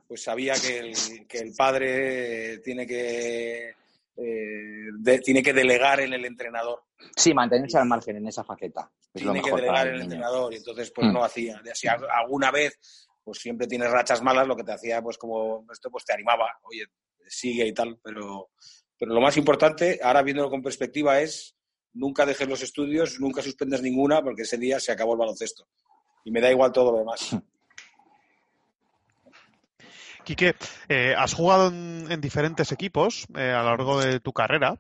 pues 0.09 0.23
sabía 0.23 0.55
que 0.55 0.79
el, 0.79 0.95
que 1.29 1.39
el 1.39 1.53
padre 1.55 2.59
tiene 2.59 2.87
que 2.87 3.75
eh, 4.17 5.21
tiene 5.23 5.43
que 5.43 5.53
delegar 5.53 6.01
en 6.01 6.15
el 6.15 6.25
entrenador. 6.25 6.83
Sí, 7.15 7.33
mantenerse 7.35 7.79
al 7.79 7.87
margen 7.87 8.17
en 8.17 8.27
esa 8.27 8.43
faceta. 8.43 8.91
tiene 9.13 9.43
que 9.43 9.53
delegar 9.53 9.87
en 9.87 9.95
el 9.95 10.03
entrenador 10.03 10.53
y 10.53 10.57
entonces 10.57 10.91
pues 10.91 11.07
mm. 11.07 11.13
no 11.13 11.23
hacía. 11.23 11.61
Si 11.75 11.87
alguna 11.87 12.51
vez 12.51 12.79
pues 13.23 13.39
siempre 13.39 13.67
tienes 13.67 13.91
rachas 13.91 14.23
malas, 14.23 14.49
lo 14.49 14.57
que 14.57 14.65
te 14.65 14.73
hacía 14.73 15.03
pues 15.03 15.19
como 15.19 15.67
esto 15.71 15.91
pues 15.91 16.05
te 16.05 16.15
animaba, 16.15 16.59
oye, 16.63 16.87
sigue 17.27 17.67
y 17.67 17.75
tal, 17.75 17.99
pero, 18.03 18.49
pero 18.99 19.13
lo 19.13 19.21
más 19.21 19.37
importante, 19.37 20.01
ahora 20.03 20.23
viéndolo 20.23 20.49
con 20.49 20.63
perspectiva, 20.63 21.21
es 21.21 21.55
nunca 21.93 22.25
dejes 22.25 22.49
los 22.49 22.63
estudios, 22.63 23.21
nunca 23.21 23.43
suspendas 23.43 23.83
ninguna, 23.83 24.23
porque 24.23 24.43
ese 24.43 24.57
día 24.57 24.81
se 24.81 24.93
acabó 24.93 25.13
el 25.13 25.19
baloncesto. 25.19 25.69
Y 26.25 26.31
me 26.31 26.41
da 26.41 26.51
igual 26.51 26.73
todo 26.73 26.93
lo 26.93 26.99
demás. 26.99 27.31
Quique, 30.29 30.57
eh, 30.91 31.15
has 31.17 31.33
jugado 31.33 31.69
en, 31.69 32.21
diferentes 32.21 32.71
equipos 32.71 33.27
eh, 33.35 33.51
a 33.51 33.63
lo 33.63 33.71
largo 33.71 33.99
de 33.99 34.21
tu 34.21 34.35
carrera, 34.35 34.79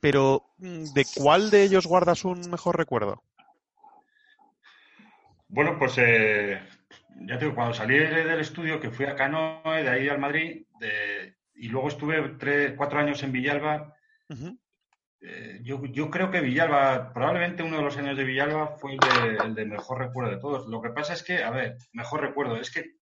pero 0.00 0.46
mm, 0.58 0.86
¿de 0.92 1.06
cuál 1.14 1.50
de 1.50 1.62
ellos 1.62 1.86
guardas 1.86 2.24
un 2.24 2.50
mejor 2.50 2.76
recuerdo? 2.76 3.22
Bueno, 5.46 5.78
pues 5.78 5.94
eh, 5.98 6.60
ya 7.20 7.38
te 7.38 7.44
digo, 7.44 7.54
cuando 7.54 7.72
salí 7.72 7.98
del 7.98 8.40
estudio, 8.40 8.80
que 8.80 8.90
fui 8.90 9.06
a 9.06 9.14
Canoe, 9.14 9.84
de 9.84 9.90
ahí 9.90 10.08
al 10.08 10.18
Madrid, 10.18 10.66
y 11.54 11.68
luego 11.68 11.86
estuve 11.86 12.20
tres, 12.30 12.74
cuatro 12.76 12.98
años 12.98 13.22
en 13.22 13.30
Villalba, 13.30 13.94
eh, 15.22 15.60
yo, 15.62 15.84
yo, 15.84 16.10
creo 16.10 16.30
que 16.30 16.40
Villalba, 16.40 17.12
probablemente 17.12 17.62
uno 17.62 17.76
de 17.76 17.82
los 17.82 17.96
años 17.98 18.16
de 18.16 18.24
Villalba 18.24 18.68
fue 18.78 18.96
el 19.44 19.54
de, 19.54 19.66
mejor 19.66 19.98
recuerdo 19.98 20.30
de 20.30 20.38
todos. 20.38 20.66
Lo 20.66 20.80
que 20.80 20.90
pasa 20.90 21.12
es 21.12 21.22
que, 21.22 21.44
a 21.44 21.50
ver, 21.50 21.76
mejor 21.92 22.22
recuerdo, 22.22 22.56
es 22.56 22.70
que 22.70 22.99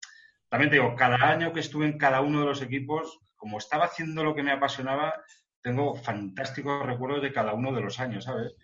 también 0.52 0.68
te 0.68 0.76
digo, 0.76 0.94
cada 0.94 1.16
año 1.30 1.50
que 1.50 1.60
estuve 1.60 1.86
en 1.86 1.96
cada 1.96 2.20
uno 2.20 2.40
de 2.40 2.44
los 2.44 2.60
equipos, 2.60 3.20
como 3.36 3.56
estaba 3.56 3.86
haciendo 3.86 4.22
lo 4.22 4.34
que 4.34 4.42
me 4.42 4.52
apasionaba, 4.52 5.14
tengo 5.62 5.94
fantásticos 5.94 6.84
recuerdos 6.84 7.22
de 7.22 7.32
cada 7.32 7.54
uno 7.54 7.72
de 7.72 7.80
los 7.80 7.98
años, 7.98 8.24
¿sabes? 8.24 8.54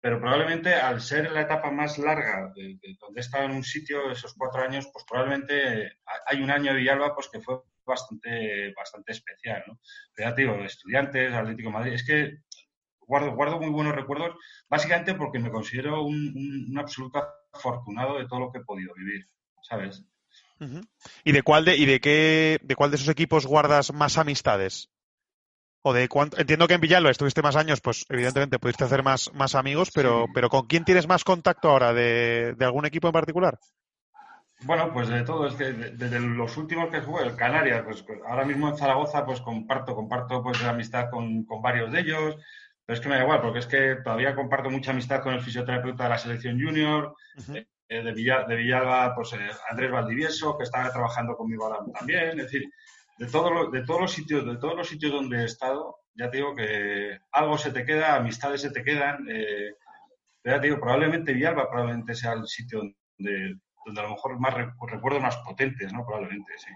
Pero 0.00 0.18
probablemente 0.18 0.72
al 0.72 1.02
ser 1.02 1.30
la 1.30 1.42
etapa 1.42 1.70
más 1.70 1.98
larga 1.98 2.50
de, 2.56 2.78
donde 2.98 3.20
he 3.20 3.20
estado 3.20 3.44
en 3.44 3.50
un 3.50 3.62
sitio, 3.62 4.10
esos 4.10 4.32
cuatro 4.38 4.62
años, 4.62 4.88
pues 4.90 5.04
probablemente 5.06 5.98
hay 6.26 6.40
un 6.40 6.50
año 6.50 6.72
de 6.72 6.78
Villalba 6.78 7.14
pues 7.14 7.28
que 7.30 7.42
fue 7.42 7.60
bastante, 7.84 8.72
bastante 8.74 9.12
especial, 9.12 9.64
¿no? 9.66 9.78
Pero 10.14 10.30
ya 10.30 10.34
te 10.34 10.40
digo, 10.40 10.54
estudiantes, 10.64 11.30
Atlético 11.30 11.70
Madrid, 11.70 11.92
es 11.92 12.06
que 12.06 12.38
guardo, 13.00 13.34
guardo 13.34 13.60
muy 13.60 13.68
buenos 13.68 13.94
recuerdos, 13.94 14.34
básicamente 14.70 15.12
porque 15.12 15.40
me 15.40 15.50
considero 15.50 16.04
un, 16.04 16.74
absoluto 16.78 17.22
afortunado 17.52 18.16
de 18.18 18.26
todo 18.26 18.40
lo 18.40 18.50
que 18.50 18.60
he 18.60 18.64
podido 18.64 18.94
vivir, 18.94 19.28
¿sabes? 19.60 20.02
¿Y 21.24 21.32
de 21.32 21.42
cuál 21.42 21.64
de, 21.64 21.76
y 21.76 21.86
de 21.86 22.00
qué, 22.00 22.58
de 22.62 22.76
cuál 22.76 22.90
de 22.90 22.96
esos 22.96 23.08
equipos 23.08 23.46
guardas 23.46 23.92
más 23.92 24.18
amistades? 24.18 24.90
O 25.82 25.92
de 25.92 26.08
cuánto, 26.08 26.38
entiendo 26.38 26.66
que 26.66 26.74
en 26.74 26.80
Villalba 26.80 27.10
estuviste 27.10 27.42
más 27.42 27.56
años, 27.56 27.80
pues 27.82 28.06
evidentemente 28.08 28.58
pudiste 28.58 28.84
hacer 28.84 29.02
más, 29.02 29.30
más 29.34 29.54
amigos, 29.54 29.90
pero, 29.94 30.26
pero 30.32 30.48
¿con 30.48 30.66
quién 30.66 30.84
tienes 30.84 31.06
más 31.06 31.24
contacto 31.24 31.68
ahora? 31.68 31.92
¿De, 31.92 32.56
algún 32.60 32.86
equipo 32.86 33.08
en 33.08 33.12
particular? 33.12 33.58
Bueno, 34.62 34.90
pues 34.94 35.08
de 35.08 35.22
todo, 35.24 35.46
es 35.46 35.54
que 35.54 35.72
desde 35.72 36.20
los 36.20 36.56
últimos 36.56 36.88
que 36.90 37.02
jugué, 37.02 37.24
el 37.24 37.36
Canarias, 37.36 37.82
pues, 37.84 38.02
pues, 38.02 38.18
ahora 38.26 38.46
mismo 38.46 38.68
en 38.68 38.78
Zaragoza, 38.78 39.26
pues 39.26 39.42
comparto, 39.42 39.94
comparto 39.94 40.42
pues 40.42 40.62
la 40.62 40.70
amistad 40.70 41.10
con, 41.10 41.44
con 41.44 41.60
varios 41.60 41.92
de 41.92 42.00
ellos. 42.00 42.36
Pero 42.86 42.94
es 42.94 43.00
que 43.00 43.08
me 43.08 43.16
da 43.16 43.22
igual, 43.22 43.40
porque 43.40 43.60
es 43.60 43.66
que 43.66 43.96
todavía 44.02 44.34
comparto 44.34 44.70
mucha 44.70 44.90
amistad 44.90 45.22
con 45.22 45.32
el 45.32 45.40
fisioterapeuta 45.40 46.04
de 46.04 46.10
la 46.10 46.18
selección 46.18 46.60
junior, 46.60 47.14
eh, 47.88 48.02
de, 48.02 48.12
de 48.12 48.56
Villalba, 48.56 49.14
pues 49.14 49.32
eh, 49.34 49.50
Andrés 49.70 49.90
Valdivieso, 49.90 50.56
que 50.56 50.64
está 50.64 50.90
trabajando 50.90 51.36
conmigo 51.36 51.64
ahora 51.64 51.84
también. 51.92 52.30
Es 52.40 52.50
decir, 52.50 52.70
de, 53.18 53.26
todo 53.26 53.70
de 53.70 53.84
todos 53.84 54.00
los 54.00 54.12
sitios, 54.12 54.46
de 54.46 54.56
todos 54.56 54.76
los 54.76 54.88
sitios 54.88 55.12
donde 55.12 55.42
he 55.42 55.44
estado, 55.44 55.96
ya 56.14 56.30
te 56.30 56.38
digo 56.38 56.54
que 56.54 57.18
algo 57.32 57.58
se 57.58 57.72
te 57.72 57.84
queda, 57.84 58.16
amistades 58.16 58.62
se 58.62 58.70
te 58.70 58.82
quedan. 58.82 59.26
Eh, 59.28 59.74
ya 60.44 60.60
te 60.60 60.66
digo, 60.66 60.80
probablemente 60.80 61.32
Villalba 61.32 61.68
probablemente 61.68 62.14
sea 62.14 62.32
el 62.32 62.46
sitio 62.46 62.80
donde, 62.80 63.56
donde 63.84 64.00
a 64.00 64.04
lo 64.04 64.10
mejor 64.10 64.38
más 64.38 64.54
recuerdos 64.54 65.22
más 65.22 65.36
potentes, 65.38 65.92
¿no? 65.92 66.04
Probablemente, 66.04 66.52
sí. 66.58 66.70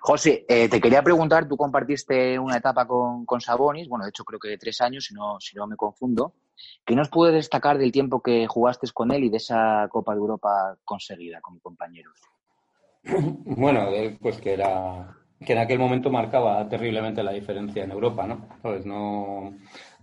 José, 0.00 0.44
eh, 0.48 0.68
te 0.68 0.80
quería 0.80 1.02
preguntar, 1.02 1.48
tú 1.48 1.56
compartiste 1.56 2.38
una 2.38 2.58
etapa 2.58 2.86
con, 2.86 3.24
con, 3.26 3.40
Sabonis, 3.40 3.88
bueno, 3.88 4.04
de 4.04 4.10
hecho 4.10 4.24
creo 4.24 4.38
que 4.38 4.58
tres 4.58 4.80
años, 4.80 5.06
si 5.06 5.14
no, 5.14 5.40
si 5.40 5.56
no 5.56 5.66
me 5.66 5.76
confundo. 5.76 6.34
¿Qué 6.84 6.94
nos 6.94 7.08
puede 7.08 7.32
destacar 7.32 7.78
del 7.78 7.92
tiempo 7.92 8.22
que 8.22 8.46
jugaste 8.46 8.86
con 8.92 9.12
él 9.12 9.24
y 9.24 9.30
de 9.30 9.38
esa 9.38 9.88
Copa 9.90 10.12
de 10.12 10.18
Europa 10.18 10.76
conseguida 10.84 11.40
como 11.40 11.60
compañeros? 11.60 12.18
Bueno, 13.44 13.88
pues 14.20 14.40
que 14.40 14.54
era 14.54 15.14
que 15.44 15.52
en 15.52 15.58
aquel 15.58 15.78
momento 15.78 16.10
marcaba 16.10 16.66
terriblemente 16.68 17.22
la 17.22 17.32
diferencia 17.32 17.84
en 17.84 17.90
Europa, 17.90 18.26
¿no? 18.26 18.48
Pues 18.62 18.86
no, 18.86 19.54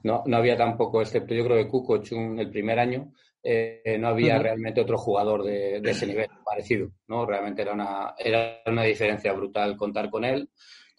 no, 0.03 0.23
no 0.25 0.37
había 0.37 0.55
tampoco, 0.55 1.01
excepto 1.01 1.33
yo 1.33 1.43
creo 1.45 1.57
que 1.57 1.67
Kukoc 1.67 2.11
el 2.11 2.49
primer 2.49 2.79
año, 2.79 3.11
eh, 3.43 3.97
no 3.99 4.09
había 4.09 4.37
realmente 4.37 4.81
otro 4.81 4.97
jugador 4.97 5.43
de, 5.43 5.77
ese 5.77 6.05
nivel 6.05 6.27
parecido, 6.45 6.91
¿no? 7.07 7.25
Realmente 7.25 7.63
era 7.63 7.73
una, 7.73 8.13
era 8.17 8.61
una 8.67 8.83
diferencia 8.83 9.33
brutal 9.33 9.75
contar 9.77 10.09
con 10.09 10.25
él, 10.25 10.49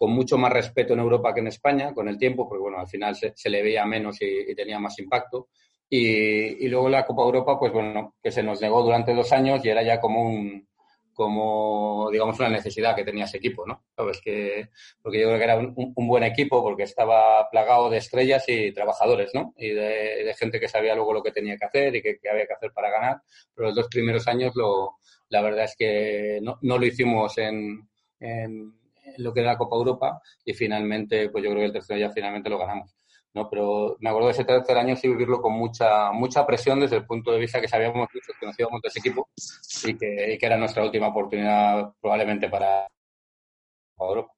con 0.02 0.10
mucho 0.10 0.36
más 0.36 0.52
respeto 0.52 0.94
en 0.94 0.98
Europa 0.98 1.32
que 1.32 1.38
en 1.38 1.46
España, 1.46 1.94
con 1.94 2.08
el 2.08 2.18
tiempo, 2.18 2.48
porque 2.48 2.62
bueno, 2.62 2.80
al 2.80 2.88
final 2.88 3.14
se, 3.14 3.48
le 3.48 3.62
veía 3.62 3.86
menos 3.86 4.20
y, 4.20 4.52
tenía 4.52 4.80
más 4.80 4.98
impacto. 4.98 5.50
Y, 5.88 6.64
y, 6.64 6.68
luego 6.68 6.88
la 6.88 7.06
Copa 7.06 7.22
Europa, 7.22 7.56
pues 7.56 7.72
bueno, 7.72 8.16
que 8.20 8.32
se 8.32 8.42
nos 8.42 8.60
negó 8.60 8.82
durante 8.82 9.14
dos 9.14 9.30
años 9.30 9.64
y 9.64 9.68
era 9.68 9.80
ya 9.84 10.00
como 10.00 10.22
un, 10.22 10.66
como, 11.12 12.08
digamos, 12.10 12.36
una 12.40 12.48
necesidad 12.48 12.96
que 12.96 13.04
tenía 13.04 13.26
ese 13.26 13.36
equipo, 13.36 13.64
¿no? 13.64 13.84
Sabes 13.94 14.20
que, 14.20 14.70
porque 15.00 15.20
yo 15.20 15.28
creo 15.28 15.38
que 15.38 15.44
era 15.44 15.56
un, 15.56 15.94
buen 16.08 16.24
equipo 16.24 16.60
porque 16.64 16.82
estaba 16.82 17.48
plagado 17.48 17.88
de 17.88 17.98
estrellas 17.98 18.44
y 18.48 18.72
trabajadores, 18.72 19.30
¿no? 19.32 19.54
Y 19.56 19.68
de, 19.68 20.34
gente 20.36 20.58
que 20.58 20.66
sabía 20.66 20.96
luego 20.96 21.14
lo 21.14 21.22
que 21.22 21.30
tenía 21.30 21.56
que 21.56 21.64
hacer 21.64 21.94
y 21.94 22.02
que, 22.02 22.18
había 22.28 22.48
que 22.48 22.54
hacer 22.54 22.72
para 22.72 22.90
ganar. 22.90 23.22
Pero 23.54 23.68
los 23.68 23.76
dos 23.76 23.86
primeros 23.86 24.26
años, 24.26 24.56
lo, 24.56 24.96
la 25.28 25.42
verdad 25.42 25.66
es 25.66 25.76
que 25.76 26.40
no, 26.42 26.58
no 26.62 26.76
lo 26.76 26.86
hicimos 26.86 27.38
en, 27.38 27.88
en, 28.18 28.81
lo 29.18 29.32
que 29.32 29.40
era 29.40 29.52
la 29.52 29.58
Copa 29.58 29.76
Europa 29.76 30.20
y 30.44 30.54
finalmente, 30.54 31.30
pues 31.30 31.44
yo 31.44 31.50
creo 31.50 31.60
que 31.60 31.66
el 31.66 31.72
tercero 31.72 32.00
ya 32.00 32.10
finalmente 32.10 32.50
lo 32.50 32.58
ganamos. 32.58 32.94
¿no? 33.34 33.48
Pero 33.48 33.96
me 34.00 34.10
acuerdo 34.10 34.28
de 34.28 34.32
ese 34.32 34.44
tercer 34.44 34.76
año 34.76 34.94
sí 34.96 35.08
vivirlo 35.08 35.40
con 35.40 35.52
mucha, 35.52 36.12
mucha 36.12 36.46
presión 36.46 36.80
desde 36.80 36.96
el 36.96 37.06
punto 37.06 37.32
de 37.32 37.38
vista 37.38 37.60
que 37.60 37.68
sabíamos 37.68 37.96
mucho 37.96 38.12
que 38.38 38.46
nos 38.46 38.58
íbamos 38.58 38.82
de 38.82 38.88
ese 38.88 38.98
equipo 38.98 39.28
y 39.84 39.96
que, 39.96 40.36
que 40.38 40.46
era 40.46 40.56
nuestra 40.58 40.84
última 40.84 41.08
oportunidad 41.08 41.92
probablemente 42.00 42.48
para 42.48 42.86
Europa. 43.98 44.32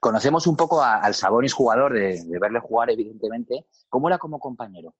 Conocemos 0.00 0.46
un 0.46 0.56
poco 0.56 0.82
al 0.82 1.14
Sabonis 1.14 1.52
jugador, 1.52 1.92
de, 1.92 2.22
verle 2.40 2.60
jugar, 2.60 2.90
evidentemente. 2.90 3.66
¿Cómo 3.88 4.08
era 4.08 4.18
como 4.18 4.38
compañero? 4.38 4.94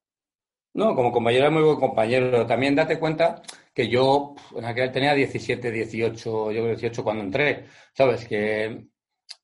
No, 0.74 0.94
como 0.94 1.10
compañero 1.12 1.46
era 1.46 1.50
muy 1.50 1.62
buen 1.62 1.78
compañero. 1.78 2.46
También 2.46 2.74
date 2.74 2.98
cuenta 2.98 3.42
que 3.74 3.88
yo 3.88 4.34
en 4.56 4.64
aquel 4.64 4.92
tenía 4.92 5.14
17, 5.14 5.70
18, 5.70 6.52
yo 6.52 6.66
18 6.66 7.04
cuando 7.04 7.24
entré, 7.24 7.66
¿sabes? 7.92 8.26
Que 8.26 8.88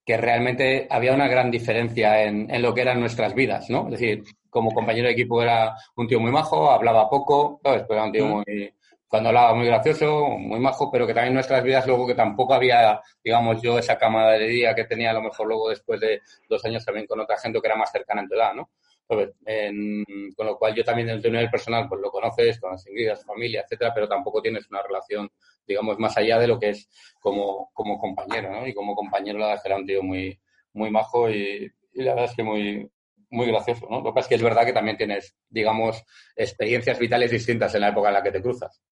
que 0.04 0.16
realmente 0.18 0.86
había 0.90 1.14
una 1.14 1.28
gran 1.28 1.50
diferencia 1.50 2.22
en, 2.22 2.50
en, 2.54 2.62
lo 2.62 2.74
que 2.74 2.82
eran 2.82 3.00
nuestras 3.00 3.34
vidas, 3.34 3.70
¿no? 3.70 3.84
Es 3.86 3.92
decir, 3.92 4.22
como 4.50 4.70
compañero 4.70 5.06
de 5.06 5.14
equipo 5.14 5.42
era 5.42 5.74
un 5.96 6.06
tío 6.06 6.20
muy 6.20 6.30
majo, 6.30 6.70
hablaba 6.70 7.08
poco, 7.08 7.60
¿sabes? 7.62 7.84
Pero 7.88 7.94
era 7.94 8.04
un 8.04 8.12
tío 8.12 8.26
muy, 8.26 8.74
cuando 9.08 9.30
hablaba 9.30 9.54
muy 9.54 9.66
gracioso, 9.66 10.26
muy 10.38 10.60
majo, 10.60 10.90
pero 10.90 11.06
que 11.06 11.14
también 11.14 11.28
en 11.28 11.34
nuestras 11.34 11.62
vidas 11.62 11.86
luego 11.86 12.06
que 12.06 12.14
tampoco 12.14 12.52
había, 12.52 13.00
digamos, 13.22 13.62
yo 13.62 13.78
esa 13.78 13.96
camaradería 13.96 14.74
que 14.74 14.84
tenía 14.84 15.10
a 15.10 15.14
lo 15.14 15.22
mejor 15.22 15.46
luego 15.46 15.70
después 15.70 16.00
de 16.00 16.20
dos 16.48 16.64
años 16.64 16.84
también 16.84 17.06
con 17.06 17.20
otra 17.20 17.38
gente 17.38 17.60
que 17.60 17.66
era 17.66 17.76
más 17.76 17.90
cercana 17.90 18.22
en 18.22 18.28
tu 18.28 18.34
edad, 18.34 18.54
¿no? 18.54 18.70
Con 19.06 20.46
lo 20.46 20.58
cual 20.58 20.74
yo 20.74 20.84
también 20.84 21.08
en 21.10 21.16
el 21.16 21.32
nivel 21.32 21.50
personal 21.50 21.88
pues 21.88 22.00
lo 22.00 22.10
conoces, 22.10 22.58
conoces 22.60 23.10
a 23.10 23.16
su 23.16 23.24
familia, 23.24 23.62
etcétera, 23.62 23.92
pero 23.94 24.08
tampoco 24.08 24.40
tienes 24.40 24.68
una 24.70 24.82
relación, 24.82 25.30
digamos, 25.66 25.98
más 25.98 26.16
allá 26.16 26.38
de 26.38 26.48
lo 26.48 26.58
que 26.58 26.70
es 26.70 26.88
como, 27.20 27.70
como 27.72 27.98
compañero, 27.98 28.50
¿no? 28.50 28.66
Y 28.66 28.74
como 28.74 28.94
compañero 28.94 29.38
la 29.38 29.48
verdad 29.48 29.62
que 29.64 29.72
un 29.74 29.86
tío 29.86 30.02
muy, 30.02 30.40
muy 30.72 30.90
majo 30.90 31.30
y, 31.30 31.70
la 31.94 32.14
verdad 32.14 32.30
es 32.30 32.36
que 32.36 32.42
muy, 32.42 32.90
muy 33.30 33.46
gracioso, 33.46 33.86
¿no? 33.88 33.98
Lo 33.98 34.04
que 34.04 34.14
pasa 34.14 34.20
es 34.20 34.28
que 34.28 34.34
es 34.36 34.42
verdad 34.42 34.64
que 34.64 34.72
también 34.72 34.96
tienes, 34.96 35.36
digamos, 35.48 36.02
experiencias 36.34 36.98
vitales 36.98 37.30
distintas 37.30 37.74
en 37.74 37.82
la 37.82 37.88
época 37.88 38.08
en 38.08 38.14
la 38.14 38.22
que 38.22 38.32
te 38.32 38.42
cruzas. 38.42 38.82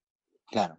Claro. 0.52 0.76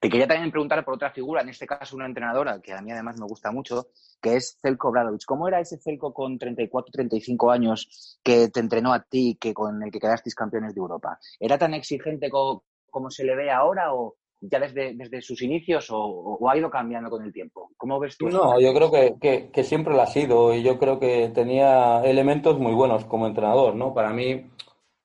Te 0.00 0.08
quería 0.08 0.26
también 0.26 0.50
preguntar 0.50 0.82
por 0.82 0.94
otra 0.94 1.10
figura, 1.10 1.42
en 1.42 1.50
este 1.50 1.66
caso 1.66 1.94
una 1.94 2.06
entrenadora 2.06 2.58
que 2.62 2.72
a 2.72 2.80
mí 2.80 2.90
además 2.90 3.18
me 3.20 3.26
gusta 3.26 3.52
mucho, 3.52 3.88
que 4.20 4.36
es 4.36 4.58
Celko 4.62 4.90
Bradovic. 4.90 5.26
¿Cómo 5.26 5.46
era 5.46 5.60
ese 5.60 5.76
Celko 5.76 6.14
con 6.14 6.38
34, 6.38 6.90
35 6.90 7.50
años 7.50 8.18
que 8.22 8.48
te 8.48 8.60
entrenó 8.60 8.94
a 8.94 9.02
ti, 9.02 9.36
que 9.38 9.52
con 9.52 9.82
el 9.82 9.90
que 9.90 10.00
quedasteis 10.00 10.34
campeones 10.34 10.74
de 10.74 10.80
Europa? 10.80 11.18
¿Era 11.38 11.58
tan 11.58 11.74
exigente 11.74 12.30
como, 12.30 13.10
se 13.10 13.24
le 13.24 13.36
ve 13.36 13.50
ahora 13.50 13.92
o 13.92 14.16
ya 14.40 14.58
desde, 14.58 14.94
desde 14.94 15.20
sus 15.20 15.42
inicios 15.42 15.88
o, 15.90 16.38
ha 16.48 16.56
ido 16.56 16.70
cambiando 16.70 17.10
con 17.10 17.22
el 17.22 17.30
tiempo? 17.30 17.70
¿Cómo 17.76 18.00
ves 18.00 18.16
tú? 18.16 18.30
No, 18.30 18.58
yo 18.58 18.72
creo 18.72 18.90
que, 18.90 19.50
que, 19.52 19.64
siempre 19.64 19.92
lo 19.92 20.00
ha 20.00 20.06
sido 20.06 20.54
y 20.54 20.62
yo 20.62 20.78
creo 20.78 20.98
que 20.98 21.28
tenía 21.34 22.00
elementos 22.04 22.58
muy 22.58 22.72
buenos 22.72 23.04
como 23.04 23.26
entrenador, 23.26 23.76
¿no? 23.76 23.92
Para 23.92 24.14
mí, 24.14 24.50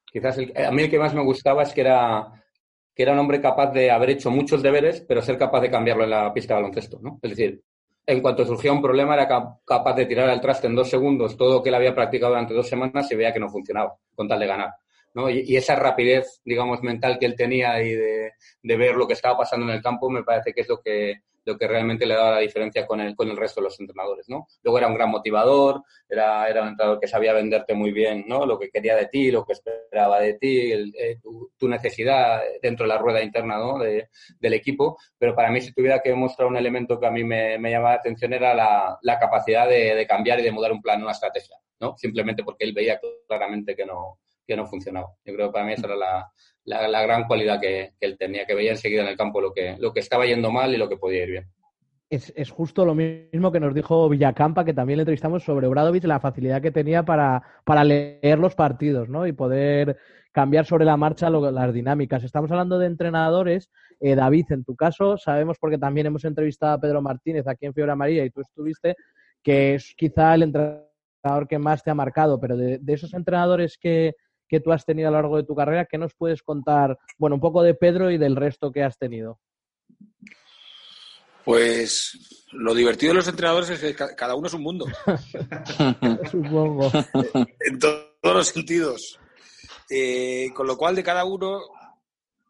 quizás 0.06 0.38
a 0.38 0.71
mí 0.71 0.84
el 0.84 0.89
que 0.89 0.99
más 0.99 1.13
me 1.13 1.25
gustaba 1.25 1.63
es 1.63 1.73
que 1.73 1.82
era 1.82 2.44
que 2.95 3.03
era 3.03 3.12
un 3.12 3.19
hombre 3.19 3.41
capaz 3.41 3.71
de 3.71 3.91
haber 3.91 4.12
hecho 4.12 4.31
muchos 4.31 4.63
deberes, 4.63 5.01
pero 5.01 5.21
ser 5.21 5.38
capaz 5.38 5.62
de 5.62 5.69
cambiarlo 5.69 6.05
en 6.05 6.12
la 6.12 6.34
pista 6.34 6.55
de 6.55 6.62
baloncesto, 6.62 6.99
¿no? 7.01 7.19
Es 7.21 7.31
decir, 7.31 7.62
en 8.08 8.21
cuanto 8.21 8.45
surgía 8.45 8.71
un 8.71 8.81
problema, 8.81 9.15
era 9.15 9.27
capaz 9.65 9.95
de 9.95 10.05
tirar 10.05 10.29
al 10.29 10.39
traste 10.39 10.67
en 10.67 10.75
dos 10.75 10.89
segundos 10.89 11.36
todo 11.36 11.55
lo 11.55 11.63
que 11.63 11.69
él 11.69 11.75
había 11.75 11.93
practicado 11.93 12.31
durante 12.31 12.53
dos 12.53 12.67
semanas 12.67 13.12
y 13.12 13.15
veía 13.15 13.34
que 13.34 13.39
no 13.39 13.49
funcionaba, 13.49 13.95
con 14.15 14.27
tal 14.27 14.39
de 14.39 14.47
ganar. 14.47 14.69
¿no? 15.13 15.29
Y, 15.29 15.55
esa 15.55 15.75
rapidez, 15.75 16.41
digamos, 16.45 16.81
mental 16.84 17.17
que 17.19 17.25
él 17.25 17.36
tenía 17.36 17.81
y 17.81 17.91
de, 17.91 18.31
de, 18.62 18.77
ver 18.77 18.95
lo 18.95 19.08
que 19.08 19.13
estaba 19.13 19.38
pasando 19.38 19.65
en 19.67 19.73
el 19.73 19.81
campo, 19.81 20.10
me 20.10 20.23
parece 20.23 20.53
que 20.53 20.62
es 20.62 20.69
lo 20.69 20.81
que 20.81 21.21
lo 21.45 21.58
que 21.58 21.67
realmente 21.67 22.05
le 22.05 22.15
daba 22.15 22.31
la 22.31 22.39
diferencia 22.39 22.86
con 22.86 22.99
el, 22.99 23.15
con 23.15 23.29
el 23.29 23.38
resto 23.38 23.62
de 23.62 23.65
los 23.65 23.79
entrenadores, 23.79 24.27
¿no? 24.27 24.48
Luego 24.63 24.77
era 24.79 24.87
un 24.87 24.96
gran 24.96 25.10
motivador, 25.10 25.83
era, 26.10 26.50
era 26.50 26.63
un 26.63 26.69
entrenador 26.69 27.00
que 27.00 27.08
sabía 27.08 27.33
venderte 27.33 27.73
muy 27.75 27.91
bien, 27.91 28.25
¿no? 28.27 28.46
Lo 28.46 28.60
que 28.60 28.69
quería 28.69 28.96
de 28.96 29.08
ti, 29.08 29.31
lo 29.31 29.46
que 29.46 29.54
esperaba 29.54 30.19
de 30.19 30.33
ti, 30.33 30.71
eh, 30.71 31.19
tu, 31.21 31.67
necesidad 31.67 32.41
dentro 32.62 32.85
de 32.85 32.89
la 32.89 32.98
rueda 32.98 33.23
interna, 33.23 33.58
¿no? 33.58 33.79
De, 33.79 34.10
del 34.39 34.54
equipo. 34.54 34.98
Pero 35.17 35.35
para 35.35 35.52
mí, 35.52 35.62
si 35.62 35.73
tuviera 35.73 36.00
que 36.00 36.13
mostrar 36.13 36.48
un 36.48 36.58
elemento 36.58 37.00
que 37.00 37.08
a 37.08 37.12
mí 37.12 37.23
me, 37.23 37.58
me 37.58 37.71
llamaba 37.71 37.91
la 37.91 38.00
atención, 38.00 38.33
era 38.33 38.54
la, 38.54 38.98
la 39.02 39.19
capacidad 39.19 39.67
de, 39.67 39.96
de, 39.96 40.08
cambiar 40.08 40.39
y 40.39 40.43
de 40.43 40.52
mudar 40.52 40.71
un 40.71 40.81
plan, 40.81 41.02
una 41.02 41.12
estrategia, 41.12 41.58
¿no? 41.79 41.96
Simplemente 41.98 42.43
porque 42.43 42.65
él 42.65 42.73
veía 42.73 43.00
claramente 43.27 43.75
que 43.75 43.85
no, 43.85 44.19
que 44.48 44.56
no 44.56 44.65
funcionaba. 44.65 45.08
Yo 45.23 45.33
creo 45.33 45.48
que 45.48 45.54
para 45.54 45.65
mí 45.65 45.73
esa 45.73 45.87
era 45.87 45.96
la, 45.96 46.31
la, 46.66 47.02
gran 47.04 47.26
cualidad 47.26 47.60
que, 47.62 47.94
él 48.00 48.18
tenía, 48.18 48.46
que 48.46 48.56
veía 48.56 48.72
enseguida 48.72 49.04
en 49.04 49.08
el 49.08 49.18
campo 49.18 49.40
lo 49.40 49.54
que, 49.54 49.76
lo 49.80 49.94
que 49.94 50.00
estaba 50.00 50.26
yendo 50.26 50.52
mal 50.52 50.74
y 50.74 50.78
lo 50.78 50.90
que 50.90 50.98
podía 50.98 51.24
ir 51.24 51.32
bien. 51.32 51.46
es, 52.10 52.34
es, 52.36 52.50
justo 52.50 52.86
lo 52.86 52.96
mismo 52.96 53.52
que 53.52 53.60
nos 53.60 53.74
dijo 53.74 54.10
Villacampa, 54.10 54.66
que 54.66 54.74
también 54.74 54.98
le 54.98 55.02
entrevistamos 55.04 55.44
sobre 55.44 55.68
Obradovic, 55.68 56.04
la 56.06 56.20
facilidad 56.20 56.62
que 56.62 56.72
tenía 56.72 57.04
para, 57.04 57.42
para 57.63 57.84
leer 57.84 58.40
los 58.40 58.56
partidos, 58.56 59.10
¿no? 59.10 59.28
Y 59.28 59.34
poder 59.34 59.98
cambiar 60.32 60.66
sobre 60.66 60.86
la 60.86 60.98
marcha 60.98 61.30
las 61.30 61.74
dinámicas. 61.74 62.24
Estamos 62.24 62.52
hablando 62.52 62.78
de 62.78 62.88
entrenadores. 62.88 63.70
Eh, 64.02 64.16
David, 64.16 64.46
en 64.50 64.66
tu 64.66 64.76
caso, 64.76 65.18
sabemos 65.18 65.58
porque 65.60 65.78
también 65.78 66.08
hemos 66.08 66.26
entrevistado 66.26 66.74
a 66.74 66.80
Pedro 66.80 67.02
Martínez 67.02 67.48
aquí 67.48 67.68
en 67.68 67.74
Fiebre 67.74 67.94
Amarilla 67.94 68.26
y 68.26 68.32
tú 68.32 68.42
estuviste, 68.42 68.96
que 69.42 69.76
es 69.76 69.94
quizá 69.96 70.36
el 70.36 70.44
entrenador 70.44 71.48
que 71.48 71.58
más 71.58 71.84
te 71.84 71.92
ha 71.92 71.96
marcado, 71.96 72.40
pero 72.40 72.58
de 72.58 72.82
esos 72.88 73.13
entrenadores 73.13 73.78
que, 73.78 74.16
que 74.48 74.60
tú 74.60 74.71
has 74.71 74.85
tenido 74.85 75.10
a 75.10 75.12
lo 75.12 75.17
largo 75.17 75.37
de 75.37 75.43
tu 75.43 75.56
carrera, 75.56 75.85
¿qué 75.85 75.98
nos 75.98 76.13
puedes 76.13 76.43
contar? 76.43 76.98
Bueno, 77.17 77.35
un 77.35 77.41
poco 77.41 77.63
de 77.63 77.73
Pedro 77.73 78.12
y 78.12 78.17
del 78.17 78.35
resto 78.35 78.71
que 78.71 78.83
has 78.83 78.98
tenido. 78.98 79.39
Pues 81.43 82.48
lo 82.54 82.73
divertido 82.73 83.12
de 83.12 83.17
los 83.17 83.27
entrenadores 83.27 83.69
es 83.69 83.79
que 83.79 83.96
cada 84.15 84.35
uno 84.35 84.48
es 84.48 84.54
un 84.54 84.63
mundo. 84.63 84.85
Supongo. 86.31 86.91
En 87.60 87.79
todos 87.79 88.06
los 88.23 88.48
sentidos. 88.48 89.19
Eh, 89.89 90.50
con 90.56 90.65
lo 90.65 90.75
cual, 90.75 90.96
de 90.96 91.04
cada 91.04 91.25
uno, 91.25 91.62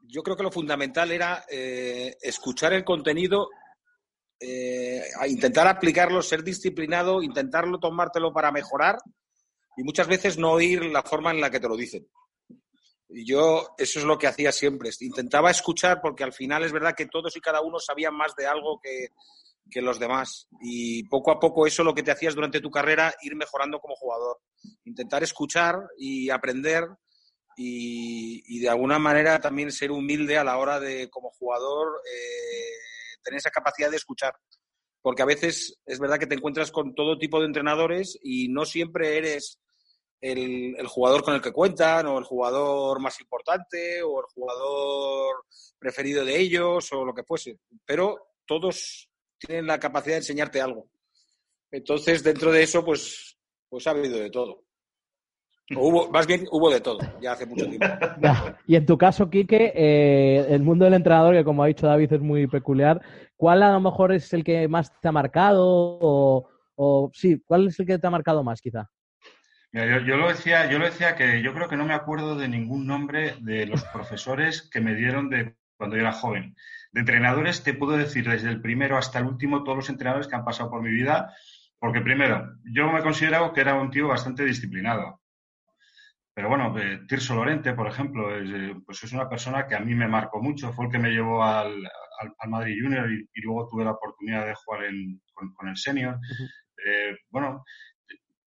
yo 0.04 0.24
creo 0.24 0.38
que 0.38 0.44
lo 0.44 0.52
fundamental 0.52 1.12
era 1.12 1.44
eh, 1.52 2.16
escuchar 2.22 2.72
el 2.72 2.86
contenido, 2.86 3.50
eh, 4.40 5.04
intentar 5.28 5.68
aplicarlo, 5.68 6.22
ser 6.22 6.44
disciplinado, 6.44 7.22
intentarlo 7.22 7.80
tomártelo 7.80 8.32
para 8.32 8.52
mejorar 8.52 8.98
y 9.78 9.84
muchas 9.84 10.08
veces 10.08 10.38
no 10.38 10.52
oír 10.52 10.86
la 10.86 11.04
forma 11.04 11.32
en 11.32 11.42
la 11.42 11.50
que 11.50 11.60
te 11.60 11.68
lo 11.68 11.76
dicen. 11.76 12.08
Y 13.10 13.26
yo 13.26 13.76
eso 13.78 14.00
es 14.00 14.06
lo 14.06 14.18
que 14.18 14.28
hacía 14.28 14.52
siempre. 14.52 14.90
Intentaba 15.00 15.52
escuchar 15.52 16.02
porque 16.02 16.24
al 16.24 16.34
final 16.34 16.64
es 16.64 16.72
verdad 16.72 16.96
que 16.96 17.06
todos 17.06 17.36
y 17.38 17.42
cada 17.42 17.62
uno 17.62 17.80
sabían 17.80 18.16
más 18.16 18.36
de 18.36 18.48
algo 18.48 18.80
que, 18.82 19.10
que 19.70 19.82
los 19.82 20.00
demás. 20.00 20.48
Y 20.62 21.04
poco 21.08 21.32
a 21.32 21.40
poco 21.40 21.68
eso 21.68 21.84
lo 21.84 21.94
que 21.94 22.04
te 22.04 22.12
hacías 22.12 22.36
durante 22.36 22.62
tu 22.62 22.72
carrera, 22.72 23.14
ir 23.22 23.36
mejorando 23.36 23.80
como 23.80 23.96
jugador. 23.96 24.40
Intentar 24.86 25.24
escuchar 25.24 25.76
y 25.98 26.30
aprender 26.30 26.86
y, 27.58 28.44
y 28.48 28.60
de 28.60 28.70
alguna 28.70 29.00
manera 29.00 29.40
también 29.40 29.72
ser 29.72 29.92
humilde 29.92 30.38
a 30.38 30.44
la 30.44 30.58
hora 30.58 30.80
de, 30.80 31.10
como 31.10 31.30
jugador, 31.32 32.02
eh, 32.12 33.20
tener 33.24 33.38
esa 33.38 33.52
capacidad 33.52 33.90
de 33.90 33.98
escuchar. 33.98 34.34
Porque 35.02 35.22
a 35.22 35.26
veces 35.26 35.80
es 35.86 36.00
verdad 36.00 36.18
que 36.18 36.28
te 36.28 36.36
encuentras 36.36 36.72
con 36.72 36.96
todo 36.96 37.20
tipo 37.20 37.40
de 37.40 37.46
entrenadores 37.46 38.18
y 38.24 38.50
no 38.50 38.66
siempre 38.66 39.18
eres 39.18 39.60
el, 40.32 40.88
jugador 40.88 41.24
con 41.24 41.36
el 41.36 41.42
que 41.42 41.52
cuentan, 41.52 42.08
o 42.08 42.18
el 42.18 42.24
jugador 42.24 43.00
más 43.00 43.20
importante, 43.22 44.02
o 44.02 44.20
el 44.20 44.26
jugador 44.34 45.46
preferido 45.78 46.26
de 46.26 46.40
ellos, 46.40 46.92
o 46.94 47.06
lo 47.06 47.14
que 47.14 47.24
fuese. 47.24 47.60
Pero 47.86 48.30
todos 48.46 49.10
tienen 49.38 49.68
la 49.68 49.80
capacidad 49.80 50.16
de 50.16 50.20
enseñarte 50.20 50.62
algo. 50.62 50.88
Entonces, 51.72 52.24
dentro 52.24 52.52
de 52.52 52.64
eso, 52.64 52.84
pues, 52.84 53.38
pues 53.70 53.86
ha 53.88 53.92
habido 53.92 54.18
de 54.18 54.30
todo. 54.30 54.64
O 55.76 55.88
hubo, 55.88 56.12
más 56.12 56.28
bien 56.28 56.46
hubo 56.52 56.70
de 56.70 56.80
todo, 56.80 57.00
ya 57.20 57.32
hace 57.32 57.46
mucho 57.46 57.66
tiempo. 57.66 57.86
Y 58.68 58.76
en 58.76 58.86
tu 58.86 58.98
caso, 58.98 59.30
Quique, 59.30 59.74
eh, 59.76 60.46
el 60.50 60.62
mundo 60.62 60.86
del 60.86 60.94
entrenador, 60.94 61.36
que 61.36 61.44
como 61.44 61.64
ha 61.64 61.68
dicho 61.68 61.88
David, 61.88 62.14
es 62.14 62.22
muy 62.22 62.46
peculiar, 62.48 63.02
¿cuál 63.36 63.64
a 63.64 63.74
lo 63.74 63.80
mejor 63.80 64.14
es 64.14 64.32
el 64.34 64.44
que 64.44 64.68
más 64.68 64.92
te 65.02 65.08
ha 65.08 65.12
marcado? 65.12 65.66
O, 65.68 66.48
o 66.76 67.12
sí, 67.14 67.42
¿cuál 67.46 67.68
es 67.68 67.80
el 67.80 67.88
que 67.88 67.98
te 67.98 68.06
ha 68.06 68.12
marcado 68.12 68.44
más, 68.44 68.62
quizá? 68.62 68.90
Yo, 69.76 70.00
yo, 70.00 70.16
lo 70.16 70.30
decía, 70.30 70.72
yo 70.72 70.80
lo 70.80 70.86
decía 70.86 71.18
que 71.18 71.42
yo 71.42 71.54
creo 71.54 71.68
que 71.68 71.76
no 71.76 71.84
me 71.84 71.94
acuerdo 71.94 72.38
de 72.38 72.48
ningún 72.48 72.88
nombre 72.88 73.36
de 73.42 73.66
los 73.66 73.84
profesores 73.84 74.70
que 74.72 74.80
me 74.80 74.96
dieron 74.96 75.30
de 75.30 75.58
cuando 75.76 75.98
yo 75.98 76.04
era 76.04 76.14
joven. 76.14 76.56
De 76.94 77.02
entrenadores 77.02 77.62
te 77.62 77.74
puedo 77.74 77.98
decir 77.98 78.30
desde 78.30 78.48
el 78.50 78.62
primero 78.62 78.98
hasta 78.98 79.20
el 79.20 79.26
último 79.26 79.66
todos 79.66 79.76
los 79.76 79.90
entrenadores 79.90 80.30
que 80.30 80.36
han 80.36 80.46
pasado 80.46 80.70
por 80.70 80.82
mi 80.82 80.92
vida, 80.92 81.36
porque 81.78 82.00
primero, 82.00 82.56
yo 82.64 82.90
me 82.90 83.04
considero 83.04 83.52
que 83.52 83.60
era 83.60 83.74
un 83.74 83.92
tío 83.92 84.08
bastante 84.08 84.46
disciplinado. 84.46 85.20
Pero 86.34 86.48
bueno, 86.48 86.74
eh, 86.80 87.02
Tirso 87.06 87.36
Lorente, 87.36 87.74
por 87.74 87.90
ejemplo, 87.90 88.34
es, 88.34 88.50
eh, 88.50 88.76
pues 88.86 89.04
es 89.04 89.12
una 89.12 89.28
persona 89.28 89.68
que 89.68 89.76
a 89.76 89.82
mí 89.82 89.94
me 89.94 90.08
marcó 90.08 90.42
mucho. 90.42 90.72
Fue 90.72 90.86
el 90.86 90.92
que 90.92 91.00
me 91.00 91.12
llevó 91.12 91.44
al, 91.44 91.86
al, 92.20 92.34
al 92.40 92.50
Madrid 92.50 92.82
Junior 92.82 93.12
y, 93.12 93.28
y, 93.34 93.42
luego 93.42 93.68
tuve 93.68 93.84
la 93.84 93.92
oportunidad 93.92 94.46
de 94.46 94.56
jugar 94.56 94.86
en, 94.86 95.22
con, 95.34 95.54
con, 95.54 95.68
el 95.68 95.76
Senior. 95.76 96.16
Uh 96.16 96.18
-huh. 96.18 96.50
eh, 96.86 97.18
bueno, 97.30 97.64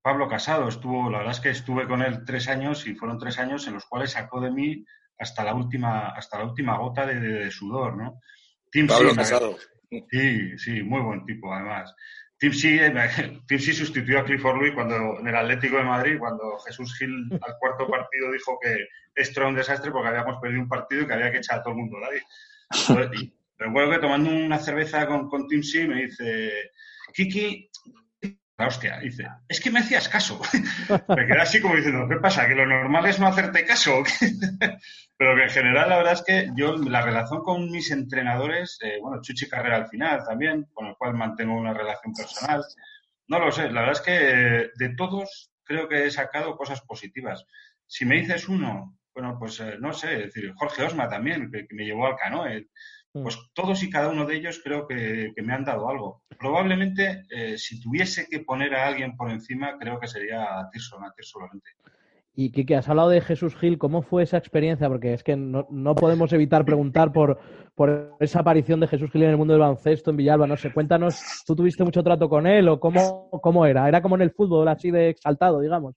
Pablo 0.08 0.26
Casado 0.26 0.68
estuvo, 0.68 1.10
la 1.10 1.18
verdad 1.18 1.34
es 1.34 1.40
que 1.40 1.50
estuve 1.50 1.86
con 1.86 2.00
él 2.00 2.24
tres 2.24 2.48
años 2.48 2.86
y 2.86 2.94
fueron 2.94 3.18
tres 3.18 3.38
años 3.38 3.66
en 3.66 3.74
los 3.74 3.84
cuales 3.84 4.12
sacó 4.12 4.40
de 4.40 4.50
mí 4.50 4.82
hasta 5.18 5.44
la 5.44 5.52
última, 5.52 6.08
hasta 6.08 6.38
la 6.38 6.46
última 6.46 6.78
gota 6.78 7.04
de, 7.04 7.20
de, 7.20 7.28
de 7.44 7.50
sudor, 7.50 7.94
¿no? 7.94 8.22
Tim 8.72 8.86
Pablo 8.86 9.14
Casado. 9.14 9.58
Sí, 10.10 10.56
sí, 10.56 10.82
muy 10.82 11.02
buen 11.02 11.26
tipo, 11.26 11.52
además. 11.52 11.94
Tim 12.38 12.54
sí, 12.54 12.78
Tim 13.46 13.58
sí 13.58 13.74
sustituyó 13.74 14.20
a 14.20 14.24
Clifford 14.24 14.56
Louis 14.56 14.72
cuando, 14.72 15.20
en 15.20 15.28
el 15.28 15.36
Atlético 15.36 15.76
de 15.76 15.84
Madrid, 15.84 16.18
cuando 16.18 16.58
Jesús 16.60 16.96
Gil 16.96 17.28
al 17.30 17.58
cuarto 17.60 17.86
partido 17.86 18.32
dijo 18.32 18.58
que 18.62 18.86
esto 19.14 19.40
era 19.40 19.50
un 19.50 19.56
desastre 19.56 19.90
porque 19.90 20.08
habíamos 20.08 20.40
perdido 20.40 20.62
un 20.62 20.70
partido 20.70 21.02
y 21.02 21.06
que 21.06 21.12
había 21.12 21.30
que 21.30 21.36
echar 21.36 21.58
a 21.58 21.62
todo 21.62 21.74
el 21.74 21.80
mundo 21.80 21.98
ahí. 21.98 23.30
recuerdo 23.58 23.90
que 23.90 23.98
tomando 23.98 24.30
una 24.30 24.58
cerveza 24.58 25.06
con, 25.06 25.28
con 25.28 25.46
Tim 25.46 25.62
sí 25.62 25.86
me 25.86 26.04
dice, 26.04 26.70
Kiki, 27.12 27.68
la 28.58 28.66
hostia, 28.66 28.98
dice, 28.98 29.24
es 29.48 29.60
que 29.60 29.70
me 29.70 29.78
hacías 29.78 30.08
caso. 30.08 30.40
me 31.08 31.26
quedé 31.26 31.40
así 31.40 31.60
como 31.60 31.76
diciendo, 31.76 32.08
¿qué 32.08 32.16
pasa? 32.16 32.48
¿Que 32.48 32.56
lo 32.56 32.66
normal 32.66 33.06
es 33.06 33.20
no 33.20 33.28
hacerte 33.28 33.64
caso? 33.64 34.02
Pero 35.16 35.36
que 35.36 35.44
en 35.44 35.50
general 35.50 35.88
la 35.88 35.98
verdad 35.98 36.14
es 36.14 36.22
que 36.22 36.50
yo 36.56 36.76
la 36.76 37.02
relación 37.02 37.44
con 37.44 37.70
mis 37.70 37.92
entrenadores, 37.92 38.78
eh, 38.82 38.98
bueno, 39.00 39.22
Chuchi 39.22 39.48
Carrera 39.48 39.76
al 39.76 39.88
final 39.88 40.24
también, 40.26 40.66
con 40.72 40.86
el 40.86 40.96
cual 40.96 41.14
mantengo 41.14 41.54
una 41.54 41.72
relación 41.72 42.12
personal, 42.12 42.64
no 43.28 43.38
lo 43.38 43.52
sé, 43.52 43.70
la 43.70 43.82
verdad 43.82 43.96
es 43.96 44.00
que 44.00 44.70
de 44.74 44.94
todos 44.96 45.52
creo 45.62 45.88
que 45.88 46.06
he 46.06 46.10
sacado 46.10 46.56
cosas 46.56 46.80
positivas. 46.80 47.44
Si 47.86 48.04
me 48.04 48.16
dices 48.16 48.48
uno, 48.48 48.98
bueno, 49.14 49.36
pues 49.38 49.60
eh, 49.60 49.76
no 49.78 49.92
sé, 49.92 50.08
decir, 50.16 50.52
Jorge 50.56 50.82
Osma 50.82 51.08
también, 51.08 51.48
que, 51.52 51.66
que 51.66 51.74
me 51.76 51.84
llevó 51.84 52.08
al 52.08 52.16
canoe, 52.16 52.66
pues 53.12 53.38
todos 53.52 53.82
y 53.82 53.90
cada 53.90 54.08
uno 54.08 54.26
de 54.26 54.36
ellos 54.36 54.60
creo 54.62 54.86
que, 54.86 55.32
que 55.34 55.42
me 55.42 55.54
han 55.54 55.64
dado 55.64 55.88
algo. 55.88 56.22
Probablemente, 56.38 57.24
eh, 57.30 57.58
si 57.58 57.80
tuviese 57.80 58.26
que 58.28 58.40
poner 58.40 58.74
a 58.74 58.86
alguien 58.86 59.16
por 59.16 59.30
encima, 59.30 59.76
creo 59.78 59.98
que 59.98 60.06
sería 60.06 60.58
a 60.58 60.70
Tirso, 60.70 61.02
a 61.02 61.12
Tirso 61.12 61.40
Lorente. 61.40 61.70
Y 62.34 62.52
Kike, 62.52 62.76
has 62.76 62.88
hablado 62.88 63.08
de 63.08 63.20
Jesús 63.20 63.56
Gil, 63.56 63.78
¿cómo 63.78 64.02
fue 64.02 64.22
esa 64.22 64.36
experiencia? 64.36 64.86
Porque 64.86 65.12
es 65.12 65.24
que 65.24 65.34
no, 65.34 65.66
no, 65.70 65.96
podemos 65.96 66.32
evitar 66.32 66.64
preguntar 66.64 67.12
por, 67.12 67.40
por 67.74 68.16
esa 68.20 68.40
aparición 68.40 68.78
de 68.78 68.86
Jesús 68.86 69.10
Gil 69.10 69.24
en 69.24 69.30
el 69.30 69.36
mundo 69.36 69.54
del 69.54 69.60
baloncesto 69.60 70.10
en 70.10 70.18
Villalba. 70.18 70.46
No 70.46 70.56
sé, 70.56 70.72
cuéntanos, 70.72 71.42
¿tú 71.44 71.56
tuviste 71.56 71.82
mucho 71.82 72.04
trato 72.04 72.28
con 72.28 72.46
él 72.46 72.68
o 72.68 72.78
cómo, 72.78 73.28
cómo 73.42 73.66
era? 73.66 73.88
¿Era 73.88 74.00
como 74.00 74.14
en 74.14 74.22
el 74.22 74.30
fútbol, 74.30 74.68
así 74.68 74.92
de 74.92 75.08
exaltado, 75.08 75.60
digamos? 75.60 75.96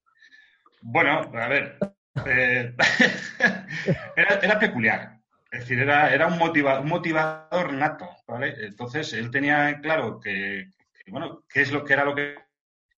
Bueno, 0.82 1.22
a 1.32 1.47
ver, 1.47 1.78
eh, 2.26 2.76
era, 4.16 4.39
era 4.41 4.57
peculiar. 4.57 5.21
Es 5.52 5.60
decir, 5.62 5.80
era, 5.80 6.14
era 6.14 6.28
un, 6.28 6.38
motiva, 6.38 6.80
un 6.80 6.88
motivador 6.88 7.74
nato, 7.74 8.08
¿vale? 8.26 8.56
Entonces, 8.66 9.12
él 9.12 9.30
tenía 9.30 9.82
claro 9.82 10.18
que, 10.18 10.72
que, 11.04 11.12
bueno, 11.12 11.43
qué 11.49 11.62
es 11.62 11.74
lo 11.74 11.84
que 11.84 11.93
era 11.93 12.06
lo 12.06 12.16
que... 12.16 12.38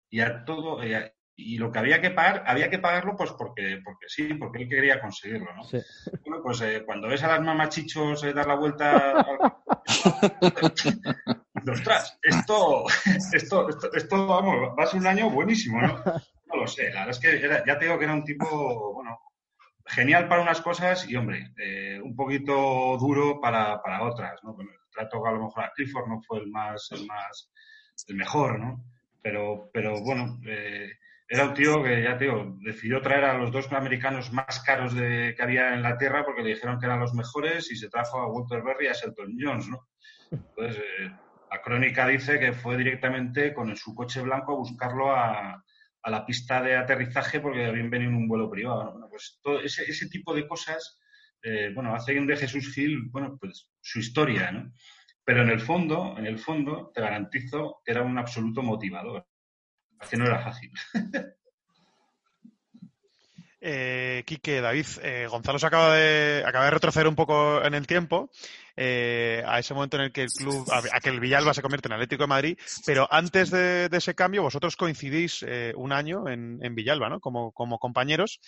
Y 0.10 0.20
a 0.20 0.46
todo... 0.46 0.86
Y, 0.86 0.94
a, 0.94 1.12
y, 1.36 1.58
lo 1.58 1.72
que 1.72 1.80
había 1.80 2.00
que 2.00 2.12
pagar, 2.12 2.44
había 2.46 2.70
que 2.70 2.78
pagarlo 2.78 3.16
pues 3.16 3.32
porque, 3.32 3.82
porque 3.84 4.08
sí, 4.08 4.36
porque 4.36 4.62
él 4.62 4.70
quería 4.70 5.02
conseguirlo, 5.02 5.52
¿no? 5.56 5.64
Sí. 5.64 5.80
Bueno, 6.24 6.44
pues 6.44 6.62
eh, 6.62 6.84
cuando 6.86 7.08
ves 7.08 7.24
a 7.24 7.28
las 7.30 7.42
mamachichos 7.42 8.24
eh, 8.24 8.34
dar 8.34 8.46
la 8.46 8.56
vuelta... 8.56 9.26
¡Ostras! 11.68 12.20
Esto, 12.22 12.86
esto, 13.06 13.70
esto, 13.70 13.94
esto, 13.94 14.28
vamos, 14.28 14.78
va 14.78 14.84
a 14.84 14.88
ser 14.88 15.00
un 15.00 15.08
año 15.08 15.32
buenísimo, 15.32 15.82
¿no? 15.82 16.04
No 16.46 16.56
lo 16.58 16.68
sé, 16.68 16.92
la 16.92 17.06
verdad 17.06 17.10
es 17.10 17.20
que 17.20 17.44
era, 17.44 17.66
ya 17.66 17.80
te 17.80 17.86
digo 17.86 17.98
que 17.98 18.04
era 18.04 18.14
un 18.14 18.24
tipo, 18.24 18.94
bueno, 18.94 19.18
genial 19.86 20.28
para 20.28 20.42
unas 20.42 20.62
cosas 20.62 21.10
y, 21.10 21.16
hombre, 21.16 21.52
eh, 21.58 22.00
un 22.02 22.16
poquito 22.16 22.98
duro 22.98 23.40
para, 23.42 23.82
para 23.82 24.04
otras, 24.04 24.40
¿no? 24.44 24.54
Bueno, 24.54 24.72
el 24.72 24.92
trato 24.92 25.26
a 25.26 25.32
lo 25.32 25.44
mejor 25.44 25.64
a 25.64 25.72
Clifford 25.76 26.08
no 26.08 26.22
fue 26.22 26.40
el 26.40 26.48
más, 26.50 26.90
el 26.92 27.06
más, 27.06 27.52
el 28.08 28.16
mejor, 28.16 28.60
¿no? 28.60 28.84
Pero, 29.22 29.70
pero 29.74 30.02
bueno, 30.02 30.40
eh, 30.48 30.90
era 31.28 31.46
un 31.46 31.54
tío 31.54 31.82
que, 31.82 32.04
ya 32.04 32.18
te 32.18 32.26
digo, 32.26 32.58
decidió 32.62 33.02
traer 33.02 33.26
a 33.26 33.38
los 33.38 33.52
dos 33.52 33.72
americanos 33.72 34.32
más 34.32 34.62
caros 34.62 34.94
de, 34.94 35.34
que 35.36 35.44
había 35.44 35.74
en 35.74 35.82
la 35.82 35.98
Tierra 35.98 36.26
porque 36.26 36.44
le 36.44 36.50
dijeron 36.50 36.80
que 36.80 36.86
eran 36.86 37.00
los 37.00 37.14
mejores 37.14 37.72
y 37.72 37.76
se 37.76 37.90
trajo 37.90 38.20
a 38.20 38.28
Walter 38.28 38.62
Berry 38.62 38.86
y 38.86 38.90
a 38.90 38.94
Shelton 38.94 39.36
Jones, 39.40 39.68
¿no? 39.68 39.88
Entonces, 40.32 40.78
eh, 40.78 41.12
la 41.52 41.62
crónica 41.62 42.08
dice 42.08 42.40
que 42.40 42.54
fue 42.54 42.78
directamente 42.78 43.54
con 43.54 43.76
su 43.76 43.94
coche 43.94 44.22
blanco 44.22 44.54
a 44.54 44.58
buscarlo 44.58 45.12
a, 45.12 45.64
a 46.04 46.10
la 46.12 46.26
pista 46.26 46.62
de 46.62 46.76
aterrizaje 46.76 47.40
porque 47.40 47.66
habían 47.66 47.90
venido 47.90 48.12
en 48.12 48.18
un 48.18 48.28
vuelo 48.28 48.50
privado. 48.50 48.94
pues 49.10 49.40
todo 49.42 49.62
ese, 49.62 49.84
ese, 49.84 50.10
tipo 50.10 50.36
de 50.36 50.48
cosas, 50.48 51.00
eh, 51.42 51.72
bueno, 51.74 51.96
hacen 51.96 52.28
de 52.28 52.36
Jesús 52.36 52.74
Gil, 52.74 53.10
bueno, 53.10 53.38
pues 53.40 53.70
su 53.82 54.00
historia, 54.00 54.52
¿no? 54.52 54.74
Pero 55.24 55.42
en 55.42 55.50
el 55.50 55.62
fondo, 55.62 56.16
en 56.18 56.28
el 56.28 56.38
fondo, 56.38 56.92
te 56.94 57.02
garantizo 57.02 57.82
que 57.86 57.92
era 57.92 58.02
un 58.02 58.18
absoluto 58.18 58.62
motivador. 58.62 59.26
Que 60.10 60.18
no 60.18 60.26
era 60.26 60.44
fácil. 60.44 60.72
Eh, 63.66 64.24
Quique, 64.26 64.60
David, 64.60 64.86
eh, 65.04 65.26
Gonzalo 65.30 65.58
se 65.58 65.68
acaba 65.68 65.96
de, 65.96 66.44
acaba 66.46 66.66
de 66.66 66.72
retroceder 66.72 67.08
un 67.08 67.16
poco 67.16 67.64
en 67.64 67.74
el 67.74 67.88
tiempo 67.88 68.30
eh, 68.76 69.44
a 69.46 69.60
ese 69.60 69.74
momento 69.74 69.98
en 69.98 70.04
el 70.04 70.12
que 70.12 70.24
el 70.24 70.32
club, 70.32 70.68
a, 70.72 71.00
que 71.00 71.10
el 71.10 71.20
Villalba 71.20 71.54
se 71.54 71.62
convierte 71.62 71.88
en 71.88 71.94
Atlético 71.94 72.24
de 72.24 72.28
Madrid, 72.28 72.58
pero 72.86 73.08
antes 73.12 73.52
de, 73.52 73.90
ese 73.92 74.16
cambio 74.16 74.42
vosotros 74.42 74.76
coincidís 74.76 75.44
eh, 75.48 75.74
un 75.76 75.92
año 75.92 76.28
en, 76.28 76.60
en 76.62 76.76
Villalba, 76.76 77.10
¿no? 77.10 77.20
Como, 77.20 77.52
como 77.52 77.78
compañeros. 77.78 78.40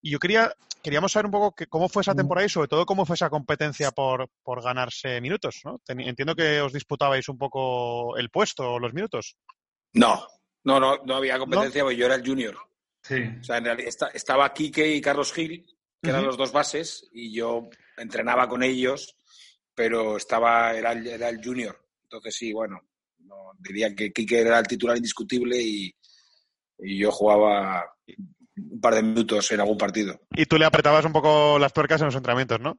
Y 0.00 0.10
yo 0.10 0.18
quería, 0.18 0.54
queríamos 0.82 1.12
saber 1.12 1.26
un 1.26 1.32
poco 1.32 1.54
cómo 1.68 1.88
fue 1.88 2.02
esa 2.02 2.14
temporada 2.14 2.44
y 2.44 2.50
sobre 2.50 2.68
todo 2.68 2.84
cómo 2.84 3.06
fue 3.06 3.14
esa 3.14 3.30
competencia 3.30 3.92
por, 3.92 4.28
por 4.42 4.62
ganarse 4.62 5.20
minutos, 5.20 5.60
¿no? 5.64 5.80
entiendo 5.86 6.34
que 6.34 6.60
os 6.60 6.72
disputabais 6.72 7.28
un 7.28 7.38
poco 7.38 8.16
el 8.16 8.28
puesto 8.28 8.74
o 8.74 8.78
los 8.80 8.92
minutos. 8.92 9.36
No, 9.94 10.26
no, 10.64 10.80
no, 10.80 10.98
no 11.04 11.16
había 11.16 11.38
competencia 11.38 11.82
porque 11.82 11.96
yo 11.96 12.06
era 12.06 12.16
el 12.16 12.26
junior. 12.26 12.56
Sí. 13.02 13.16
O 13.40 13.44
sea, 13.44 13.58
en 13.58 13.64
realidad 13.64 14.10
estaba 14.14 14.52
Quique 14.52 14.94
y 14.94 15.00
Carlos 15.00 15.32
Gil, 15.32 15.66
que 16.00 16.10
eran 16.10 16.24
los 16.24 16.36
dos 16.36 16.52
bases, 16.52 17.08
y 17.12 17.32
yo 17.32 17.68
entrenaba 17.96 18.48
con 18.48 18.62
ellos, 18.62 19.16
pero 19.74 20.16
estaba, 20.16 20.72
era, 20.72 20.92
el, 20.92 21.06
era 21.06 21.28
el 21.28 21.42
junior. 21.42 21.76
Entonces 22.04 22.34
sí, 22.34 22.52
bueno, 22.52 22.80
diría 23.58 23.94
que 23.94 24.12
Quique 24.12 24.40
era 24.40 24.58
el 24.58 24.66
titular 24.66 24.96
indiscutible 24.96 25.56
y, 25.60 25.94
yo 26.84 27.12
jugaba 27.12 27.84
un 28.56 28.80
par 28.80 28.96
de 28.96 29.04
minutos 29.04 29.52
en 29.52 29.60
algún 29.60 29.78
partido. 29.78 30.20
Y 30.30 30.46
tú 30.46 30.58
le 30.58 30.64
apretabas 30.64 31.04
un 31.04 31.12
poco 31.12 31.56
las 31.60 31.72
tuercas 31.72 32.00
en 32.00 32.06
los 32.06 32.16
entrenamientos, 32.16 32.58
¿no? 32.58 32.76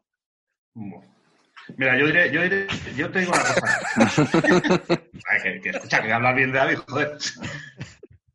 Mira, 1.77 1.97
yo 1.97 2.07
diré, 2.07 2.29
yo 2.29 2.41
diré, 2.41 2.67
yo 2.97 3.09
te 3.09 3.19
digo 3.19 3.31
una 3.31 3.43
cosa. 3.43 4.91
que, 5.43 5.61
que, 5.61 5.69
escucha, 5.69 6.01
que 6.01 6.11
hablar 6.11 6.35
bien 6.35 6.51
de 6.51 6.57
David, 6.57 6.79
joder. 6.85 7.17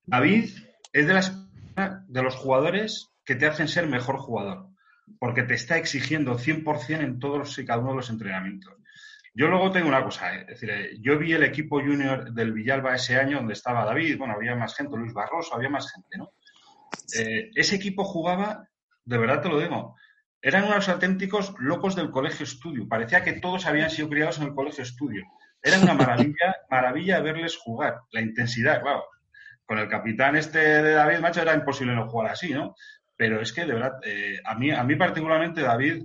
David 0.07 0.51
es 0.95 1.07
de 1.07 1.13
las 1.13 1.49
de 2.07 2.23
los 2.23 2.35
jugadores 2.35 3.09
que 3.25 3.35
te 3.35 3.47
hacen 3.47 3.69
ser 3.69 3.87
mejor 3.87 4.19
jugador, 4.19 4.68
porque 5.19 5.43
te 5.43 5.55
está 5.55 5.77
exigiendo 5.77 6.39
100% 6.39 7.01
en 7.01 7.19
todos 7.19 7.59
y 7.59 7.65
cada 7.65 7.81
uno 7.81 7.91
de 7.91 7.97
los 7.97 8.11
entrenamientos. 8.11 8.75
Yo 9.35 9.49
luego 9.49 9.71
tengo 9.71 9.89
una 9.89 10.03
cosa, 10.03 10.35
¿eh? 10.35 10.41
es 10.41 10.47
decir, 10.49 10.71
eh, 10.71 10.97
yo 11.01 11.19
vi 11.19 11.33
el 11.33 11.45
equipo 11.45 11.81
junior 11.81 12.33
del 12.33 12.53
Villalba 12.53 12.95
ese 12.95 13.17
año 13.17 13.37
donde 13.37 13.53
estaba 13.53 13.85
David, 13.85 14.19
bueno, 14.19 14.35
había 14.35 14.57
más 14.57 14.75
gente, 14.75 14.97
Luis 14.97 15.13
Barroso, 15.13 15.55
había 15.55 15.69
más 15.69 15.93
gente, 15.93 16.19
¿no? 16.19 16.33
Eh, 17.17 17.51
ese 17.55 17.77
equipo 17.77 18.05
jugaba, 18.05 18.69
de 19.05 19.19
verdad 19.19 19.43
te 19.43 19.49
lo 19.49 19.61
digo, 19.61 19.97
eran 20.43 20.65
unos 20.65 20.89
auténticos 20.89 21.55
locos 21.59 21.95
del 21.95 22.11
colegio 22.11 22.45
estudio. 22.45 22.89
Parecía 22.89 23.23
que 23.23 23.35
todos 23.35 23.67
habían 23.67 23.91
sido 23.91 24.09
criados 24.09 24.39
en 24.39 24.45
el 24.45 24.55
colegio 24.55 24.83
estudio. 24.83 25.25
Era 25.63 25.79
una 25.79 25.95
maravilla, 25.95 26.57
maravilla 26.71 27.21
verles 27.21 27.57
jugar. 27.57 28.01
La 28.13 28.21
intensidad, 28.21 28.81
claro 28.81 29.05
con 29.69 29.79
el 29.79 29.89
capitán 29.89 30.35
este 30.35 30.59
de 30.59 30.93
David, 30.93 31.19
macho, 31.19 31.43
era 31.43 31.53
imposible 31.53 31.95
no 31.95 32.09
jugar 32.09 32.33
así, 32.33 32.55
¿no? 32.55 32.75
Pero 33.19 33.43
es 33.43 33.53
que, 33.53 33.67
de 33.67 33.75
verdad, 33.75 33.99
eh, 34.05 34.41
a, 34.45 34.55
mí, 34.55 34.71
a 34.71 34.85
mí 34.85 34.95
particularmente, 34.95 35.61
David, 35.61 36.05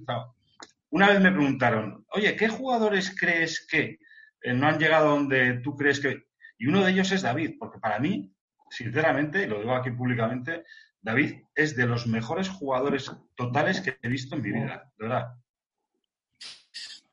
una 0.89 1.09
vez 1.09 1.21
me 1.21 1.31
preguntaron, 1.31 2.03
oye, 2.09 2.35
¿qué 2.35 2.47
jugadores 2.47 3.15
crees 3.17 3.65
que 3.67 3.99
eh, 4.41 4.53
no 4.53 4.67
han 4.67 4.79
llegado 4.79 5.09
donde 5.09 5.59
tú 5.59 5.77
crees 5.77 5.99
que...? 5.99 6.23
Y 6.57 6.65
uno 6.65 6.83
de 6.83 6.91
ellos 6.91 7.11
es 7.11 7.21
David, 7.21 7.57
porque 7.59 7.77
para 7.77 7.99
mí, 7.99 8.33
sinceramente, 8.71 9.43
y 9.43 9.47
lo 9.47 9.59
digo 9.59 9.75
aquí 9.75 9.91
públicamente, 9.91 10.63
David 11.03 11.35
es 11.53 11.75
de 11.75 11.85
los 11.85 12.07
mejores 12.07 12.49
jugadores 12.49 13.11
totales 13.35 13.79
que 13.81 13.95
he 14.01 14.09
visto 14.09 14.35
en 14.35 14.41
mi 14.41 14.51
vida, 14.51 14.91
de 14.97 15.07
verdad. 15.07 15.35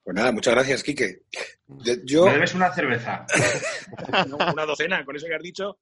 Pues 0.03 0.17
nada, 0.17 0.33
muchas 0.33 0.55
gracias, 0.55 0.83
Quique. 0.83 1.25
Yo... 2.05 2.25
Me 2.25 2.33
debes 2.33 2.55
una 2.55 2.73
cerveza. 2.73 3.27
una 4.55 4.65
docena, 4.65 5.05
con 5.05 5.15
eso 5.15 5.27
que 5.27 5.35
has 5.35 5.43
dicho, 5.43 5.79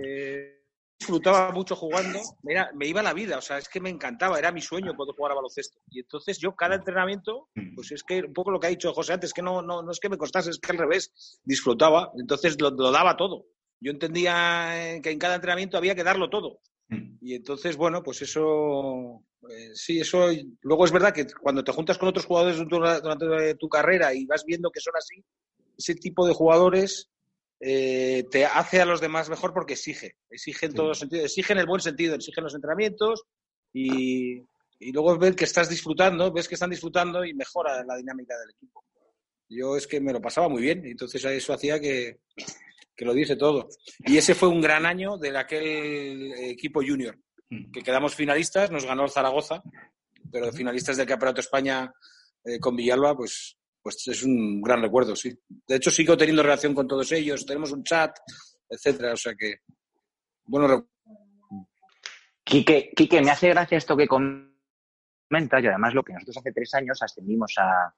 eh, 0.00 0.57
disfrutaba 0.98 1.52
mucho 1.52 1.76
jugando, 1.76 2.20
me 2.42 2.86
iba 2.86 3.02
la 3.02 3.14
vida, 3.14 3.38
o 3.38 3.40
sea, 3.40 3.58
es 3.58 3.68
que 3.68 3.80
me 3.80 3.88
encantaba, 3.88 4.38
era 4.38 4.50
mi 4.50 4.60
sueño 4.60 4.96
poder 4.96 5.14
jugar 5.14 5.32
a 5.32 5.36
baloncesto. 5.36 5.78
Y 5.90 6.00
entonces 6.00 6.38
yo 6.38 6.56
cada 6.56 6.74
entrenamiento, 6.74 7.48
pues 7.74 7.92
es 7.92 8.02
que 8.02 8.22
un 8.22 8.32
poco 8.32 8.50
lo 8.50 8.58
que 8.58 8.66
ha 8.66 8.70
dicho 8.70 8.92
José 8.92 9.12
antes, 9.12 9.32
que 9.32 9.42
no, 9.42 9.62
no, 9.62 9.82
no 9.82 9.92
es 9.92 10.00
que 10.00 10.08
me 10.08 10.18
costase, 10.18 10.50
es 10.50 10.58
que 10.58 10.72
al 10.72 10.78
revés, 10.78 11.40
disfrutaba, 11.44 12.10
entonces 12.18 12.60
lo, 12.60 12.70
daba 12.70 13.16
todo. 13.16 13.46
Yo 13.80 13.92
entendía 13.92 14.96
eh, 14.96 15.00
que 15.00 15.10
en 15.10 15.18
cada 15.18 15.36
entrenamiento 15.36 15.78
había 15.78 15.94
que 15.94 16.02
darlo 16.02 16.28
todo. 16.28 16.60
Y 17.20 17.34
entonces, 17.34 17.76
bueno, 17.76 18.02
pues 18.02 18.22
eso, 18.22 19.22
eh, 19.50 19.70
sí, 19.74 20.00
eso, 20.00 20.28
luego 20.62 20.84
es 20.84 20.90
verdad 20.90 21.12
que 21.12 21.26
cuando 21.40 21.62
te 21.62 21.72
juntas 21.72 21.98
con 21.98 22.08
otros 22.08 22.24
jugadores 22.24 22.58
durante 22.58 23.54
tu 23.54 23.68
carrera 23.68 24.14
y 24.14 24.24
vas 24.24 24.44
viendo 24.44 24.70
que 24.70 24.80
son 24.80 24.94
así, 24.96 25.22
ese 25.76 25.94
tipo 25.94 26.26
de 26.26 26.34
jugadores 26.34 27.10
eh, 27.60 28.24
te 28.30 28.46
hace 28.46 28.80
a 28.80 28.84
los 28.84 29.00
demás 29.00 29.28
mejor 29.28 29.52
porque 29.52 29.72
exige, 29.72 30.16
exige 30.30 30.66
en 30.66 30.74
todos 30.74 30.90
los 30.90 30.98
sentidos, 30.98 31.24
exige 31.24 31.52
en 31.52 31.58
el 31.58 31.66
buen 31.66 31.80
sentido, 31.80 32.14
exige 32.14 32.40
en 32.40 32.44
los 32.44 32.54
entrenamientos 32.54 33.24
y, 33.72 34.42
luego 34.92 35.18
ves 35.18 35.34
que 35.34 35.44
estás 35.44 35.68
disfrutando, 35.68 36.32
ves 36.32 36.46
que 36.46 36.54
están 36.54 36.70
disfrutando 36.70 37.24
y 37.24 37.34
mejora 37.34 37.84
la 37.84 37.96
dinámica 37.96 38.38
del 38.38 38.50
equipo. 38.50 38.84
Yo 39.48 39.76
es 39.76 39.86
que 39.86 40.00
me 40.00 40.12
lo 40.12 40.20
pasaba 40.20 40.48
muy 40.48 40.62
bien, 40.62 40.84
entonces 40.86 41.24
eso 41.24 41.52
hacía 41.52 41.80
que, 41.80 42.20
lo 42.98 43.14
diese 43.14 43.36
todo. 43.36 43.68
Y 44.06 44.18
ese 44.18 44.34
fue 44.34 44.48
un 44.48 44.60
gran 44.60 44.86
año 44.86 45.16
de 45.18 45.36
aquel 45.36 46.32
equipo 46.38 46.80
junior, 46.80 47.18
mm. 47.50 47.72
que 47.72 47.82
quedamos 47.82 48.14
finalistas, 48.14 48.70
nos 48.70 48.84
ganó 48.84 49.04
el 49.04 49.10
Zaragoza, 49.10 49.62
pero 50.30 50.52
finalistas 50.52 50.96
del 50.96 51.06
Campeonato 51.06 51.40
España 51.40 51.92
eh, 52.44 52.60
con 52.60 52.76
Villalba, 52.76 53.16
pues 53.16 53.57
pues 53.88 54.08
es 54.08 54.22
un 54.22 54.60
gran 54.60 54.82
recuerdo, 54.82 55.16
sí. 55.16 55.32
De 55.66 55.76
hecho, 55.76 55.90
sigo 55.90 56.16
teniendo 56.16 56.42
relación 56.42 56.74
con 56.74 56.86
todos 56.86 57.10
ellos, 57.12 57.46
tenemos 57.46 57.72
un 57.72 57.82
chat, 57.82 58.16
etcétera, 58.68 59.14
o 59.14 59.16
sea 59.16 59.34
que, 59.34 59.56
bueno. 60.44 60.88
Quique, 62.44 62.90
Quique, 62.96 63.20
me 63.20 63.30
hace 63.30 63.48
gracia 63.48 63.76
esto 63.76 63.96
que 63.96 64.08
comentas 64.08 65.62
y 65.62 65.66
además 65.66 65.92
lo 65.92 66.02
que 66.02 66.14
nosotros 66.14 66.38
hace 66.38 66.52
tres 66.52 66.72
años 66.74 67.02
ascendimos 67.02 67.54
a, 67.58 67.94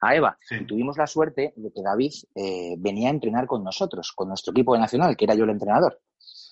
a 0.00 0.14
Eva 0.14 0.38
y 0.50 0.66
tuvimos 0.66 0.98
la 0.98 1.06
suerte 1.06 1.54
de 1.56 1.72
que 1.72 1.82
David 1.82 2.12
eh, 2.34 2.74
venía 2.78 3.08
a 3.08 3.12
entrenar 3.12 3.46
con 3.46 3.64
nosotros, 3.64 4.12
con 4.12 4.28
nuestro 4.28 4.52
equipo 4.52 4.74
de 4.74 4.80
nacional, 4.80 5.16
que 5.16 5.24
era 5.24 5.34
yo 5.34 5.44
el 5.44 5.50
entrenador. 5.50 6.00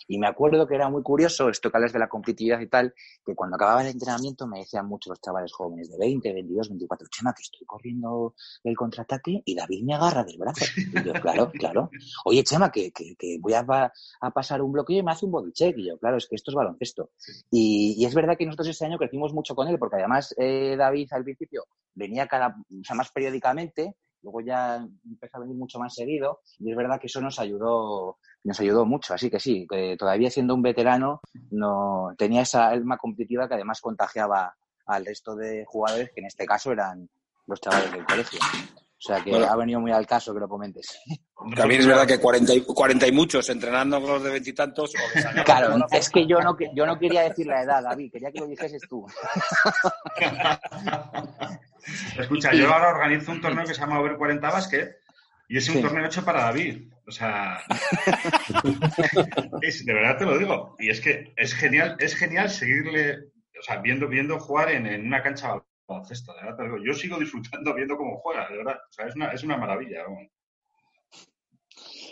Y 0.07 0.19
me 0.19 0.27
acuerdo 0.27 0.67
que 0.67 0.75
era 0.75 0.89
muy 0.89 1.03
curioso, 1.03 1.49
esto 1.49 1.71
que 1.71 1.77
hablas 1.77 1.93
de 1.93 1.99
la 1.99 2.09
competitividad 2.09 2.61
y 2.61 2.69
tal, 2.69 2.95
que 3.25 3.35
cuando 3.35 3.57
acababa 3.57 3.83
el 3.83 3.89
entrenamiento 3.89 4.47
me 4.47 4.61
decían 4.61 4.87
muchos 4.87 5.11
los 5.11 5.21
chavales 5.21 5.53
jóvenes 5.53 5.91
de 5.91 5.99
20, 5.99 6.33
22, 6.33 6.69
24, 6.69 7.09
Chema, 7.11 7.35
que 7.35 7.43
estoy 7.43 7.67
corriendo 7.67 8.35
el 8.65 8.77
contraataque 8.77 9.43
y 9.45 9.55
David 9.55 9.85
me 9.85 9.95
agarra 9.95 10.25
del 10.25 10.39
brazo. 10.39 10.65
Y 10.77 11.05
yo, 11.05 11.13
claro, 11.15 11.51
claro. 11.59 11.91
Oye, 12.25 12.43
Chema, 12.45 12.71
que, 12.71 12.93
que, 12.93 13.39
voy 13.41 13.55
a, 13.55 13.65
a, 14.21 14.31
pasar 14.31 14.63
un 14.63 14.73
bloqueo 14.73 14.99
y 14.99 15.03
me 15.03 15.13
hace 15.13 15.27
un 15.27 15.33
body 15.33 15.53
check. 15.53 15.77
Y 15.79 15.89
yo, 15.89 15.99
claro, 15.99 16.17
es 16.17 16.27
que 16.27 16.37
esto 16.37 16.51
es 16.51 16.55
baloncesto. 16.55 17.11
Y, 17.51 17.95
y 17.99 18.05
es 18.05 18.15
verdad 18.15 18.37
que 18.37 18.47
nosotros 18.47 18.69
ese 18.69 18.87
año 18.87 18.99
crecimos 18.99 19.33
mucho 19.33 19.55
con 19.55 19.69
él, 19.69 19.79
porque 19.79 19.97
además 19.97 20.35
eh, 20.39 20.77
David 20.77 21.09
al 21.13 21.25
principio 21.25 21.67
venía 21.95 22.27
cada, 22.27 22.49
o 22.49 22.85
sea, 22.85 22.97
más 22.97 23.11
periódicamente, 23.11 23.97
luego 24.23 24.41
ya 24.41 24.77
empezó 25.05 25.37
a 25.37 25.41
venir 25.41 25.57
mucho 25.57 25.79
más 25.79 25.95
seguido 25.95 26.41
y 26.59 26.71
es 26.71 26.77
verdad 26.77 27.01
que 27.01 27.07
eso 27.07 27.21
nos 27.21 27.39
ayudó 27.39 28.19
nos 28.45 28.59
ayudó 28.61 28.85
mucho. 28.85 29.15
Así 29.15 29.31
que 29.31 29.39
sí 29.39 29.67
todavía 29.99 30.31
siendo 30.31 30.55
un 30.55 30.63
veterano 30.63 31.21
no 31.51 32.15
tenía 32.17 32.43
esa 32.43 32.69
alma 32.69 32.97
competitiva 32.97 33.49
que 33.49 33.55
además 33.55 33.81
contagiaba 33.81 34.55
al 34.87 35.07
resto 35.07 35.37
de 35.37 35.65
jugadores 35.67 36.11
que 36.15 36.21
en 36.21 36.27
este 36.27 36.47
caso 36.47 36.73
eran 36.73 37.09
los 37.47 37.61
chavales 37.61 37.93
del 37.93 38.05
colegio 38.05 38.41
o 39.03 39.05
sea 39.05 39.21
que 39.25 39.35
ha 39.35 39.57
venido 39.57 39.81
muy 39.81 39.91
al 39.91 40.07
caso 40.07 40.33
que 40.33 40.39
lo 40.39 40.49
comentes. 40.49 40.97
También 41.57 41.81
es 41.81 41.87
verdad 41.89 42.07
que 42.07 42.21
40 42.21 42.55
y, 42.55 42.61
40 42.61 43.09
y 43.09 43.13
muchos 43.13 43.49
entrenando 43.51 44.01
con 44.01 44.11
los 44.11 44.23
de 44.23 44.31
veintitantos. 44.31 44.93
Claro, 45.45 45.77
es 45.91 46.09
que 46.09 46.25
yo 46.25 46.41
no, 46.41 46.57
yo 46.73 46.87
no 46.87 46.97
quería 46.97 47.23
decir 47.23 47.49
la 47.49 47.63
edad, 47.63 47.83
David, 47.83 48.13
quería 48.13 48.31
que 48.31 48.39
lo 48.39 48.47
dijeses 48.47 48.81
tú. 48.89 49.05
Escucha, 52.17 52.53
yo 52.53 52.73
ahora 52.73 52.91
organizo 52.91 53.33
un 53.33 53.41
torneo 53.41 53.65
que 53.65 53.75
se 53.75 53.81
llama 53.81 53.99
Over 53.99 54.17
40 54.17 54.51
Basket 54.51 54.95
y 55.49 55.57
es 55.57 55.69
un 55.69 55.83
torneo 55.83 56.07
hecho 56.07 56.25
para 56.25 56.45
David. 56.45 56.93
O 57.05 57.11
sea, 57.11 57.61
de 59.85 59.93
verdad 59.93 60.17
te 60.17 60.25
lo 60.25 60.39
digo. 60.39 60.77
Y 60.79 60.91
es 60.91 61.01
que 61.01 61.35
es 61.37 61.55
genial, 61.55 61.97
es 61.99 62.15
genial 62.15 62.51
seguirle, 62.51 63.33
o 63.59 63.63
sea, 63.63 63.79
viendo, 63.79 64.07
viendo 64.07 64.39
jugar 64.39 64.71
en, 64.71 64.87
en 64.87 65.05
una 65.05 65.25
cancha 65.25 65.61
baloncesto, 65.93 66.35
de 66.35 66.43
verdad 66.43 66.57
te 66.57 66.63
digo. 66.65 66.77
Yo 66.85 66.93
sigo 66.95 67.19
disfrutando 67.19 67.75
viendo 67.75 67.97
cómo 67.97 68.19
juega, 68.19 68.49
de 68.49 68.57
verdad. 68.57 68.77
O 68.89 68.93
sea, 68.93 69.07
es 69.07 69.17
una, 69.17 69.29
es 69.29 69.45
una 69.45 69.57
maravilla. 69.57 70.05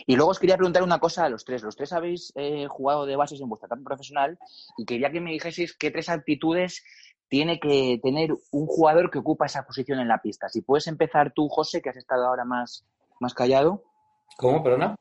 Y 0.06 0.16
luego 0.16 0.30
os 0.30 0.38
quería 0.38 0.56
preguntar 0.56 0.82
una 0.82 0.98
cosa 0.98 1.24
a 1.24 1.28
los 1.28 1.44
tres. 1.44 1.62
Los 1.62 1.76
tres 1.76 1.92
habéis 1.92 2.32
eh, 2.36 2.66
jugado 2.68 3.06
de 3.06 3.16
bases 3.16 3.40
en 3.40 3.48
vuestra 3.48 3.66
etapa 3.66 3.82
profesional 3.84 4.38
y 4.76 4.84
quería 4.84 5.10
que 5.10 5.20
me 5.20 5.32
dijeseis 5.32 5.76
qué 5.76 5.90
tres 5.90 6.08
actitudes 6.08 6.82
tiene 7.28 7.60
que 7.60 8.00
tener 8.02 8.32
un 8.50 8.66
jugador 8.66 9.10
que 9.10 9.18
ocupa 9.18 9.46
esa 9.46 9.62
posición 9.62 10.00
en 10.00 10.08
la 10.08 10.20
pista. 10.20 10.48
Si 10.48 10.62
puedes 10.62 10.88
empezar 10.88 11.32
tú, 11.32 11.48
José, 11.48 11.80
que 11.80 11.90
has 11.90 11.96
estado 11.96 12.26
ahora 12.26 12.44
más, 12.44 12.84
más 13.20 13.34
callado. 13.34 13.84
¿Cómo, 14.36 14.62
perdona? 14.62 14.96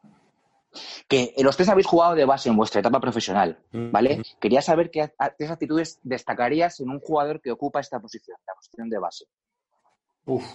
Que 1.08 1.34
los 1.38 1.56
tres 1.56 1.70
habéis 1.70 1.88
jugado 1.88 2.16
de 2.16 2.26
base 2.26 2.50
en 2.50 2.56
vuestra 2.56 2.82
etapa 2.82 3.00
profesional, 3.00 3.60
mm, 3.72 3.92
¿vale? 3.92 4.18
Mm. 4.18 4.22
Quería 4.40 4.62
saber 4.62 4.92
qué, 4.92 5.12
qué 5.38 5.46
actitudes 5.48 6.00
destacarías 6.04 6.80
en 6.80 6.90
un 6.90 7.00
jugador 7.00 7.42
que 7.42 7.52
ocupa 7.52 7.80
esta 7.80 8.00
posición, 8.00 8.38
la 8.48 8.54
posición 8.54 8.90
de 8.90 9.00
base. 9.00 9.26
Uf. 10.26 10.46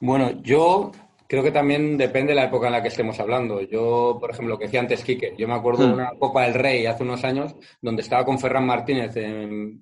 Bueno, 0.00 0.42
yo 0.42 0.90
creo 1.32 1.42
que 1.42 1.50
también 1.50 1.96
depende 1.96 2.32
de 2.32 2.34
la 2.34 2.44
época 2.44 2.66
en 2.66 2.72
la 2.72 2.82
que 2.82 2.88
estemos 2.88 3.18
hablando. 3.18 3.62
Yo, 3.62 4.18
por 4.20 4.30
ejemplo, 4.30 4.54
lo 4.54 4.58
que 4.58 4.66
decía 4.66 4.80
antes 4.80 5.02
Quique, 5.02 5.34
yo 5.38 5.48
me 5.48 5.54
acuerdo 5.54 5.84
de 5.84 5.88
hmm. 5.88 5.94
una 5.94 6.10
Copa 6.18 6.42
del 6.42 6.52
Rey 6.52 6.84
hace 6.84 7.04
unos 7.04 7.24
años 7.24 7.54
donde 7.80 8.02
estaba 8.02 8.22
con 8.26 8.38
Ferran 8.38 8.66
Martínez 8.66 9.16
en, 9.16 9.80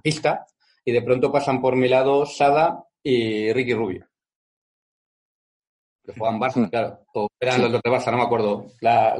pista 0.00 0.46
y 0.84 0.92
de 0.92 1.02
pronto 1.02 1.32
pasan 1.32 1.60
por 1.60 1.74
mi 1.74 1.88
lado 1.88 2.24
Sada 2.26 2.84
y 3.02 3.52
Ricky 3.52 3.74
Rubio. 3.74 4.06
Que 6.04 6.12
juegan 6.12 6.38
Barça, 6.38 6.68
claro. 6.68 7.00
O 7.14 7.28
eran 7.40 7.62
los 7.62 7.72
de 7.72 7.78
Barça, 7.78 8.10
no 8.10 8.18
me 8.18 8.24
acuerdo 8.24 8.66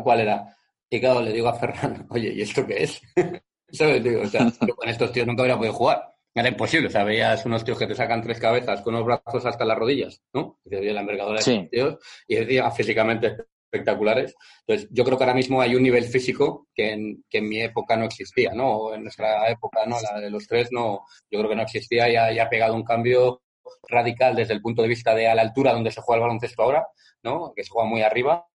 cuál 0.02 0.20
era. 0.20 0.56
Y 0.90 1.00
claro, 1.00 1.22
le 1.22 1.32
digo 1.32 1.48
a 1.48 1.54
Ferran, 1.54 2.06
oye, 2.10 2.32
¿y 2.32 2.42
esto 2.42 2.66
qué 2.66 2.84
es? 2.84 3.00
¿Sabes? 3.70 4.04
Digo, 4.04 4.22
o 4.22 4.26
sea, 4.26 4.46
con 4.76 4.88
estos 4.88 5.12
tíos 5.12 5.26
nunca 5.26 5.42
hubiera 5.42 5.58
podido 5.58 5.74
jugar. 5.74 6.14
Era 6.36 6.48
imposible, 6.48 6.88
o 6.88 6.90
sea, 6.90 7.04
veías 7.04 7.46
unos 7.46 7.64
tíos 7.64 7.78
que 7.78 7.86
te 7.86 7.94
sacan 7.94 8.20
tres 8.20 8.40
cabezas 8.40 8.80
con 8.82 8.94
unos 8.94 9.06
brazos 9.06 9.46
hasta 9.46 9.64
las 9.64 9.78
rodillas, 9.78 10.20
¿no? 10.32 10.58
Y 10.64 10.90
la 10.90 11.00
envergadura 11.00 11.36
de 11.36 11.40
esos 11.40 11.70
tíos 11.70 11.98
y 12.26 12.34
decía 12.34 12.68
físicamente 12.72 13.36
espectaculares. 13.74 14.34
Entonces, 14.66 14.88
yo 14.90 15.04
creo 15.04 15.16
que 15.16 15.24
ahora 15.24 15.34
mismo 15.34 15.60
hay 15.60 15.76
un 15.76 15.82
nivel 15.84 16.04
físico 16.04 16.66
que 16.74 16.92
en, 16.92 17.24
que 17.30 17.38
en 17.38 17.48
mi 17.48 17.62
época 17.62 17.96
no 17.96 18.06
existía, 18.06 18.52
¿no? 18.52 18.92
En 18.94 19.02
nuestra 19.02 19.48
época, 19.48 19.86
¿no? 19.86 19.96
La 20.00 20.20
de 20.20 20.30
los 20.30 20.44
tres, 20.46 20.68
no, 20.72 21.04
yo 21.30 21.38
creo 21.38 21.48
que 21.48 21.56
no 21.56 21.62
existía 21.62 22.08
y 22.08 22.16
ha, 22.16 22.42
ha 22.42 22.48
pegado 22.48 22.74
un 22.74 22.84
cambio 22.84 23.42
radical 23.88 24.34
desde 24.36 24.54
el 24.54 24.62
punto 24.62 24.82
de 24.82 24.88
vista 24.88 25.14
de 25.14 25.28
a 25.28 25.34
la 25.34 25.42
altura 25.42 25.72
donde 25.72 25.90
se 25.90 26.00
juega 26.00 26.18
el 26.18 26.22
baloncesto 26.22 26.62
ahora, 26.62 26.86
¿no? 27.22 27.52
Que 27.54 27.64
se 27.64 27.70
juega 27.70 27.88
muy 27.88 28.02
arriba 28.02 28.46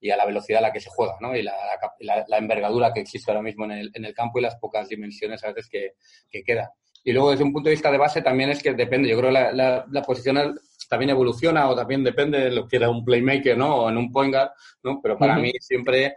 y 0.00 0.10
a 0.10 0.16
la 0.16 0.26
velocidad 0.26 0.58
a 0.58 0.68
la 0.68 0.72
que 0.72 0.80
se 0.80 0.90
juega, 0.90 1.16
¿no? 1.20 1.34
Y 1.34 1.42
la, 1.42 1.54
la, 2.00 2.38
envergadura 2.38 2.92
que 2.92 3.00
existe 3.00 3.30
ahora 3.30 3.42
mismo 3.42 3.64
en 3.64 3.72
el, 3.72 3.90
en 3.94 4.04
el, 4.04 4.14
campo 4.14 4.38
y 4.38 4.42
las 4.42 4.56
pocas 4.56 4.88
dimensiones 4.88 5.42
a 5.44 5.48
veces 5.48 5.68
que, 5.68 5.94
que 6.30 6.42
quedan. 6.42 6.68
Y 7.04 7.12
luego 7.12 7.30
desde 7.30 7.44
un 7.44 7.52
punto 7.52 7.68
de 7.68 7.74
vista 7.74 7.90
de 7.90 7.98
base 7.98 8.22
también 8.22 8.50
es 8.50 8.62
que 8.62 8.74
depende, 8.74 9.08
yo 9.08 9.18
creo 9.18 9.30
que 9.30 9.54
la, 9.54 9.86
la, 9.90 10.02
posición 10.02 10.58
también 10.88 11.10
evoluciona 11.10 11.68
o 11.68 11.74
también 11.74 12.04
depende 12.04 12.38
de 12.38 12.50
lo 12.50 12.68
que 12.68 12.76
era 12.76 12.90
un 12.90 13.04
playmaker, 13.04 13.56
¿no? 13.56 13.84
O 13.84 13.88
en 13.88 13.96
un 13.96 14.12
point 14.12 14.32
guard, 14.32 14.50
¿no? 14.82 15.00
Pero 15.02 15.18
para 15.18 15.36
mí 15.36 15.52
siempre, 15.60 16.16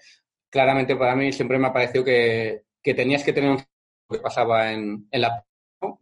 claramente 0.49 0.95
para 0.95 1.15
mí 1.15 1.31
siempre 1.31 1.57
me 1.57 1.67
ha 1.67 1.73
parecido 1.73 2.03
que, 2.03 2.63
que 2.81 2.93
tenías 2.93 3.23
que 3.23 3.33
tener 3.33 3.51
un 3.51 3.57
que 4.09 4.19
pasaba 4.19 4.71
en, 4.71 5.07
en 5.09 5.21
la 5.21 5.45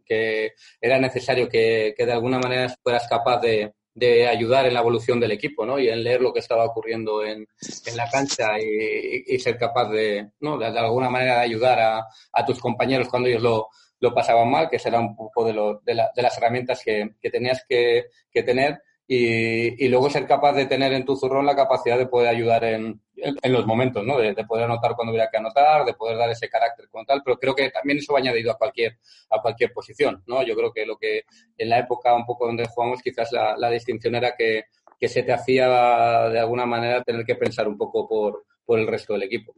que 0.04 0.52
era 0.80 0.98
necesario 0.98 1.48
que, 1.48 1.94
que, 1.96 2.06
de 2.06 2.12
alguna 2.12 2.38
manera 2.38 2.68
fueras 2.82 3.06
capaz 3.08 3.40
de, 3.40 3.72
de, 3.94 4.26
ayudar 4.26 4.66
en 4.66 4.74
la 4.74 4.80
evolución 4.80 5.20
del 5.20 5.32
equipo, 5.32 5.64
¿no? 5.64 5.78
Y 5.78 5.88
en 5.88 6.02
leer 6.02 6.20
lo 6.20 6.32
que 6.32 6.40
estaba 6.40 6.64
ocurriendo 6.64 7.24
en, 7.24 7.46
en 7.86 7.96
la 7.96 8.08
cancha 8.08 8.58
y, 8.58 9.38
ser 9.38 9.58
capaz 9.58 9.88
de, 9.90 10.30
¿no? 10.40 10.58
De, 10.58 10.70
de 10.70 10.78
alguna 10.78 11.10
manera 11.10 11.36
de 11.36 11.40
ayudar 11.40 11.80
a, 11.80 12.06
a, 12.32 12.44
tus 12.44 12.58
compañeros 12.58 13.08
cuando 13.08 13.28
ellos 13.28 13.42
lo, 13.42 13.68
lo 14.00 14.14
pasaban 14.14 14.50
mal, 14.50 14.68
que 14.68 14.78
será 14.78 15.00
un 15.00 15.16
poco 15.16 15.44
de, 15.44 15.52
lo, 15.52 15.80
de, 15.80 15.94
la, 15.94 16.10
de 16.14 16.22
las 16.22 16.36
herramientas 16.36 16.82
que, 16.84 17.10
que 17.20 17.30
tenías 17.30 17.64
que, 17.68 18.06
que 18.30 18.42
tener 18.42 18.82
y, 19.12 19.84
y, 19.84 19.88
luego 19.88 20.08
ser 20.08 20.24
capaz 20.24 20.52
de 20.52 20.66
tener 20.66 20.92
en 20.92 21.04
tu 21.04 21.16
zurrón 21.16 21.44
la 21.44 21.56
capacidad 21.56 21.98
de 21.98 22.06
poder 22.06 22.28
ayudar 22.28 22.62
en, 22.62 23.00
en, 23.16 23.52
los 23.52 23.66
momentos, 23.66 24.06
¿no? 24.06 24.16
De, 24.16 24.34
de, 24.34 24.44
poder 24.44 24.66
anotar 24.66 24.94
cuando 24.94 25.10
hubiera 25.10 25.28
que 25.28 25.36
anotar, 25.36 25.84
de 25.84 25.94
poder 25.94 26.16
dar 26.16 26.30
ese 26.30 26.48
carácter 26.48 26.88
como 26.88 27.04
tal, 27.04 27.20
pero 27.24 27.36
creo 27.36 27.52
que 27.52 27.70
también 27.70 27.98
eso 27.98 28.12
va 28.12 28.20
añadido 28.20 28.52
a 28.52 28.56
cualquier, 28.56 28.98
a 29.30 29.42
cualquier 29.42 29.72
posición, 29.72 30.22
¿no? 30.28 30.44
Yo 30.44 30.54
creo 30.54 30.72
que 30.72 30.86
lo 30.86 30.96
que 30.96 31.24
en 31.58 31.68
la 31.68 31.80
época 31.80 32.14
un 32.14 32.24
poco 32.24 32.46
donde 32.46 32.68
jugamos 32.68 33.02
quizás 33.02 33.32
la, 33.32 33.56
la 33.56 33.68
distinción 33.68 34.14
era 34.14 34.36
que, 34.36 34.66
que 34.96 35.08
se 35.08 35.24
te 35.24 35.32
hacía 35.32 36.28
de 36.28 36.38
alguna 36.38 36.64
manera 36.64 37.02
tener 37.02 37.26
que 37.26 37.34
pensar 37.34 37.66
un 37.66 37.76
poco 37.76 38.06
por, 38.06 38.44
por 38.64 38.78
el 38.78 38.86
resto 38.86 39.14
del 39.14 39.24
equipo. 39.24 39.52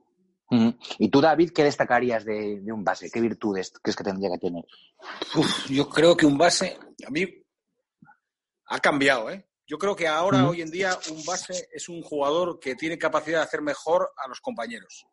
¿Y 0.98 1.08
tú, 1.08 1.20
David, 1.20 1.50
qué 1.54 1.64
destacarías 1.64 2.24
de, 2.24 2.60
de, 2.60 2.72
un 2.72 2.84
base? 2.84 3.10
¿Qué 3.10 3.20
virtudes 3.20 3.72
crees 3.82 3.96
que 3.96 4.04
tendría 4.04 4.30
que 4.30 4.38
tener? 4.38 4.64
Uf, 5.34 5.70
yo 5.70 5.88
creo 5.88 6.16
que 6.16 6.26
un 6.26 6.36
base, 6.36 6.76
a 7.06 7.10
mí, 7.10 7.41
ha 8.72 8.78
cambiado, 8.78 9.30
¿eh? 9.30 9.46
Yo 9.66 9.78
creo 9.78 9.94
que 9.94 10.06
ahora, 10.08 10.48
hoy 10.48 10.60
en 10.60 10.70
día, 10.70 10.98
un 11.10 11.24
base 11.24 11.68
es 11.72 11.88
un 11.88 12.02
jugador 12.02 12.58
que 12.58 12.74
tiene 12.74 12.98
capacidad 12.98 13.38
de 13.38 13.44
hacer 13.44 13.62
mejor 13.62 14.12
a 14.16 14.28
los 14.28 14.40
compañeros. 14.40 15.06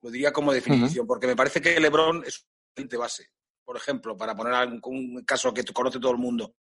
Lo 0.00 0.10
diría 0.10 0.32
como 0.32 0.52
definición, 0.52 1.06
porque 1.06 1.26
me 1.26 1.36
parece 1.36 1.60
que 1.60 1.78
LeBron 1.78 2.24
es 2.24 2.46
un 2.76 2.88
base, 2.98 3.28
por 3.64 3.76
ejemplo, 3.76 4.16
para 4.16 4.34
poner 4.34 4.80
un, 4.84 5.24
caso 5.24 5.52
que 5.52 5.64
conoce 5.64 5.98
todo 5.98 6.12
el 6.12 6.18
mundo. 6.18 6.54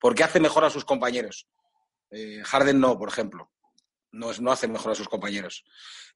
Porque 0.00 0.24
hace 0.24 0.40
mejor 0.40 0.64
a 0.64 0.70
sus 0.70 0.84
compañeros. 0.84 1.46
Eh, 2.10 2.42
Harden 2.44 2.80
no, 2.80 2.98
por 2.98 3.08
ejemplo 3.08 3.50
no, 4.12 4.32
no 4.40 4.52
hace 4.52 4.68
mejor 4.68 4.92
a 4.92 4.94
sus 4.94 5.08
compañeros. 5.08 5.64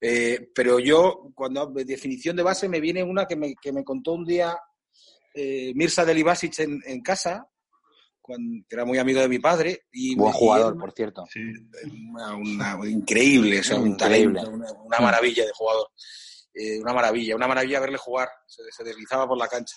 Eh, 0.01 0.51
pero 0.55 0.79
yo, 0.79 1.31
cuando 1.35 1.67
de 1.67 1.85
definición 1.85 2.37
de 2.37 2.43
base, 2.43 2.69
me 2.69 2.81
viene 2.81 3.03
una 3.03 3.27
que 3.27 3.37
me, 3.37 3.55
que 3.55 3.73
me 3.73 3.85
contó 3.85 4.13
un 4.13 4.25
día 4.25 4.59
eh, 5.35 5.73
Mirza 5.75 6.05
Delibasic 6.05 6.59
en, 6.61 6.83
en 6.85 7.01
casa, 7.03 7.49
cuando, 8.25 8.65
que 8.67 8.75
era 8.75 8.87
muy 8.87 8.97
amigo 8.97 9.21
de 9.21 9.29
mi 9.29 9.39
padre. 9.39 9.85
Y, 9.93 10.17
Buen 10.17 10.33
jugador, 10.33 10.79
por 10.79 10.93
cierto. 10.93 11.25
Sí, 11.31 11.41
una, 12.11 12.35
una, 12.35 12.89
increíble, 12.89 13.61
o 13.61 13.63
sea, 13.63 13.77
un 13.77 13.97
talento, 13.97 14.49
una, 14.49 14.73
una, 14.73 14.99
maravilla 14.99 15.45
de 15.45 15.53
jugador. 15.53 15.89
Eh, 16.55 16.81
una 16.81 16.95
maravilla, 16.95 17.37
una 17.37 17.47
maravilla 17.47 17.81
verle 17.81 17.99
jugar. 17.99 18.29
Se, 18.47 18.63
se 18.71 18.83
deslizaba 18.83 19.29
por 19.29 19.37
la 19.37 19.47
cancha. 19.47 19.77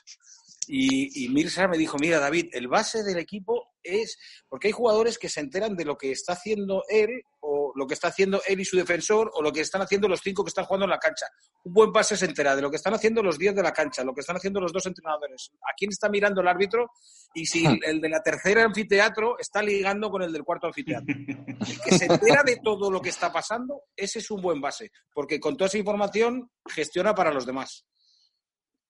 Y, 0.67 1.25
y, 1.25 1.29
Mirza 1.29 1.67
me 1.67 1.77
dijo, 1.77 1.97
mira 1.99 2.19
David, 2.19 2.47
el 2.53 2.69
base 2.69 3.03
del 3.03 3.17
equipo 3.17 3.73
es, 3.87 4.17
porque 4.47 4.67
hay 4.67 4.71
jugadores 4.71 5.17
que 5.17 5.29
se 5.29 5.39
enteran 5.39 5.75
de 5.75 5.85
lo 5.85 5.97
que 5.97 6.11
está 6.11 6.33
haciendo 6.33 6.83
él 6.89 7.21
o 7.39 7.71
lo 7.75 7.87
que 7.87 7.93
está 7.93 8.09
haciendo 8.09 8.41
él 8.47 8.59
y 8.59 8.65
su 8.65 8.77
defensor 8.77 9.31
o 9.33 9.41
lo 9.41 9.51
que 9.51 9.61
están 9.61 9.81
haciendo 9.81 10.07
los 10.07 10.21
cinco 10.21 10.43
que 10.43 10.49
están 10.49 10.65
jugando 10.65 10.85
en 10.85 10.91
la 10.91 10.99
cancha. 10.99 11.27
Un 11.63 11.73
buen 11.73 11.91
base 11.91 12.17
se 12.17 12.25
entera 12.25 12.55
de 12.55 12.61
lo 12.61 12.69
que 12.69 12.77
están 12.77 12.93
haciendo 12.93 13.23
los 13.23 13.37
diez 13.37 13.55
de 13.55 13.63
la 13.63 13.71
cancha, 13.71 14.03
lo 14.03 14.13
que 14.13 14.21
están 14.21 14.35
haciendo 14.35 14.59
los 14.59 14.73
dos 14.73 14.85
entrenadores, 14.85 15.51
a 15.61 15.73
quién 15.75 15.91
está 15.91 16.09
mirando 16.09 16.41
el 16.41 16.47
árbitro 16.47 16.91
y 17.33 17.45
si 17.45 17.67
hmm. 17.67 17.79
el 17.83 18.01
de 18.01 18.09
la 18.09 18.21
tercera 18.21 18.63
anfiteatro 18.63 19.37
está 19.39 19.61
ligando 19.61 20.09
con 20.09 20.23
el 20.23 20.31
del 20.31 20.43
cuarto 20.43 20.67
anfiteatro. 20.67 21.15
El 21.67 21.81
que 21.81 21.97
se 21.97 22.05
entera 22.05 22.43
de 22.43 22.57
todo 22.63 22.89
lo 22.89 23.01
que 23.01 23.09
está 23.09 23.31
pasando, 23.31 23.83
ese 23.95 24.19
es 24.19 24.31
un 24.31 24.41
buen 24.41 24.61
base, 24.61 24.91
porque 25.13 25.39
con 25.39 25.57
toda 25.57 25.67
esa 25.67 25.77
información 25.77 26.49
gestiona 26.65 27.13
para 27.13 27.31
los 27.31 27.45
demás 27.45 27.85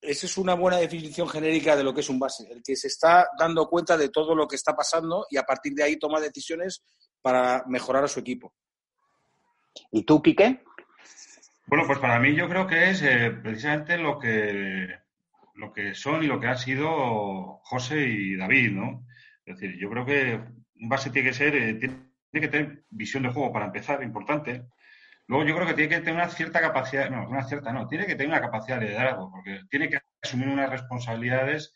esa 0.02 0.26
es 0.26 0.38
una 0.38 0.54
buena 0.54 0.78
definición 0.78 1.28
genérica 1.28 1.76
de 1.76 1.84
lo 1.84 1.94
que 1.94 2.02
es 2.02 2.10
un 2.10 2.20
base, 2.20 2.48
el 2.52 2.62
que 2.64 2.76
se 2.76 2.88
está 2.88 3.30
dando 3.38 3.68
cuenta 3.68 3.98
de 3.98 4.10
todo 4.10 4.36
lo 4.36 4.48
que 4.48 4.56
está 4.56 4.76
pasando 4.76 5.26
y 5.30 5.38
a 5.38 5.44
partir 5.44 5.74
de 5.74 5.84
ahí 5.84 5.98
toma 5.98 6.20
decisiones 6.20 6.84
para 7.22 7.64
mejorar 7.68 8.04
a 8.04 8.08
su 8.08 8.20
equipo. 8.20 8.54
¿Y 9.92 10.04
tú, 10.04 10.22
Quique? 10.22 10.64
Bueno, 11.68 11.86
pues 11.86 12.00
para 12.00 12.20
mí 12.20 12.34
yo 12.36 12.48
creo 12.48 12.66
que 12.66 12.90
es 12.90 13.02
eh, 13.02 13.32
precisamente 13.32 13.98
lo 13.98 14.20
que, 14.20 14.88
lo 15.56 15.74
que 15.74 15.94
son 15.94 16.24
y 16.24 16.28
lo 16.28 16.40
que 16.40 16.48
han 16.48 16.58
sido 16.58 17.60
José 17.64 18.08
y 18.08 18.38
David, 18.38 18.72
¿no? 18.72 19.06
Es 19.46 19.60
decir, 19.60 19.78
yo 19.78 19.90
creo 19.90 20.06
que 20.06 20.40
un 20.80 20.90
base 20.90 21.10
tiene 21.10 21.30
que 21.30 21.36
ser, 21.36 21.56
eh, 21.56 21.74
tiene 21.74 22.08
que 22.32 22.48
tener 22.48 22.84
visión 22.90 23.24
de 23.24 23.30
juego 23.30 23.52
para 23.52 23.66
empezar, 23.66 24.02
importante. 24.04 24.68
Luego 25.28 25.46
yo 25.46 25.56
creo 25.56 25.68
que 25.68 25.74
tiene 25.74 25.90
que 25.90 26.00
tener 26.00 26.16
una 26.16 26.30
cierta 26.30 26.62
capacidad, 26.62 27.10
no, 27.10 27.28
una 27.28 27.44
cierta 27.44 27.74
no, 27.74 27.88
tiene 27.88 28.06
que 28.06 28.16
tener 28.16 28.30
una 28.30 28.42
capacidad 28.42 28.80
de 28.80 28.88
liderazgo, 28.88 29.30
porque 29.30 29.62
tiene 29.70 29.90
que 29.90 30.00
asumir 30.22 30.48
unas 30.48 30.70
responsabilidades, 30.70 31.76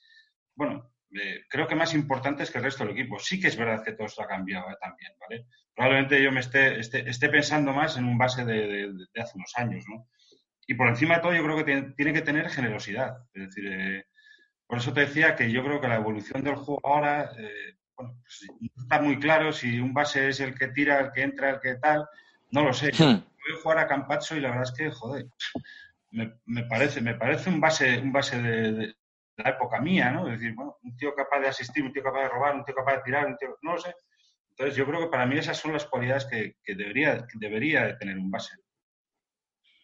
bueno, 0.56 0.89
eh, 1.14 1.41
creo 1.49 1.68
que 1.68 1.76
más 1.76 1.93
importantes 1.93 2.49
que 2.49 2.60
el 2.60 2.64
resto 2.64 2.86
del 2.86 2.93
equipo. 2.97 3.20
Sí 3.20 3.41
que 3.41 3.49
es 3.49 3.58
verdad 3.58 3.84
que 3.84 3.91
todo 3.91 4.08
esto 4.08 4.22
ha 4.22 4.28
cambiado 4.28 4.70
eh, 4.70 4.78
también, 4.80 5.12
¿vale? 5.20 5.47
Probablemente 5.76 6.24
yo 6.24 6.32
me 6.32 6.39
esté, 6.39 6.80
esté, 6.80 7.10
esté, 7.10 7.28
pensando 7.28 7.74
más 7.74 7.97
en 7.97 8.06
un 8.06 8.18
base 8.18 8.45
de, 8.45 8.93
de, 8.93 9.22
hace 9.22 9.34
unos 9.36 9.52
años, 9.58 9.84
¿no? 9.89 10.08
Y 10.66 10.76
por 10.76 10.88
encima 10.88 11.16
de 11.16 11.22
todo 11.22 11.34
yo 11.34 11.43
creo 11.43 11.58
que 11.58 11.93
tiene, 11.97 12.14
que 12.14 12.22
tener 12.22 12.49
generosidad. 12.49 13.18
Es 13.34 13.47
decir, 13.47 13.66
eh, 13.68 14.06
por 14.66 14.78
eso 14.78 14.93
te 14.93 15.02
decía 15.02 15.36
que 15.36 15.52
yo 15.52 15.62
creo 15.66 15.82
que 15.82 15.89
la 15.89 15.95
evolución 15.95 16.41
del 16.41 16.56
juego 16.56 16.80
ahora, 16.86 17.32
eh, 17.38 17.76
bueno, 17.97 18.16
pues, 18.22 18.47
está 18.78 19.02
muy 19.02 19.20
claro 19.20 19.52
si 19.52 19.80
un 19.80 19.93
base 19.93 20.30
es 20.30 20.39
el 20.39 20.58
que 20.58 20.70
tira, 20.70 21.02
el 21.02 21.12
que 21.12 21.24
entra, 21.24 21.49
el 21.49 21.60
que 21.60 21.76
tal, 21.76 22.08
no 22.52 22.64
lo 22.64 22.72
sé. 22.72 22.91
Hmm 22.97 23.31
voy 23.46 23.58
a 23.58 23.62
jugar 23.62 23.78
a 23.80 23.88
Campacho 23.88 24.36
y 24.36 24.42
la 24.42 24.50
verdad 24.50 24.66
es 24.66 24.72
que, 24.72 24.92
joder, 24.92 25.28
me, 26.12 26.39
me 26.46 26.64
parece, 26.64 27.02
me 27.02 27.16
parece 27.16 27.50
un 27.50 27.60
base, 27.60 28.00
un 28.00 28.12
base 28.12 28.42
de, 28.42 28.72
de, 28.74 28.96
la 29.38 29.52
época 29.52 29.80
mía, 29.80 30.12
¿no? 30.12 30.28
Es 30.28 30.39
decir, 30.39 30.54
bueno, 30.54 30.78
un 30.84 30.96
tío 30.96 31.16
capaz 31.16 31.39
de 31.39 31.48
asistir, 31.48 31.84
un 31.84 31.92
tío 31.92 32.04
capaz 32.04 32.24
de 32.24 32.30
robar, 32.30 32.56
un 32.56 32.66
tío 32.66 32.76
capaz 32.76 32.98
de 32.98 33.04
tirar, 33.04 33.26
un 33.26 33.38
tío, 33.38 33.58
no 33.62 33.74
lo 33.74 33.80
sé. 33.80 33.96
Entonces 34.52 34.76
yo 34.76 34.86
creo 34.86 35.00
que 35.00 35.08
para 35.08 35.26
mí 35.26 35.38
esas 35.38 35.58
son 35.58 35.74
las 35.74 35.86
cualidades 35.86 36.26
que, 36.26 36.58
que 36.64 36.76
debería, 36.76 37.26
que 37.26 37.39
debería 37.39 37.86
de 37.86 37.94
tener 37.96 38.18
un 38.18 38.30
base. 38.30 38.56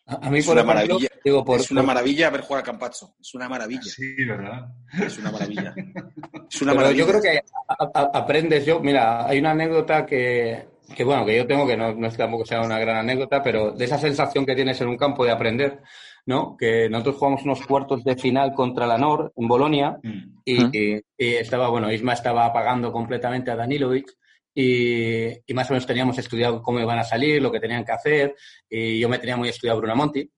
A, 0.06 0.30
mí, 0.30 0.40
es, 0.40 0.46
por 0.46 0.54
una 0.54 0.62
ejemplo, 0.62 0.96
maravilla, 0.96 1.10
digo, 1.24 1.44
por, 1.44 1.60
es 1.60 1.72
una 1.72 1.82
por... 1.82 1.88
maravilla 1.88 2.30
ver 2.30 2.42
jugar 2.42 2.62
a 2.62 2.66
Campacho. 2.66 3.16
Es 3.20 3.34
una 3.34 3.50
maravilla. 3.50 3.82
Sí, 3.82 4.24
¿verdad? 4.24 4.70
Es 5.02 5.18
una 5.18 5.32
maravilla. 5.32 5.76
es 6.50 6.62
una 6.62 6.74
maravilla. 6.74 7.00
yo 7.00 7.08
creo 7.08 7.22
que 7.22 7.40
a, 7.68 7.92
a, 7.94 8.02
aprendes. 8.14 8.66
Yo, 8.66 8.80
mira, 8.80 9.28
hay 9.28 9.40
una 9.40 9.52
anécdota 9.52 10.06
que, 10.06 10.66
que 10.96 11.04
bueno, 11.04 11.26
que 11.26 11.36
yo 11.36 11.48
tengo, 11.48 11.68
que 11.68 11.76
no, 11.76 11.94
no 11.94 12.08
es 12.08 12.14
que 12.14 12.24
tampoco 12.24 12.46
sea 12.46 12.62
una 12.62 12.80
gran 12.80 12.98
anécdota, 12.98 13.44
pero 13.44 13.72
de 13.72 13.86
esa 13.86 13.98
sensación 13.98 14.46
que 14.46 14.56
tienes 14.56 14.80
en 14.82 14.88
un 14.88 14.98
campo 14.98 15.26
de 15.26 15.32
aprender, 15.32 15.82
¿no? 16.26 16.56
Que 16.58 16.90
nosotros 16.90 17.18
jugamos 17.18 17.44
unos 17.44 17.66
cuartos 17.66 18.04
de 18.04 18.16
final 18.16 18.54
contra 18.54 18.88
la 18.88 18.98
NOR 18.98 19.34
en 19.36 19.48
Bolonia 19.48 20.00
mm. 20.02 20.40
y, 20.46 20.78
y, 20.78 21.02
y, 21.18 21.36
estaba, 21.36 21.70
bueno, 21.70 21.92
Isma 21.92 22.14
estaba 22.14 22.46
apagando 22.46 22.92
completamente 22.92 23.52
a 23.52 23.56
Danilovic 23.56 24.12
y, 24.54 25.28
y, 25.46 25.54
más 25.54 25.70
o 25.70 25.74
menos 25.74 25.86
teníamos 25.86 26.18
estudiado 26.18 26.62
cómo 26.62 26.80
iban 26.80 27.00
a 27.00 27.04
salir, 27.04 27.42
lo 27.42 27.52
que 27.52 27.60
tenían 27.60 27.86
que 27.86 27.92
hacer 27.92 28.36
y 28.70 29.00
yo 29.00 29.10
me 29.10 29.20
tenía 29.20 29.38
muy 29.38 29.50
estudiado 29.50 29.80
Brunamonti 29.80 30.30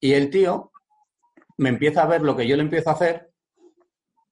y 0.00 0.12
el 0.12 0.30
tío 0.30 0.70
me 1.56 1.70
empieza 1.70 2.02
a 2.02 2.06
ver 2.06 2.22
lo 2.22 2.36
que 2.36 2.46
yo 2.46 2.56
le 2.56 2.62
empiezo 2.62 2.90
a 2.90 2.94
hacer 2.94 3.30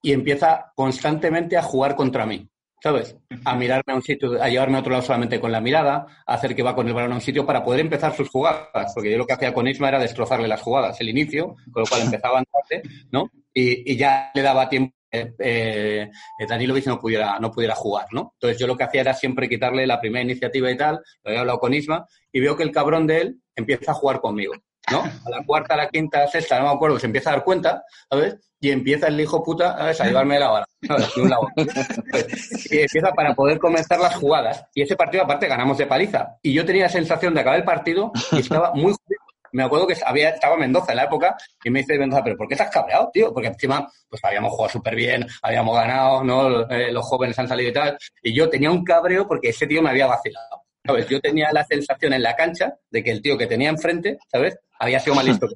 y 0.02 0.12
empieza 0.12 0.72
constantemente 0.76 1.56
a 1.56 1.62
jugar 1.62 1.96
contra 1.96 2.26
mí 2.26 2.48
¿sabes? 2.85 3.16
A 3.47 3.57
mirarme 3.57 3.95
a 3.95 3.97
un 3.97 4.03
sitio, 4.03 4.43
a 4.43 4.47
llevarme 4.51 4.76
a 4.76 4.80
otro 4.80 4.93
lado 4.93 5.03
solamente 5.03 5.41
con 5.41 5.51
la 5.51 5.62
mirada, 5.62 6.07
a 6.26 6.35
hacer 6.35 6.55
que 6.55 6.62
va 6.62 6.74
con 6.74 6.87
el 6.87 6.93
balón 6.93 7.12
a 7.12 7.14
un 7.14 7.22
sitio 7.22 7.47
para 7.47 7.64
poder 7.64 7.80
empezar 7.80 8.14
sus 8.14 8.28
jugadas, 8.28 8.93
porque 8.95 9.11
yo 9.11 9.16
lo 9.16 9.26
que 9.26 9.32
hacía 9.32 9.55
con 9.55 9.66
Isma 9.66 9.89
era 9.89 9.99
destrozarle 9.99 10.47
las 10.47 10.61
jugadas, 10.61 11.01
el 11.01 11.09
inicio, 11.09 11.57
con 11.72 11.82
lo 11.82 11.87
cual 11.87 12.03
empezaban 12.03 12.45
tarde, 12.45 12.82
¿no? 13.11 13.30
Y, 13.55 13.91
y 13.91 13.97
ya 13.97 14.30
le 14.35 14.43
daba 14.43 14.68
tiempo 14.68 14.95
eh, 15.11 15.32
eh, 15.39 16.11
Danilovic 16.47 16.87
no 16.87 16.99
pudiera, 16.99 17.39
no 17.39 17.51
pudiera 17.51 17.74
jugar, 17.74 18.09
¿no? 18.12 18.32
Entonces 18.35 18.59
yo 18.59 18.66
lo 18.66 18.76
que 18.76 18.85
hacía 18.85 19.01
era 19.01 19.14
siempre 19.14 19.49
quitarle 19.49 19.87
la 19.87 19.99
primera 19.99 20.22
iniciativa 20.22 20.70
y 20.70 20.76
tal, 20.76 21.01
lo 21.22 21.30
había 21.30 21.41
hablado 21.41 21.61
con 21.61 21.72
Isma, 21.72 22.07
y 22.30 22.41
veo 22.41 22.55
que 22.55 22.64
el 22.64 22.70
cabrón 22.70 23.07
de 23.07 23.20
él 23.22 23.41
empieza 23.57 23.93
a 23.93 23.95
jugar 23.95 24.20
conmigo, 24.20 24.53
¿no? 24.91 25.01
A 25.01 25.30
la 25.30 25.45
cuarta, 25.45 25.74
a 25.74 25.78
la 25.78 25.89
quinta, 25.89 26.18
a 26.18 26.20
la 26.22 26.28
sexta, 26.28 26.59
no 26.59 26.66
me 26.66 26.74
acuerdo, 26.74 26.99
se 26.99 27.07
empieza 27.07 27.30
a 27.30 27.35
dar 27.35 27.45
cuenta, 27.45 27.82
¿sabes? 28.11 28.37
y 28.64 28.70
empieza 28.70 29.09
el 29.09 29.20
hijo 29.20 29.43
puta 29.43 29.76
a 29.76 29.93
llevarme 29.93 30.39
la 30.39 30.49
bala. 30.49 30.66
De 30.80 31.20
un 31.20 31.28
lado. 31.28 31.49
Y 32.70 32.78
empieza 32.78 33.12
para 33.12 33.35
poder 33.35 33.59
comenzar 33.59 34.01
las 34.01 34.16
jugadas. 34.16 34.64
Y 34.74 34.80
ese 34.80 34.97
partido, 34.97 35.22
aparte, 35.22 35.47
ganamos 35.47 35.76
de 35.76 35.87
paliza. 35.87 36.39
Y 36.43 36.55
yo 36.55 36.64
tenía 36.64 36.85
la 36.85 36.89
sensación 36.89 37.35
de 37.35 37.41
acabar 37.41 37.59
el 37.59 37.64
partido 37.64 38.11
y 38.32 38.39
estaba 38.39 38.72
muy 38.72 38.93
jodido. 38.93 39.20
Me 39.53 39.62
acuerdo 39.62 39.87
que 39.87 39.97
había, 40.05 40.30
estaba 40.30 40.57
Mendoza 40.57 40.93
en 40.93 40.97
la 40.97 41.05
época 41.05 41.37
y 41.62 41.70
me 41.70 41.80
dice 41.80 41.99
Mendoza, 41.99 42.24
pero 42.24 42.37
¿por 42.37 42.49
qué 42.49 42.55
estás 42.55 42.70
cabreado, 42.70 43.11
tío? 43.12 43.32
Porque 43.32 43.49
encima, 43.49 43.87
pues 44.09 44.24
habíamos 44.24 44.51
jugado 44.53 44.72
súper 44.72 44.97
bien, 44.97 45.26
habíamos 45.43 45.76
ganado, 45.76 46.24
¿no? 46.24 46.68
Eh, 46.70 46.91
los 46.91 47.05
jóvenes 47.05 47.39
han 47.39 47.47
salido 47.47 47.70
y 47.70 47.72
tal. 47.72 47.99
Y 48.22 48.35
yo 48.35 48.49
tenía 48.49 48.70
un 48.70 48.82
cabreo 48.82 49.28
porque 49.28 49.51
ese 49.51 49.66
tío 49.66 49.82
me 49.82 49.91
había 49.91 50.07
vacilado. 50.07 50.63
¿Sabes? 50.87 51.09
Yo 51.09 51.20
tenía 51.20 51.51
la 51.53 51.64
sensación 51.64 52.12
en 52.12 52.22
la 52.22 52.37
cancha 52.37 52.74
de 52.91 53.03
que 53.03 53.11
el 53.11 53.22
tío 53.22 53.39
que 53.39 53.47
tenía 53.47 53.70
enfrente, 53.70 54.18
¿sabes? 54.30 54.59
Había 54.78 55.01
sido 55.01 55.16
más 55.16 55.24
listo 55.24 55.49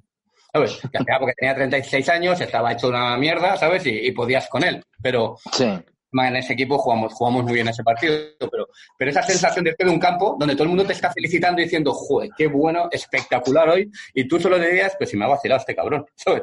¿sabes? 0.53 0.81
Que 0.81 0.99
porque 1.19 1.35
tenía 1.37 1.55
36 1.55 2.09
años, 2.09 2.41
estaba 2.41 2.73
hecho 2.73 2.89
una 2.89 3.17
mierda, 3.17 3.57
¿sabes? 3.57 3.83
Y, 3.87 4.11
podías 4.13 4.49
con 4.49 4.65
él. 4.65 4.83
Pero 5.03 5.37
en 5.61 6.37
ese 6.37 6.55
equipo 6.55 6.79
jugamos, 6.79 7.13
jugamos 7.13 7.45
muy 7.45 7.55
bien 7.55 7.69
ese 7.69 7.83
partido. 7.83 8.15
Pero, 8.39 8.69
pero 8.97 9.11
esa 9.11 9.23
sensación 9.23 9.65
de 9.65 9.75
de 9.79 9.91
un 9.91 9.99
campo 9.99 10.37
donde 10.39 10.55
todo 10.55 10.65
el 10.65 10.71
mundo 10.71 10.85
te 10.85 10.93
está 10.93 11.13
felicitando 11.13 11.61
y 11.61 11.65
diciendo, 11.65 11.93
joder, 11.93 12.31
qué 12.37 12.47
bueno, 12.47 12.89
espectacular 12.91 13.69
hoy. 13.69 13.91
Y 14.15 14.27
tú 14.27 14.41
solo 14.41 14.59
dirías, 14.59 14.95
pues 14.99 15.11
si 15.11 15.17
me 15.17 15.27
ha 15.27 15.29
vacilado 15.29 15.61
este 15.61 15.75
cabrón, 15.75 16.07
¿sabes? 16.17 16.43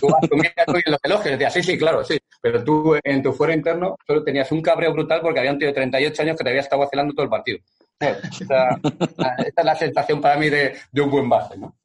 tú 0.00 0.08
vas 0.08 0.20
tú 0.28 0.36
en 0.36 0.92
los 0.92 1.00
elogios 1.02 1.32
decías, 1.32 1.52
sí, 1.52 1.62
sí, 1.62 1.78
claro, 1.78 2.04
sí. 2.04 2.18
Pero 2.40 2.64
tú 2.64 2.96
en 3.04 3.22
tu 3.22 3.32
fuero 3.32 3.52
interno 3.52 3.96
solo 4.06 4.24
tenías 4.24 4.50
un 4.50 4.62
cabreo 4.62 4.92
brutal 4.92 5.20
porque 5.20 5.40
había 5.40 5.52
un 5.52 5.58
tío 5.58 5.68
de 5.68 5.74
38 5.74 6.22
años 6.22 6.36
que 6.36 6.44
te 6.44 6.50
había 6.50 6.62
estado 6.62 6.80
vacilando 6.82 7.14
todo 7.14 7.24
el 7.24 7.30
partido. 7.30 7.58
Esa, 8.02 8.78
es 9.38 9.64
la 9.64 9.74
sensación 9.74 10.20
para 10.20 10.36
mí 10.36 10.50
de, 10.50 10.76
de 10.90 11.00
un 11.00 11.10
buen 11.10 11.28
base, 11.28 11.56
¿no? 11.58 11.76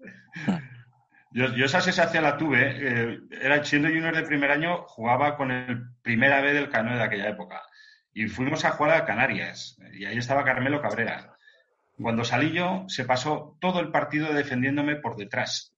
Yo, 1.31 1.65
esa 1.65 1.81
sensación 1.81 2.23
la 2.23 2.37
tuve. 2.37 2.77
Eh, 2.79 3.19
era 3.41 3.63
siendo 3.63 3.89
junior 3.89 4.15
de 4.15 4.23
primer 4.23 4.51
año, 4.51 4.85
jugaba 4.87 5.37
con 5.37 5.51
el 5.51 5.83
primera 6.01 6.41
B 6.41 6.53
del 6.53 6.69
canoe 6.69 6.97
de 6.97 7.03
aquella 7.03 7.29
época. 7.29 7.61
Y 8.13 8.27
fuimos 8.27 8.65
a 8.65 8.71
jugar 8.71 8.95
a 8.95 9.05
Canarias. 9.05 9.77
Y 9.93 10.05
ahí 10.05 10.17
estaba 10.17 10.43
Carmelo 10.43 10.81
Cabrera. 10.81 11.37
Cuando 12.01 12.23
salí 12.23 12.51
yo, 12.51 12.85
se 12.87 13.05
pasó 13.05 13.57
todo 13.59 13.79
el 13.79 13.91
partido 13.91 14.33
defendiéndome 14.33 14.95
por 14.95 15.15
detrás. 15.15 15.75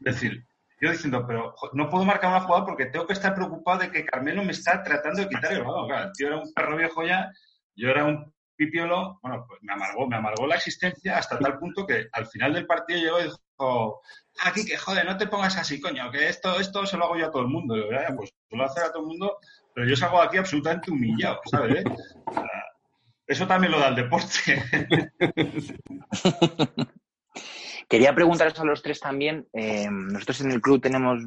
Es 0.00 0.14
decir, 0.14 0.46
yo 0.80 0.90
diciendo, 0.90 1.26
pero 1.26 1.54
no 1.72 1.88
puedo 1.88 2.04
marcar 2.04 2.30
una 2.30 2.40
jugada 2.40 2.66
porque 2.66 2.86
tengo 2.86 3.06
que 3.06 3.14
estar 3.14 3.34
preocupado 3.34 3.80
de 3.80 3.90
que 3.90 4.04
Carmelo 4.04 4.44
me 4.44 4.52
está 4.52 4.82
tratando 4.82 5.22
de 5.22 5.28
quitar 5.28 5.52
el 5.52 5.62
balón. 5.62 5.88
Claro, 5.88 6.12
tío 6.12 6.26
era 6.28 6.36
un 6.38 6.52
perro 6.52 6.76
viejo 6.76 7.04
ya, 7.04 7.30
yo 7.74 7.88
era 7.88 8.04
un 8.04 8.33
pipiolo. 8.56 9.18
Bueno, 9.22 9.44
pues 9.46 9.60
me 9.62 9.72
amargó, 9.72 10.06
me 10.06 10.16
amargó 10.16 10.46
la 10.46 10.56
existencia 10.56 11.18
hasta 11.18 11.38
tal 11.38 11.58
punto 11.58 11.86
que 11.86 12.08
al 12.12 12.26
final 12.26 12.54
del 12.54 12.66
partido 12.66 13.00
llegó 13.00 13.20
y 13.20 13.24
dijo, 13.24 14.00
aquí 14.44 14.64
que 14.64 14.76
joder, 14.76 15.04
no 15.04 15.16
te 15.16 15.26
pongas 15.26 15.56
así, 15.56 15.80
coño, 15.80 16.10
que 16.10 16.28
esto, 16.28 16.58
esto 16.58 16.86
se 16.86 16.96
lo 16.96 17.04
hago 17.04 17.16
yo 17.16 17.26
a 17.26 17.30
todo 17.30 17.42
el 17.42 17.48
mundo. 17.48 17.76
Yo, 17.76 17.86
pues 18.16 18.32
lo 18.50 18.64
hacer 18.64 18.84
a 18.84 18.92
todo 18.92 19.02
el 19.02 19.08
mundo, 19.08 19.38
pero 19.74 19.88
yo 19.88 19.96
salgo 19.96 20.20
aquí 20.20 20.36
absolutamente 20.36 20.90
humillado, 20.90 21.40
¿sabes? 21.46 21.84
eso 23.26 23.46
también 23.46 23.72
lo 23.72 23.80
da 23.80 23.88
el 23.88 23.96
deporte. 23.96 24.62
Quería 27.88 28.14
preguntaros 28.14 28.58
a 28.58 28.64
los 28.64 28.82
tres 28.82 29.00
también. 29.00 29.46
Eh, 29.52 29.88
nosotros 29.90 30.40
en 30.42 30.52
el 30.52 30.60
club 30.60 30.80
tenemos, 30.80 31.22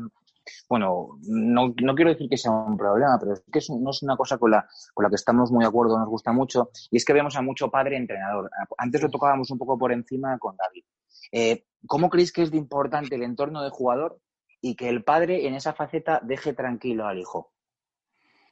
bueno, 0.69 1.19
no, 1.27 1.73
no, 1.81 1.95
quiero 1.95 2.11
decir 2.11 2.29
que 2.29 2.37
sea 2.37 2.51
un 2.51 2.77
problema, 2.77 3.17
pero 3.19 3.33
es 3.33 3.43
que 3.51 3.59
no 3.79 3.91
es 3.91 4.03
una 4.03 4.15
cosa 4.15 4.37
con 4.37 4.51
la, 4.51 4.67
con 4.93 5.03
la 5.03 5.09
que 5.09 5.15
estamos 5.15 5.51
muy 5.51 5.63
de 5.63 5.69
acuerdo, 5.69 5.97
nos 5.97 6.09
gusta 6.09 6.31
mucho, 6.31 6.69
y 6.91 6.97
es 6.97 7.05
que 7.05 7.13
vemos 7.13 7.35
a 7.35 7.41
mucho 7.41 7.69
padre 7.69 7.97
entrenador. 7.97 8.49
Antes 8.77 9.01
lo 9.01 9.09
tocábamos 9.09 9.49
un 9.51 9.57
poco 9.57 9.77
por 9.77 9.91
encima 9.91 10.37
con 10.37 10.55
David. 10.57 10.83
Eh, 11.31 11.65
¿Cómo 11.85 12.09
creéis 12.09 12.31
que 12.31 12.43
es 12.43 12.51
de 12.51 12.57
importante 12.57 13.15
el 13.15 13.23
entorno 13.23 13.61
del 13.61 13.71
jugador 13.71 14.19
y 14.61 14.75
que 14.75 14.89
el 14.89 15.03
padre 15.03 15.47
en 15.47 15.55
esa 15.55 15.73
faceta 15.73 16.19
deje 16.23 16.53
tranquilo 16.53 17.05
al 17.05 17.19
hijo? 17.19 17.53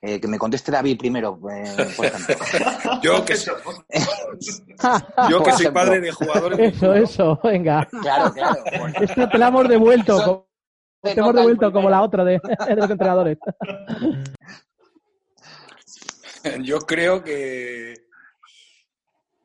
Eh, 0.01 0.19
que 0.19 0.27
me 0.27 0.37
conteste 0.37 0.71
David 0.71 0.99
primero, 0.99 1.39
eh, 1.49 1.87
por 1.95 2.05
ejemplo. 2.05 2.35
yo 3.01 3.25
que, 3.25 3.35
soy, 3.35 3.55
yo 5.29 5.41
que 5.41 5.51
soy 5.53 5.71
padre 5.71 5.99
de 5.99 6.11
jugadores. 6.11 6.59
Eso, 6.59 6.93
eso, 6.93 7.39
venga. 7.43 7.87
Claro, 8.01 8.31
claro. 8.31 8.55
Esta 9.01 9.27
te 9.27 9.37
la 9.39 9.47
hemos 9.47 9.67
devuelto. 9.67 10.44
Te 11.13 11.19
hemos 11.19 11.35
devuelto 11.35 11.71
como 11.71 11.89
la 11.89 12.01
otra 12.01 12.23
de, 12.23 12.39
de 12.67 12.75
los 12.75 12.89
entrenadores. 12.89 13.37
Yo 16.61 16.79
creo 16.79 17.23
que, 17.23 17.93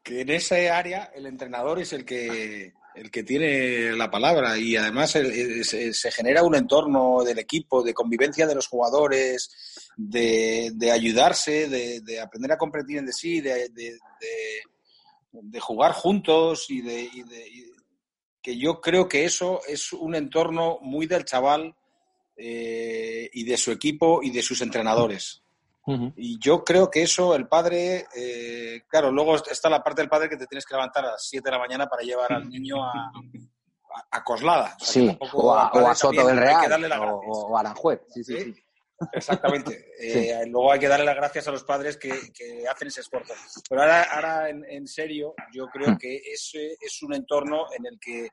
que 0.02 0.20
en 0.20 0.30
esa 0.30 0.56
área 0.76 1.11
el 1.14 1.26
entrenador 1.26 1.78
es 1.78 1.92
el 1.92 2.04
que 2.04 2.74
el 2.94 3.11
que 3.11 3.22
tiene 3.22 3.92
la 3.92 4.11
palabra 4.11 4.58
y 4.58 4.76
además 4.76 5.12
se, 5.12 6.12
genera 6.12 6.42
un 6.42 6.54
entorno 6.54 7.22
del 7.24 7.38
equipo, 7.38 7.82
de 7.82 7.94
convivencia 7.94 8.46
de 8.46 8.54
los 8.54 8.66
jugadores, 8.66 9.50
de, 9.96 10.90
ayudarse, 10.92 11.68
de, 11.68 12.20
aprender 12.20 12.52
a 12.52 12.58
comprender 12.58 12.98
en 12.98 13.06
de 13.06 13.12
sí, 13.12 13.40
de, 13.40 13.98
jugar 15.61 15.92
juntos 15.92 16.66
y 16.68 16.82
de, 16.82 17.08
que 18.43 18.57
yo 18.57 18.80
creo 18.80 19.09
que 19.09 19.24
eso 19.24 19.61
es 19.66 19.93
un 19.93 20.14
entorno 20.14 20.78
muy 20.80 21.07
del 21.07 21.24
chaval 21.24 21.74
eh, 22.36 23.28
y 23.32 23.45
de 23.45 23.57
su 23.57 23.70
equipo 23.70 24.22
y 24.22 24.30
de 24.30 24.43
sus 24.43 24.61
entrenadores. 24.62 25.43
Y 26.14 26.38
yo 26.38 26.62
creo 26.62 26.88
que 26.88 27.03
eso, 27.03 27.34
el 27.34 27.49
padre, 27.49 28.07
eh, 28.14 28.82
claro, 28.86 29.11
luego 29.11 29.34
está 29.34 29.68
la 29.68 29.82
parte 29.82 30.03
del 30.03 30.09
padre 30.09 30.28
que 30.28 30.36
te 30.36 30.47
tienes 30.47 30.64
que 30.64 30.74
levantar 30.74 31.05
a 31.05 31.11
las 31.12 31.26
7 31.28 31.43
de 31.45 31.51
la 31.51 31.59
mañana 31.59 31.88
para 31.88 32.03
llevar 32.03 32.32
al 32.32 32.49
niño 32.49 32.76
a, 32.84 33.11
a, 34.12 34.22
Coslada. 34.22 34.76
sí, 34.78 35.18
o 35.32 35.53
a, 35.53 35.95
Soto 35.97 36.24
del 36.24 36.36
Real, 36.36 36.93
o, 37.26 37.57
a 37.57 37.61
Aranjuez. 37.61 38.03
Sí, 38.09 38.22
sí, 38.22 38.38
sí. 38.38 38.64
Exactamente. 39.12 39.86
Eh, 40.03 40.46
luego 40.46 40.72
hay 40.72 40.80
que 40.80 40.88
darle 40.88 41.05
las 41.05 41.14
gracias 41.14 41.46
a 41.46 41.51
los 41.51 41.62
padres 41.62 41.98
que, 41.98 42.11
hacen 42.11 42.88
ese 42.88 43.03
esfuerzo. 43.03 43.34
Pero 43.68 43.82
ahora, 43.82 44.05
ahora 44.05 44.48
en, 44.48 44.64
en, 44.64 44.86
serio, 44.86 45.34
yo 45.53 45.66
creo 45.66 45.98
que 45.98 46.16
ese 46.16 46.74
es 46.80 47.03
un 47.03 47.12
entorno 47.12 47.66
en 47.76 47.84
el 47.84 48.01
que 48.01 48.30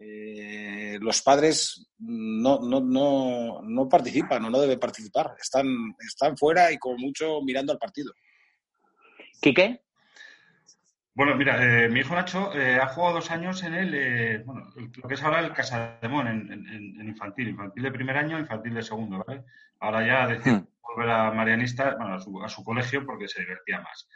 eh, 0.00 0.96
los 1.00 1.22
padres 1.22 1.88
no, 1.98 2.60
no, 2.60 2.80
no, 2.80 3.62
no 3.62 3.88
participan 3.88 4.44
o 4.44 4.50
no 4.50 4.60
deben 4.60 4.78
participar. 4.78 5.34
Están, 5.40 5.66
están 6.06 6.36
fuera 6.36 6.70
y 6.70 6.78
como 6.78 6.98
mucho 6.98 7.40
mirando 7.42 7.72
al 7.72 7.78
partido. 7.78 8.12
¿Quique? 9.40 9.82
Bueno, 11.18 11.34
mira, 11.34 11.58
eh, 11.60 11.88
mi 11.88 11.98
hijo 11.98 12.14
Nacho 12.14 12.54
eh, 12.54 12.78
ha 12.80 12.86
jugado 12.86 13.16
dos 13.16 13.32
años 13.32 13.64
en 13.64 13.74
el, 13.74 14.44
bueno, 14.44 14.70
lo 14.76 15.08
que 15.08 15.14
es 15.14 15.22
ahora 15.24 15.40
el 15.40 15.52
Casademón, 15.52 16.28
en, 16.28 16.52
en, 16.52 17.08
infantil, 17.08 17.48
infantil 17.48 17.82
de 17.82 17.90
primer 17.90 18.16
año, 18.16 18.38
infantil 18.38 18.74
de 18.74 18.84
segundo, 18.84 19.24
¿vale? 19.26 19.42
Ahora 19.80 20.06
ya 20.06 20.28
decide 20.28 20.58
hmm. 20.58 20.68
volver 20.80 21.10
a 21.10 21.32
Marianista, 21.32 21.96
bueno, 21.96 22.14
a 22.14 22.20
su, 22.20 22.40
a 22.40 22.48
su, 22.48 22.62
colegio 22.62 23.04
porque 23.04 23.26
se 23.26 23.40
divertía 23.40 23.80
más. 23.80 24.08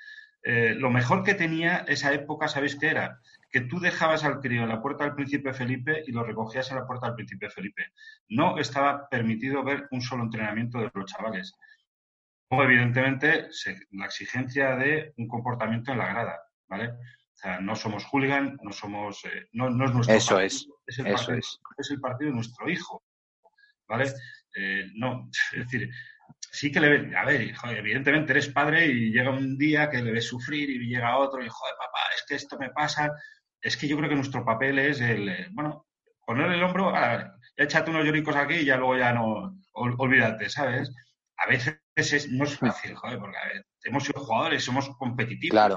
lo 0.44 0.90
mejor 0.90 1.24
que 1.24 1.34
tenía 1.34 1.78
esa 1.88 2.12
época, 2.12 2.46
¿sabéis 2.46 2.76
qué 2.76 2.90
era? 2.90 3.18
que 3.50 3.62
tú 3.62 3.80
dejabas 3.80 4.22
al 4.22 4.38
crío 4.38 4.62
en 4.62 4.68
la 4.68 4.80
puerta 4.80 5.02
del 5.02 5.16
príncipe 5.16 5.52
Felipe 5.52 6.04
y 6.06 6.12
lo 6.12 6.22
recogías 6.22 6.70
en 6.70 6.76
la 6.76 6.86
puerta 6.86 7.06
del 7.06 7.16
príncipe 7.16 7.50
Felipe. 7.50 7.86
No 8.28 8.58
estaba 8.58 9.08
permitido 9.08 9.64
ver 9.64 9.88
un 9.90 10.02
solo 10.02 10.22
entrenamiento 10.22 10.78
de 10.78 10.90
los 10.94 11.10
chavales. 11.10 11.52
O, 12.48 12.62
evidentemente, 12.62 13.48
la 13.90 14.06
exigencia 14.06 14.76
de 14.76 15.12
un 15.16 15.26
comportamiento 15.26 15.90
en 15.90 15.98
la 15.98 16.06
grada, 16.06 16.38
¿vale? 16.72 16.88
O 16.88 17.36
sea, 17.36 17.60
no 17.60 17.76
somos 17.76 18.04
hooligan, 18.04 18.58
no 18.62 18.72
somos... 18.72 19.24
Eh, 19.26 19.48
no, 19.52 19.68
es 19.68 19.92
nuestro 19.92 20.14
Eso 20.14 20.40
es. 20.40 20.66
Es 20.86 20.98
el, 20.98 21.06
Eso 21.08 21.16
partido, 21.16 21.38
es. 21.38 21.60
es 21.76 21.90
el 21.90 22.00
partido 22.00 22.30
de 22.30 22.36
nuestro 22.36 22.70
hijo, 22.70 23.04
¿vale? 23.86 24.10
Eh, 24.56 24.90
no, 24.94 25.28
es 25.52 25.58
decir, 25.64 25.90
sí 26.50 26.72
que 26.72 26.80
le 26.80 26.88
ves, 26.88 27.14
a 27.14 27.24
ver, 27.26 27.54
evidentemente 27.76 28.32
eres 28.32 28.48
padre 28.48 28.86
y 28.86 29.12
llega 29.12 29.30
un 29.30 29.58
día 29.58 29.90
que 29.90 30.02
le 30.02 30.12
ves 30.12 30.26
sufrir 30.26 30.70
y 30.70 30.88
llega 30.88 31.18
otro 31.18 31.44
y, 31.44 31.48
joder, 31.48 31.74
papá, 31.76 31.98
es 32.16 32.24
que 32.26 32.36
esto 32.36 32.58
me 32.58 32.70
pasa, 32.70 33.12
es 33.60 33.76
que 33.76 33.86
yo 33.86 33.98
creo 33.98 34.08
que 34.08 34.16
nuestro 34.16 34.44
papel 34.44 34.78
es 34.78 35.00
el, 35.02 35.28
eh, 35.28 35.48
bueno, 35.50 35.86
poner 36.24 36.50
el 36.52 36.62
hombro, 36.62 36.90
ah, 36.94 37.34
échate 37.54 37.90
unos 37.90 38.04
lloricos 38.04 38.34
aquí 38.34 38.54
y 38.54 38.64
ya 38.64 38.78
luego 38.78 38.96
ya 38.96 39.12
no, 39.12 39.58
olvídate, 39.74 40.48
¿sabes? 40.48 40.90
A 41.36 41.48
veces 41.48 41.81
es, 41.94 42.30
no 42.30 42.44
es 42.44 42.56
fácil, 42.56 42.94
joder, 42.94 43.18
porque 43.18 43.36
a 43.36 43.46
ver, 43.48 43.66
hemos 43.84 44.04
sido 44.04 44.20
jugadores, 44.20 44.64
somos 44.64 44.88
competitivos 44.96 45.74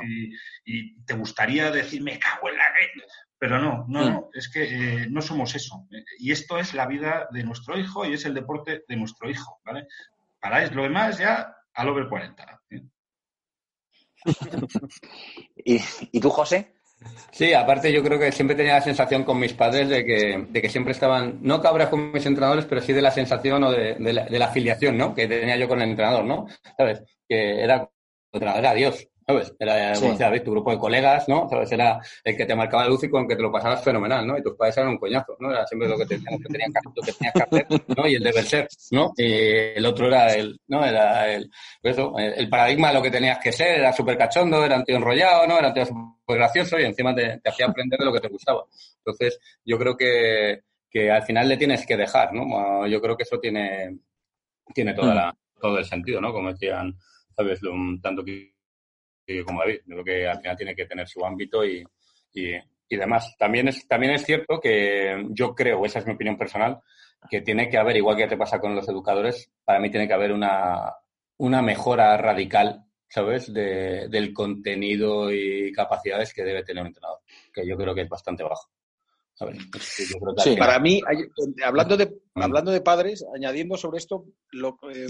y, 0.66 1.03
te 1.03 1.13
gustaría 1.13 1.72
decir, 1.72 2.01
me 2.01 2.18
cago 2.18 2.49
en 2.49 2.57
la 2.57 2.72
red, 2.72 2.89
pero 3.38 3.59
no, 3.59 3.86
no, 3.88 4.09
no, 4.09 4.22
mm. 4.22 4.30
es 4.34 4.49
que 4.49 4.63
eh, 4.63 5.07
no 5.09 5.22
somos 5.22 5.53
eso. 5.55 5.88
Y 6.20 6.32
esto 6.32 6.57
es 6.57 6.74
la 6.74 6.88
vida 6.88 7.28
de 7.32 7.43
nuestro 7.43 7.78
hijo 7.78 8.05
y 8.05 8.13
es 8.13 8.26
el 8.26 8.34
deporte 8.34 8.84
de 8.88 8.95
nuestro 8.95 9.30
hijo, 9.30 9.59
¿vale? 9.66 9.88
Para 10.39 10.66
lo 10.68 10.84
demás 10.84 11.18
ya 11.18 11.53
al 11.74 11.89
over 11.89 12.07
40. 12.07 12.61
¿Y, 15.66 15.82
¿Y 16.11 16.20
tú, 16.20 16.30
José? 16.30 16.76
Sí, 17.32 17.54
aparte 17.54 17.91
yo 17.91 18.02
creo 18.02 18.18
que 18.18 18.32
siempre 18.32 18.56
tenía 18.56 18.76
la 18.76 18.82
sensación 18.82 19.24
con 19.24 19.39
mis 19.39 19.54
padres 19.54 19.89
de 19.89 20.06
que, 20.06 20.70
siempre 20.70 20.93
estaban, 20.93 21.39
no 21.41 21.62
cabras 21.62 21.89
con 21.89 22.12
mis 22.12 22.26
entrenadores, 22.26 22.66
pero 22.66 22.82
sí 22.82 22.93
de 22.93 23.02
la 23.02 23.12
sensación 23.12 23.64
o 23.64 23.72
de, 23.72 23.96
de, 23.96 24.14
la, 24.14 24.26
de 24.26 24.39
la 24.39 24.46
afiliación, 24.46 24.98
¿no? 24.98 25.14
Que 25.14 25.28
tenía 25.28 25.58
yo 25.58 25.68
con 25.68 25.82
el 25.82 25.89
entrenador, 25.89 26.24
¿no? 26.24 26.48
¿Sabes? 26.78 27.04
Que 27.28 27.62
era, 27.62 27.89
era 28.32 28.74
Dios. 28.74 29.08
¿Sabes? 29.26 29.55
Era, 29.59 29.95
Sí. 29.95 30.01
como 30.01 30.17
decía, 30.17 30.43
tu 30.43 30.51
grupo 30.51 30.71
de 30.71 30.78
colegas, 30.78 31.28
¿no? 31.28 31.49
¿Sabes? 31.49 31.71
Era 31.71 31.99
el 32.23 32.38
que 32.38 32.45
te 32.45 32.55
marcaba 32.55 32.84
la 32.84 32.89
luz 32.89 33.03
y 33.03 33.09
con 33.09 33.23
el 33.23 33.28
que 33.28 33.36
te 33.36 33.41
lo 33.41 33.51
pasabas 33.51 33.84
fenomenal, 33.84 34.26
¿no? 34.26 34.38
Y 34.38 34.43
tus 34.43 34.55
padres 34.55 34.78
eran 34.78 34.89
un 34.91 34.97
coñazo, 34.97 35.36
¿no? 35.39 35.51
Era 35.51 35.65
siempre 35.65 35.89
lo 35.89 35.97
que, 35.97 36.05
te, 36.05 36.17
lo 36.17 36.38
que, 36.38 36.49
tenían 36.49 36.71
que, 36.71 36.80
lo 36.95 37.01
que 37.01 37.11
tenías 37.11 37.34
que 37.34 37.43
hacer, 37.43 37.82
¿no? 37.97 38.07
Y 38.07 38.15
el 38.15 38.23
deber 38.23 38.43
ser, 38.45 38.67
¿no? 38.91 39.13
Y 39.17 39.23
el 39.78 39.86
otro 39.86 40.07
era 40.07 40.34
el, 40.34 40.59
¿no? 40.67 40.86
Era 40.86 41.34
el, 41.34 41.49
pues 41.82 41.97
eso, 41.97 42.13
el, 42.17 42.34
el 42.34 42.49
paradigma 42.49 42.89
de 42.89 42.93
lo 42.93 43.01
que 43.01 43.11
tenías 43.11 43.39
que 43.39 43.51
ser, 43.51 43.80
era 43.80 43.91
súper 43.93 44.17
cachondo, 44.17 44.63
era 44.63 44.84
tío 44.84 44.97
enrollado, 44.97 45.47
¿no? 45.47 45.57
Era 45.57 45.73
tío 45.73 45.86
súper 45.86 46.38
gracioso 46.38 46.80
y 46.80 46.84
encima 46.84 47.15
te, 47.15 47.39
te 47.39 47.49
hacía 47.49 47.65
aprender 47.67 47.97
de 47.99 48.05
lo 48.05 48.13
que 48.13 48.19
te 48.19 48.28
gustaba. 48.30 48.63
Entonces, 48.97 49.39
yo 49.63 49.78
creo 49.80 49.97
que, 49.97 50.61
que 50.89 51.11
al 51.11 51.23
final 51.23 51.47
le 51.49 51.57
tienes 51.57 51.86
que 51.86 51.97
dejar, 51.97 52.32
¿no? 52.34 52.86
Yo 52.88 53.01
creo 53.01 53.17
que 53.17 53.23
eso 53.23 53.39
tiene, 53.39 53.97
tiene 54.73 54.93
toda 54.93 55.13
la, 55.15 55.38
todo 55.59 55.80
el 55.80 55.86
sentido, 55.86 56.21
¿no? 56.21 56.32
Como 56.32 56.51
decían, 56.51 56.95
¿sabes? 57.36 57.61
Lo, 57.61 57.73
tanto 58.01 58.23
que 58.23 58.55
como 59.45 59.61
David. 59.61 59.82
Yo 59.86 59.95
creo 59.95 60.03
que 60.03 60.28
al 60.28 60.39
final 60.39 60.57
tiene 60.57 60.76
que 60.76 60.86
tener 60.86 61.07
su 61.07 61.26
ámbito 61.26 61.65
y, 61.65 61.84
y, 62.34 62.53
y, 62.89 62.95
demás. 62.95 63.36
También 63.38 63.67
es, 63.67 63.88
también 63.88 64.13
es 64.13 64.26
cierto 64.26 64.59
que 64.59 65.26
yo 65.30 65.53
creo, 65.55 65.86
esa 65.86 65.99
es 65.99 66.05
mi 66.05 66.13
opinión 66.13 66.38
personal, 66.38 66.80
que 67.30 67.41
tiene 67.41 67.69
que 67.69 67.78
haber, 67.78 67.97
igual 67.97 68.17
que 68.17 68.28
te 68.28 68.38
pasa 68.38 68.59
con 68.59 68.76
los 68.76 68.88
educadores, 68.88 69.51
para 69.63 69.80
mí 69.80 69.89
tiene 69.89 70.07
que 70.07 70.13
haber 70.13 70.32
una, 70.32 70.93
una 71.38 71.61
mejora 71.61 72.17
radical, 72.17 72.86
¿sabes?, 73.07 73.51
de, 73.51 74.07
del 74.09 74.34
contenido 74.34 75.32
y 75.32 75.71
capacidades 75.71 76.34
que 76.34 76.43
debe 76.43 76.63
tener 76.63 76.82
un 76.82 76.88
entrenador, 76.88 77.19
que 77.53 77.65
yo 77.65 77.76
creo 77.78 77.95
que 77.95 78.01
es 78.01 78.09
bastante 78.09 78.43
bajo. 78.43 78.69
creo 79.38 79.51
que 79.71 80.41
Sí, 80.41 80.55
para 80.55 80.80
mí, 80.80 81.01
hablando 81.63 81.97
de, 81.97 82.13
hablando 82.36 82.71
de 82.71 82.82
padres, 82.82 83.26
añadiendo 83.36 83.78
sobre 83.78 83.97
esto, 83.97 84.26
lo, 84.51 84.78
eh, 84.91 85.07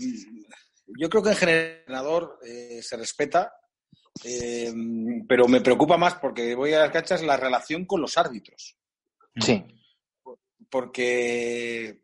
yo 1.00 1.10
creo 1.10 1.24
que 1.24 1.30
en 1.30 1.36
general 1.36 1.66
el 1.66 1.78
entrenador 1.80 2.40
eh, 2.46 2.80
se 2.82 2.98
respeta, 2.98 3.52
eh, 4.24 4.74
pero 5.28 5.48
me 5.48 5.62
preocupa 5.62 5.98
más 5.98 6.16
porque 6.16 6.56
voy 6.56 6.74
a 6.74 6.80
las 6.80 6.92
canchas 6.92 7.22
la 7.24 7.38
relación 7.38 7.86
con 7.86 8.02
los 8.02 8.18
árbitros. 8.18 8.78
Sí. 9.40 9.64
Porque, 10.70 12.02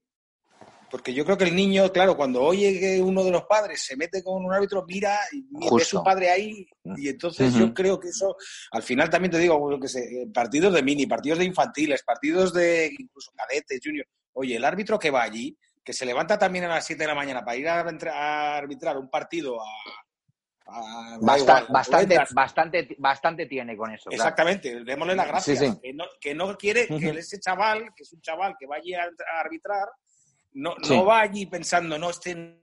porque 0.89 1.13
yo 1.13 1.23
creo 1.23 1.37
que 1.37 1.45
el 1.45 1.55
niño, 1.55 1.91
claro, 1.91 2.17
cuando 2.17 2.41
oye 2.41 2.79
que 2.79 3.01
uno 3.01 3.23
de 3.23 3.31
los 3.31 3.43
padres 3.43 3.81
se 3.81 3.95
mete 3.95 4.23
con 4.23 4.43
un 4.43 4.53
árbitro, 4.53 4.83
mira 4.85 5.17
y 5.31 5.41
ve 5.41 5.67
Justo. 5.67 5.97
su 5.97 6.03
padre 6.03 6.29
ahí, 6.29 6.67
y 6.97 7.07
entonces 7.07 7.53
yo 7.53 7.73
creo 7.73 7.99
que 7.99 8.09
eso, 8.09 8.35
al 8.71 8.83
final 8.83 9.09
también 9.09 9.31
te 9.31 9.39
digo, 9.39 9.57
bueno, 9.57 9.79
que 9.79 9.87
sé, 9.87 10.01
eh, 10.03 10.27
partidos 10.33 10.73
de 10.73 10.83
mini, 10.83 11.05
partidos 11.05 11.39
de 11.39 11.45
infantiles, 11.45 12.03
partidos 12.03 12.53
de 12.53 12.93
incluso 12.97 13.31
cadetes, 13.31 13.79
junior. 13.83 14.05
Oye, 14.33 14.55
el 14.55 14.65
árbitro 14.65 14.99
que 14.99 15.11
va 15.11 15.23
allí, 15.23 15.57
que 15.83 15.93
se 15.93 16.05
levanta 16.05 16.37
también 16.37 16.65
a 16.65 16.69
las 16.69 16.85
7 16.85 17.01
de 17.01 17.07
la 17.07 17.15
mañana 17.15 17.43
para 17.43 17.57
ir 17.57 17.67
a, 17.67 17.79
a 17.81 18.57
arbitrar 18.57 18.97
un 18.97 19.09
partido 19.09 19.59
a. 19.61 19.65
a- 20.67 21.11
da 21.11 21.17
Basta- 21.21 21.41
igual, 21.41 21.65
a 21.67 21.71
bastante, 21.73 22.17
bastante, 22.33 22.95
bastante 22.99 23.45
tiene 23.45 23.75
con 23.75 23.91
eso. 23.91 24.09
claro. 24.09 24.15
Exactamente, 24.23 24.83
démosle 24.83 25.15
las 25.15 25.27
gracias. 25.27 25.59
Sí, 25.59 25.67
sí. 25.67 25.79
Que, 25.81 25.93
no, 25.93 26.05
que 26.19 26.33
no 26.35 26.57
quiere 26.57 26.87
que 26.87 27.09
ese 27.09 27.39
chaval, 27.39 27.91
que 27.95 28.03
es 28.03 28.13
un 28.13 28.21
chaval 28.21 28.55
que 28.59 28.67
va 28.67 28.75
allí 28.77 28.93
a, 28.93 29.03
a 29.03 29.39
arbitrar, 29.39 29.87
no, 30.53 30.75
Sí. 30.83 30.95
no 30.95 31.05
va 31.05 31.21
allí 31.21 31.45
pensando, 31.45 31.97
no, 31.97 32.09
este 32.09 32.59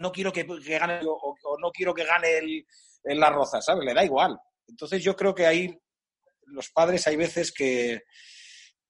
no 0.00 0.12
quiero 0.12 0.32
que, 0.32 0.46
que 0.46 0.78
gane 0.78 1.00
o, 1.04 1.12
o 1.42 1.58
no 1.60 1.70
quiero 1.72 1.92
que 1.92 2.04
gane 2.04 2.38
el, 2.38 2.66
el 3.04 3.18
la 3.20 3.30
roza, 3.30 3.60
¿sabes? 3.60 3.84
Le 3.84 3.94
da 3.94 4.04
igual. 4.04 4.38
Entonces 4.68 5.02
yo 5.02 5.16
creo 5.16 5.34
que 5.34 5.46
ahí 5.46 5.76
los 6.46 6.70
padres 6.70 7.06
hay 7.08 7.16
veces 7.16 7.52
que 7.52 8.02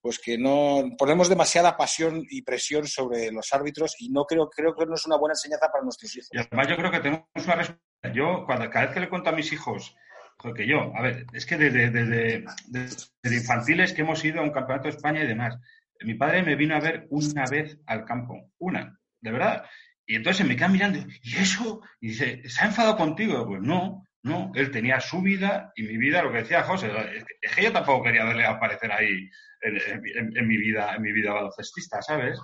pues 0.01 0.19
que 0.19 0.37
no 0.37 0.83
ponemos 0.97 1.29
demasiada 1.29 1.75
pasión 1.75 2.25
y 2.29 2.41
presión 2.41 2.87
sobre 2.87 3.31
los 3.31 3.51
árbitros 3.53 3.95
y 3.99 4.09
no 4.09 4.25
creo 4.25 4.49
creo 4.49 4.75
que 4.75 4.85
no 4.85 4.95
es 4.95 5.05
una 5.05 5.17
buena 5.17 5.33
enseñanza 5.33 5.69
para 5.71 5.83
nuestros 5.83 6.15
hijos. 6.15 6.29
Y 6.31 6.37
además 6.37 6.67
yo 6.67 6.77
creo 6.77 6.91
que 6.91 6.99
tenemos 6.99 7.25
una 7.35 7.55
responsabilidad. 7.55 8.13
Yo, 8.13 8.45
cuando, 8.45 8.69
cada 8.69 8.85
vez 8.85 8.93
que 8.93 8.99
le 9.01 9.09
cuento 9.09 9.29
a 9.29 9.33
mis 9.33 9.51
hijos, 9.51 9.95
joder, 10.37 10.55
que 10.55 10.67
yo, 10.67 10.95
a 10.95 11.01
ver, 11.01 11.25
es 11.33 11.45
que 11.45 11.57
desde, 11.57 11.89
desde, 11.89 12.45
desde 12.67 13.35
infantiles 13.35 13.93
que 13.93 14.01
hemos 14.01 14.23
ido 14.23 14.39
a 14.39 14.43
un 14.43 14.51
campeonato 14.51 14.87
de 14.87 14.95
España 14.95 15.23
y 15.23 15.27
demás, 15.27 15.57
mi 16.01 16.13
padre 16.13 16.43
me 16.43 16.55
vino 16.55 16.75
a 16.75 16.79
ver 16.79 17.07
una 17.09 17.45
vez 17.45 17.77
al 17.85 18.05
campo, 18.05 18.51
una, 18.57 18.97
de 19.19 19.31
verdad. 19.31 19.65
Y 20.05 20.15
entonces 20.15 20.47
me 20.47 20.55
queda 20.55 20.69
mirando, 20.69 20.99
¿y 21.21 21.35
eso? 21.35 21.81
Y 21.99 22.09
dice, 22.09 22.41
¿se 22.49 22.63
ha 22.63 22.67
enfadado 22.67 22.97
contigo? 22.97 23.45
Pues 23.45 23.61
no, 23.61 24.05
no, 24.23 24.51
él 24.55 24.71
tenía 24.71 24.99
su 24.99 25.21
vida 25.21 25.71
y 25.75 25.83
mi 25.83 25.97
vida, 25.97 26.21
lo 26.21 26.31
que 26.31 26.39
decía 26.39 26.63
José, 26.63 26.91
es 27.43 27.55
que- 27.55 27.63
yo 27.63 27.71
tampoco 27.71 28.03
quería 28.03 28.25
verle 28.25 28.45
aparecer 28.45 28.91
ahí 28.91 29.29
en, 29.61 29.77
en- 30.17 30.37
en 30.37 30.47
mi 30.47 30.57
vida, 30.57 30.95
en 30.95 31.01
mi 31.01 31.11
vida 31.11 31.33
baloncestista, 31.33 32.01
¿sabes? 32.01 32.37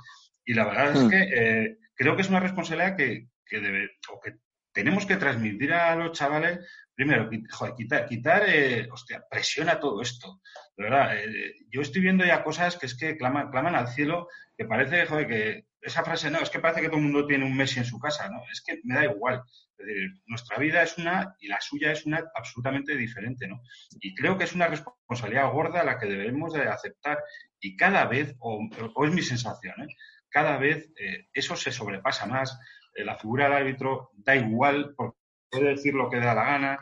Y 0.45 0.53
la 0.53 0.65
verdad 0.65 0.91
es 0.91 1.03
Hmm. 1.03 1.09
que 1.09 1.29
eh, 1.33 1.77
creo 1.95 2.15
que 2.15 2.21
es 2.21 2.29
una 2.29 2.39
responsabilidad 2.39 2.95
que, 2.95 3.27
que 3.45 3.59
debe, 3.59 3.89
o 4.09 4.19
que 4.21 4.33
tenemos 4.73 5.05
que 5.05 5.15
transmitir 5.17 5.73
a 5.73 5.95
los 5.95 6.11
chavales, 6.17 6.59
primero, 6.93 7.29
joder, 7.51 7.73
quitar, 7.75 8.05
quitar 8.07 8.43
eh, 8.47 8.87
hostia, 8.91 9.23
presión 9.29 9.69
a 9.69 9.79
todo 9.79 10.01
esto. 10.01 10.41
De 10.77 10.83
verdad, 10.83 11.17
eh, 11.17 11.53
yo 11.71 11.81
estoy 11.81 12.01
viendo 12.01 12.25
ya 12.25 12.43
cosas 12.43 12.77
que 12.77 12.85
es 12.85 12.97
que 12.97 13.15
claman, 13.17 13.49
claman 13.51 13.75
al 13.75 13.87
cielo, 13.87 14.27
que 14.57 14.65
parece, 14.65 15.05
joder, 15.05 15.27
que 15.27 15.65
esa 15.85 16.03
frase, 16.03 16.31
no, 16.31 16.39
es 16.39 16.49
que 16.49 16.59
parece 16.59 16.81
que 16.81 16.87
todo 16.87 16.97
el 16.97 17.03
mundo 17.03 17.27
tiene 17.27 17.45
un 17.45 17.55
Messi 17.55 17.79
en 17.79 17.85
su 17.85 17.99
casa, 17.99 18.27
¿no? 18.29 18.41
Es 18.51 18.61
que 18.65 18.79
me 18.83 18.95
da 18.95 19.05
igual. 19.05 19.43
Es 19.77 19.85
decir, 19.85 20.11
nuestra 20.25 20.57
vida 20.57 20.81
es 20.81 20.97
una 20.97 21.35
y 21.39 21.47
la 21.47 21.61
suya 21.61 21.91
es 21.91 22.05
una 22.07 22.23
absolutamente 22.33 22.97
diferente, 22.97 23.47
¿no? 23.47 23.61
Y 23.99 24.15
creo 24.15 24.35
que 24.35 24.45
es 24.45 24.55
una 24.55 24.67
responsabilidad 24.67 25.51
gorda 25.51 25.83
la 25.83 25.99
que 25.99 26.07
debemos 26.07 26.53
de 26.53 26.63
aceptar. 26.63 27.19
Y 27.59 27.77
cada 27.77 28.05
vez, 28.05 28.35
o, 28.39 28.67
es 29.05 29.13
mi 29.13 29.21
sensación, 29.21 29.75
¿eh? 29.83 29.95
cada 30.29 30.57
vez 30.57 30.91
eh, 30.99 31.27
eso 31.33 31.55
se 31.55 31.71
sobrepasa 31.71 32.25
más. 32.25 32.59
Eh, 32.95 33.05
la 33.05 33.17
figura 33.17 33.45
del 33.45 33.53
árbitro 33.53 34.09
da 34.15 34.35
igual, 34.35 34.95
porque 34.97 35.17
puede 35.51 35.69
decir 35.69 35.93
lo 35.93 36.09
que 36.09 36.17
da 36.17 36.33
la 36.33 36.45
gana. 36.45 36.79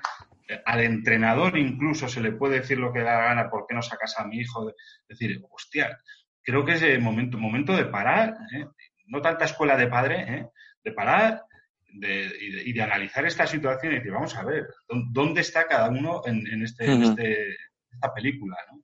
Eh, 0.48 0.62
al 0.66 0.82
entrenador 0.82 1.58
incluso 1.58 2.08
se 2.08 2.22
le 2.22 2.32
puede 2.32 2.62
decir 2.62 2.78
lo 2.78 2.94
que 2.94 3.00
da 3.00 3.18
la 3.18 3.26
gana, 3.26 3.50
¿por 3.50 3.66
qué 3.68 3.76
no 3.76 3.82
sacas 3.82 4.18
a 4.18 4.26
mi 4.26 4.38
hijo? 4.38 4.70
Es 4.70 5.20
decir, 5.20 5.42
hostia, 5.52 6.00
creo 6.44 6.66
que 6.66 6.74
es 6.74 6.82
el 6.82 7.02
momento, 7.02 7.38
momento 7.38 7.76
de 7.76 7.86
parar, 7.86 8.36
¿eh? 8.54 8.66
No 9.06 9.22
tanta 9.22 9.46
escuela 9.46 9.78
de 9.78 9.88
padre, 9.88 10.26
¿eh? 10.28 10.48
de 10.84 10.92
parar 10.92 11.44
de, 11.94 12.32
y, 12.42 12.52
de, 12.52 12.64
y, 12.70 12.74
de, 12.74 12.82
analizar 12.82 13.26
esta 13.26 13.46
situación 13.46 13.94
y 13.94 13.98
decir, 13.98 14.12
vamos 14.12 14.36
a 14.36 14.44
ver, 14.44 14.68
¿dónde 15.12 15.42
está 15.42 15.68
cada 15.68 15.90
uno 15.90 16.22
en, 16.26 16.46
en 16.48 16.64
este, 16.64 16.86
uh 16.86 16.92
-huh. 16.92 16.96
en 16.96 17.04
este, 17.04 17.56
esta 17.92 18.14
película? 18.14 18.58
¿no? 18.72 18.82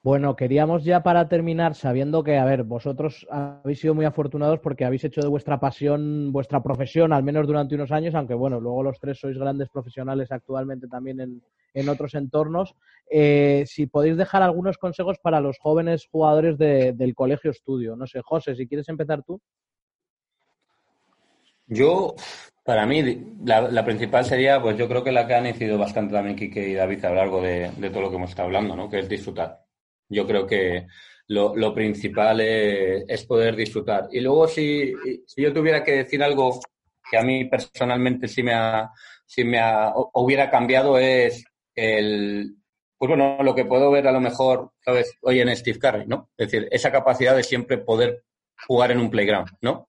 Bueno, 0.00 0.36
queríamos 0.36 0.84
ya 0.84 1.02
para 1.02 1.28
terminar, 1.28 1.74
sabiendo 1.74 2.22
que, 2.22 2.38
a 2.38 2.44
ver, 2.44 2.62
vosotros 2.62 3.26
habéis 3.30 3.80
sido 3.80 3.94
muy 3.94 4.04
afortunados 4.04 4.60
porque 4.60 4.84
habéis 4.84 5.02
hecho 5.02 5.20
de 5.20 5.28
vuestra 5.28 5.58
pasión 5.58 6.30
vuestra 6.30 6.62
profesión, 6.62 7.12
al 7.12 7.24
menos 7.24 7.48
durante 7.48 7.74
unos 7.74 7.90
años, 7.90 8.14
aunque 8.14 8.34
bueno, 8.34 8.60
luego 8.60 8.84
los 8.84 9.00
tres 9.00 9.18
sois 9.18 9.36
grandes 9.36 9.68
profesionales 9.70 10.30
actualmente 10.30 10.86
también 10.86 11.20
en, 11.20 11.42
en 11.74 11.88
otros 11.88 12.14
entornos. 12.14 12.76
Eh, 13.10 13.64
si 13.66 13.86
podéis 13.86 14.16
dejar 14.16 14.42
algunos 14.42 14.78
consejos 14.78 15.18
para 15.20 15.40
los 15.40 15.58
jóvenes 15.58 16.06
jugadores 16.10 16.58
de, 16.58 16.92
del 16.92 17.16
colegio 17.16 17.50
estudio. 17.50 17.96
No 17.96 18.06
sé, 18.06 18.20
José, 18.22 18.54
si 18.54 18.68
quieres 18.68 18.88
empezar 18.88 19.24
tú. 19.24 19.40
Yo, 21.66 22.14
para 22.64 22.86
mí, 22.86 23.36
la, 23.44 23.62
la, 23.62 23.84
principal 23.84 24.24
sería, 24.24 24.62
pues 24.62 24.78
yo 24.78 24.88
creo 24.88 25.02
que 25.02 25.12
la 25.12 25.26
que 25.26 25.34
han 25.34 25.46
incidido 25.46 25.76
bastante 25.76 26.14
también 26.14 26.36
Kike 26.36 26.68
y 26.68 26.74
David 26.74 27.04
a 27.04 27.08
lo 27.10 27.16
largo 27.16 27.42
de, 27.42 27.72
de 27.76 27.90
todo 27.90 28.02
lo 28.02 28.10
que 28.10 28.16
hemos 28.16 28.30
estado 28.30 28.46
hablando, 28.46 28.76
¿no? 28.76 28.88
Que 28.88 29.00
es 29.00 29.08
disfrutar. 29.08 29.67
Yo 30.08 30.26
creo 30.26 30.46
que 30.46 30.86
lo, 31.28 31.54
lo 31.54 31.74
principal 31.74 32.40
es, 32.40 33.04
es, 33.06 33.24
poder 33.24 33.54
disfrutar. 33.54 34.08
Y 34.10 34.20
luego, 34.20 34.48
si, 34.48 34.92
si, 35.26 35.42
yo 35.42 35.52
tuviera 35.52 35.84
que 35.84 35.92
decir 35.92 36.22
algo 36.22 36.60
que 37.10 37.18
a 37.18 37.22
mí 37.22 37.44
personalmente 37.44 38.28
sí 38.28 38.42
me, 38.42 38.54
ha, 38.54 38.90
sí 39.26 39.44
me 39.44 39.58
ha, 39.58 39.92
hubiera 40.14 40.50
cambiado 40.50 40.98
es 40.98 41.44
el, 41.74 42.56
pues 42.96 43.08
bueno, 43.08 43.42
lo 43.42 43.54
que 43.54 43.64
puedo 43.64 43.90
ver 43.90 44.08
a 44.08 44.12
lo 44.12 44.20
mejor, 44.20 44.72
¿sabes? 44.84 45.16
Hoy 45.22 45.40
en 45.40 45.54
Steve 45.54 45.78
Curry, 45.78 46.06
¿no? 46.06 46.30
Es 46.36 46.50
decir, 46.50 46.68
esa 46.70 46.90
capacidad 46.90 47.36
de 47.36 47.44
siempre 47.44 47.78
poder 47.78 48.24
jugar 48.66 48.90
en 48.90 48.98
un 48.98 49.10
playground, 49.10 49.48
¿no? 49.60 49.86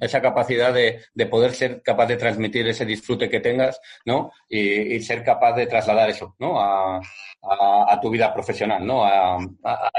Esa 0.00 0.20
capacidad 0.20 0.72
de, 0.72 1.02
de 1.14 1.26
poder 1.26 1.52
ser 1.52 1.82
capaz 1.82 2.06
de 2.06 2.16
transmitir 2.16 2.66
ese 2.68 2.84
disfrute 2.84 3.28
que 3.28 3.40
tengas, 3.40 3.80
¿no? 4.04 4.32
Y, 4.48 4.94
y 4.94 5.00
ser 5.00 5.24
capaz 5.24 5.54
de 5.54 5.66
trasladar 5.66 6.10
eso, 6.10 6.34
¿no? 6.38 6.60
A, 6.60 7.00
tu 8.00 8.10
vida 8.10 8.32
profesional, 8.32 8.86
¿no? 8.86 9.04
A, 9.04 9.38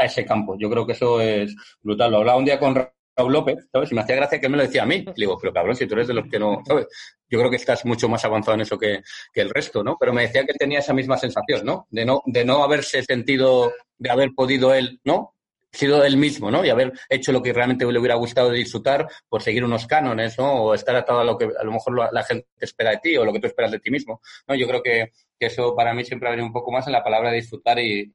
ese 0.01 0.25
campo. 0.25 0.55
Yo 0.57 0.69
creo 0.69 0.85
que 0.85 0.93
eso 0.93 1.19
es 1.19 1.55
brutal. 1.81 2.11
Lo 2.11 2.17
hablaba 2.17 2.37
un 2.37 2.45
día 2.45 2.59
con 2.59 2.75
Raúl 2.75 3.33
López, 3.33 3.67
¿sabes? 3.71 3.91
Y 3.91 3.95
me 3.95 4.01
hacía 4.01 4.15
gracia 4.15 4.39
que 4.39 4.45
él 4.45 4.51
me 4.51 4.57
lo 4.57 4.63
decía 4.63 4.83
a 4.83 4.85
mí. 4.85 5.03
Le 5.03 5.13
digo, 5.15 5.37
pero 5.39 5.53
cabrón, 5.53 5.75
si 5.75 5.87
tú 5.87 5.95
eres 5.95 6.07
de 6.07 6.13
los 6.13 6.27
que 6.27 6.39
no, 6.39 6.61
¿sabes? 6.65 6.87
Yo 7.27 7.39
creo 7.39 7.49
que 7.49 7.57
estás 7.57 7.85
mucho 7.85 8.07
más 8.07 8.23
avanzado 8.23 8.55
en 8.55 8.61
eso 8.61 8.77
que, 8.77 9.01
que 9.33 9.41
el 9.41 9.49
resto, 9.49 9.83
¿no? 9.83 9.97
Pero 9.99 10.13
me 10.13 10.21
decía 10.21 10.45
que 10.45 10.53
tenía 10.53 10.79
esa 10.79 10.93
misma 10.93 11.17
sensación, 11.17 11.65
¿no? 11.65 11.87
De 11.89 12.05
no, 12.05 12.21
de 12.25 12.45
no 12.45 12.63
haberse 12.63 13.03
sentido, 13.03 13.71
de 13.97 14.09
haber 14.09 14.29
podido 14.35 14.73
él, 14.73 14.99
¿no? 15.03 15.35
Sido 15.71 16.03
el 16.03 16.17
mismo, 16.17 16.49
¿no? 16.49 16.65
Y 16.65 16.69
haber 16.69 16.93
hecho 17.09 17.31
lo 17.31 17.41
que 17.41 17.53
realmente 17.53 17.85
le 17.85 17.99
hubiera 17.99 18.15
gustado 18.15 18.51
disfrutar 18.51 19.07
por 19.27 19.41
seguir 19.41 19.63
unos 19.63 19.85
cánones, 19.87 20.37
¿no? 20.37 20.63
O 20.63 20.73
estar 20.73 20.95
atado 20.95 21.19
a 21.19 21.23
lo 21.23 21.37
que 21.37 21.45
a 21.45 21.63
lo 21.63 21.71
mejor 21.71 22.11
la 22.11 22.23
gente 22.23 22.47
espera 22.59 22.91
de 22.91 22.97
ti 22.97 23.17
o 23.17 23.25
lo 23.25 23.33
que 23.33 23.39
tú 23.39 23.47
esperas 23.47 23.71
de 23.71 23.79
ti 23.79 23.91
mismo, 23.91 24.21
¿no? 24.47 24.55
Yo 24.55 24.67
creo 24.67 24.81
que, 24.81 25.11
eso 25.39 25.73
para 25.75 25.93
mí 25.93 26.03
siempre 26.03 26.27
ha 26.27 26.31
venido 26.31 26.47
un 26.47 26.53
poco 26.53 26.71
más 26.71 26.85
en 26.87 26.93
la 26.93 27.03
palabra 27.03 27.31
disfrutar 27.31 27.79
y, 27.79 28.13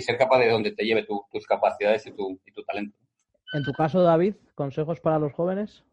ser 0.00 0.16
capaz 0.16 0.38
de 0.38 0.50
donde 0.50 0.72
te 0.72 0.84
lleve 0.84 1.06
tus 1.30 1.46
capacidades 1.46 2.06
y 2.06 2.12
tu, 2.12 2.40
y 2.44 2.52
tu 2.52 2.62
talento. 2.64 2.96
En 3.52 3.62
tu 3.62 3.72
caso, 3.72 4.02
David, 4.02 4.34
¿consejos 4.54 5.00
para 5.00 5.18
los 5.18 5.32
jóvenes? 5.32 5.84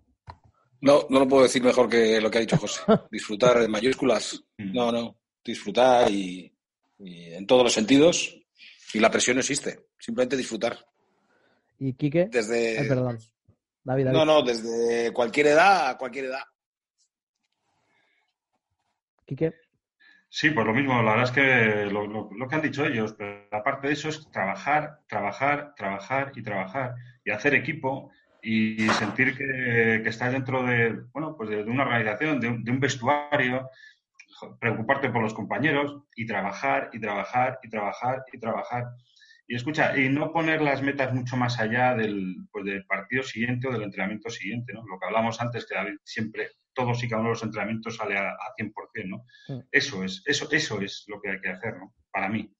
No, 0.83 1.05
no 1.09 1.19
lo 1.19 1.27
puedo 1.29 1.43
decir 1.43 1.63
mejor 1.63 1.87
que 1.87 2.19
lo 2.19 2.29
que 2.29 2.39
ha 2.39 2.41
dicho 2.41 2.57
José. 2.57 2.81
Disfrutar 3.11 3.61
en 3.61 3.71
mayúsculas. 3.71 4.43
Mm. 4.57 4.73
No, 4.73 4.91
no. 4.91 5.17
Disfrutar 5.41 6.11
y, 6.11 6.53
en 6.99 7.47
todos 7.47 7.63
los 7.63 7.73
sentidos. 7.73 8.37
Y 8.93 8.99
la 8.99 9.09
presión 9.09 9.37
existe. 9.37 9.87
Simplemente 9.97 10.35
disfrutar. 10.35 10.77
¿Y 11.83 11.95
Quique? 11.95 12.29
Desde. 12.31 12.87
perdón. 12.87 13.19
David, 13.83 14.05
No, 14.05 14.23
no, 14.23 14.41
desde 14.41 15.11
cualquier 15.11 15.47
edad 15.47 15.89
a 15.89 15.97
cualquier 15.97 16.25
edad. 16.25 16.43
Quique. 19.25 19.53
Sí, 20.29 20.51
pues 20.51 20.65
lo 20.65 20.73
mismo, 20.73 21.03
la 21.03 21.11
verdad 21.11 21.25
es 21.25 21.31
que 21.31 21.91
lo, 21.91 22.07
lo, 22.07 22.47
que 22.47 22.55
han 22.55 22.61
dicho 22.61 22.85
ellos, 22.85 23.13
pero 23.17 23.47
aparte 23.51 23.87
de 23.87 23.93
eso 23.93 24.07
es 24.07 24.31
trabajar, 24.31 25.01
trabajar, 25.09 25.75
trabajar 25.75 26.31
y 26.35 26.41
trabajar 26.41 26.95
y 27.25 27.31
hacer 27.31 27.53
equipo 27.53 28.11
y 28.41 28.87
sentir 28.91 29.37
que, 29.37 29.99
que 30.01 30.09
estás 30.09 30.31
dentro 30.31 30.63
de, 30.63 31.01
bueno, 31.11 31.35
pues 31.35 31.49
de, 31.49 31.63
una 31.63 31.83
organización, 31.83 32.39
de 32.39 32.47
un, 32.47 32.79
vestuario, 32.79 33.69
preocuparte 34.57 35.09
por 35.09 35.21
los 35.21 35.33
compañeros 35.33 35.97
y 36.15 36.25
trabajar 36.25 36.89
y 36.93 36.99
trabajar 36.99 37.59
y 37.61 37.69
trabajar 37.69 38.23
y 38.31 38.39
trabajar. 38.39 38.85
Y 39.47 39.55
escucha, 39.55 39.97
y 39.97 40.09
no 40.09 40.31
poner 40.31 40.61
las 40.61 40.81
metas 40.81 41.13
mucho 41.13 41.35
más 41.35 41.59
allá 41.59 41.95
del, 41.95 42.35
pues 42.51 42.65
del 42.65 42.85
partido 42.85 43.23
siguiente 43.23 43.67
o 43.67 43.71
del 43.71 43.83
entrenamiento 43.83 44.29
siguiente, 44.29 44.73
¿no? 44.73 44.85
Lo 44.85 44.97
que 44.99 45.05
hablamos 45.05 45.41
antes, 45.41 45.65
que 45.65 45.75
siempre 46.03 46.51
todos 46.73 47.03
y 47.03 47.09
cada 47.09 47.21
uno 47.21 47.29
de 47.29 47.35
los 47.35 47.43
entrenamientos 47.43 47.97
sale 47.97 48.17
a, 48.17 48.35
100%, 48.57 48.73
¿no? 49.07 49.25
Eso 49.71 50.03
es, 50.03 50.23
eso, 50.25 50.47
eso 50.51 50.81
es 50.81 51.05
lo 51.07 51.21
que 51.21 51.31
hay 51.31 51.41
que 51.41 51.49
hacer, 51.49 51.77
¿no? 51.77 51.93
Para 52.11 52.29
mí. 52.29 52.51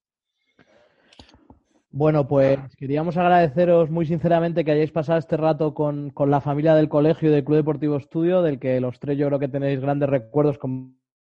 Bueno, 1.96 2.28
pues 2.28 2.58
queríamos 2.76 3.18
agradeceros 3.18 3.92
muy 3.92 4.08
sinceramente 4.08 4.66
que 4.66 4.72
hayáis 4.72 4.92
pasado 4.92 5.20
este 5.20 5.38
rato 5.38 5.76
con, 5.76 6.12
la 6.28 6.42
familia 6.42 6.74
del 6.74 6.90
colegio 6.90 7.30
y 7.30 7.32
del 7.32 7.44
Club 7.44 7.58
Deportivo 7.58 7.98
Estudio, 7.98 8.42
del 8.42 8.60
que 8.60 8.80
los 8.82 9.00
tres 9.00 9.16
yo 9.16 9.28
creo 9.28 9.38
que 9.38 9.48
tenéis 9.48 9.80
grandes 9.80 10.10
recuerdos 10.10 10.58
como 10.58 10.96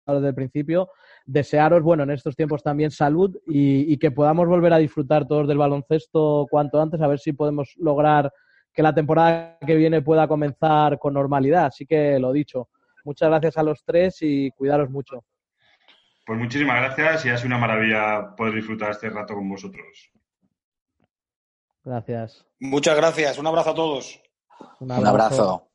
desde 0.08 0.30
el 0.30 0.36
principio. 0.36 0.90
Desearos, 1.26 1.82
bueno, 1.82 2.04
en 2.04 2.12
estos 2.12 2.36
tiempos 2.36 2.62
también 2.62 2.92
salud 2.92 3.36
y, 3.48 3.92
y, 3.92 3.98
que 3.98 4.12
podamos 4.12 4.48
volver 4.48 4.74
a 4.74 4.78
disfrutar 4.78 5.28
todos 5.28 5.48
del 5.48 5.58
baloncesto 5.58 6.46
cuanto 6.50 6.80
antes, 6.80 7.02
a 7.02 7.08
ver 7.08 7.20
si 7.20 7.34
podemos 7.34 7.74
lograr 7.78 8.32
que 8.76 8.84
la 8.84 8.94
temporada 8.94 9.58
que 9.66 9.76
viene 9.76 10.02
pueda 10.02 10.28
comenzar 10.28 11.00
con 11.00 11.14
normalidad. 11.14 11.68
Así 11.68 11.86
que 11.86 12.20
lo 12.20 12.32
dicho, 12.32 12.70
muchas 13.06 13.30
gracias 13.30 13.58
a 13.58 13.64
los 13.64 13.84
tres 13.84 14.18
y 14.22 14.52
cuidaros 14.52 14.90
mucho. 14.90 15.24
Pues 16.26 16.40
muchísimas 16.40 16.78
gracias 16.82 17.26
y 17.26 17.30
ha 17.30 17.38
sido 17.38 17.48
una 17.48 17.60
maravilla 17.60 18.36
poder 18.36 18.56
disfrutar 18.56 18.92
este 18.92 19.10
rato 19.10 19.36
con 19.36 19.48
vosotros. 19.48 20.12
Gracias. 21.84 22.46
Muchas 22.60 22.98
gracias. 22.98 23.38
Un 23.38 23.48
abrazo 23.48 23.70
a 23.70 23.76
todos. 23.76 24.22
Un 24.80 24.92
abrazo. 24.92 25.02
Un 25.02 25.08
abrazo. 25.08 25.75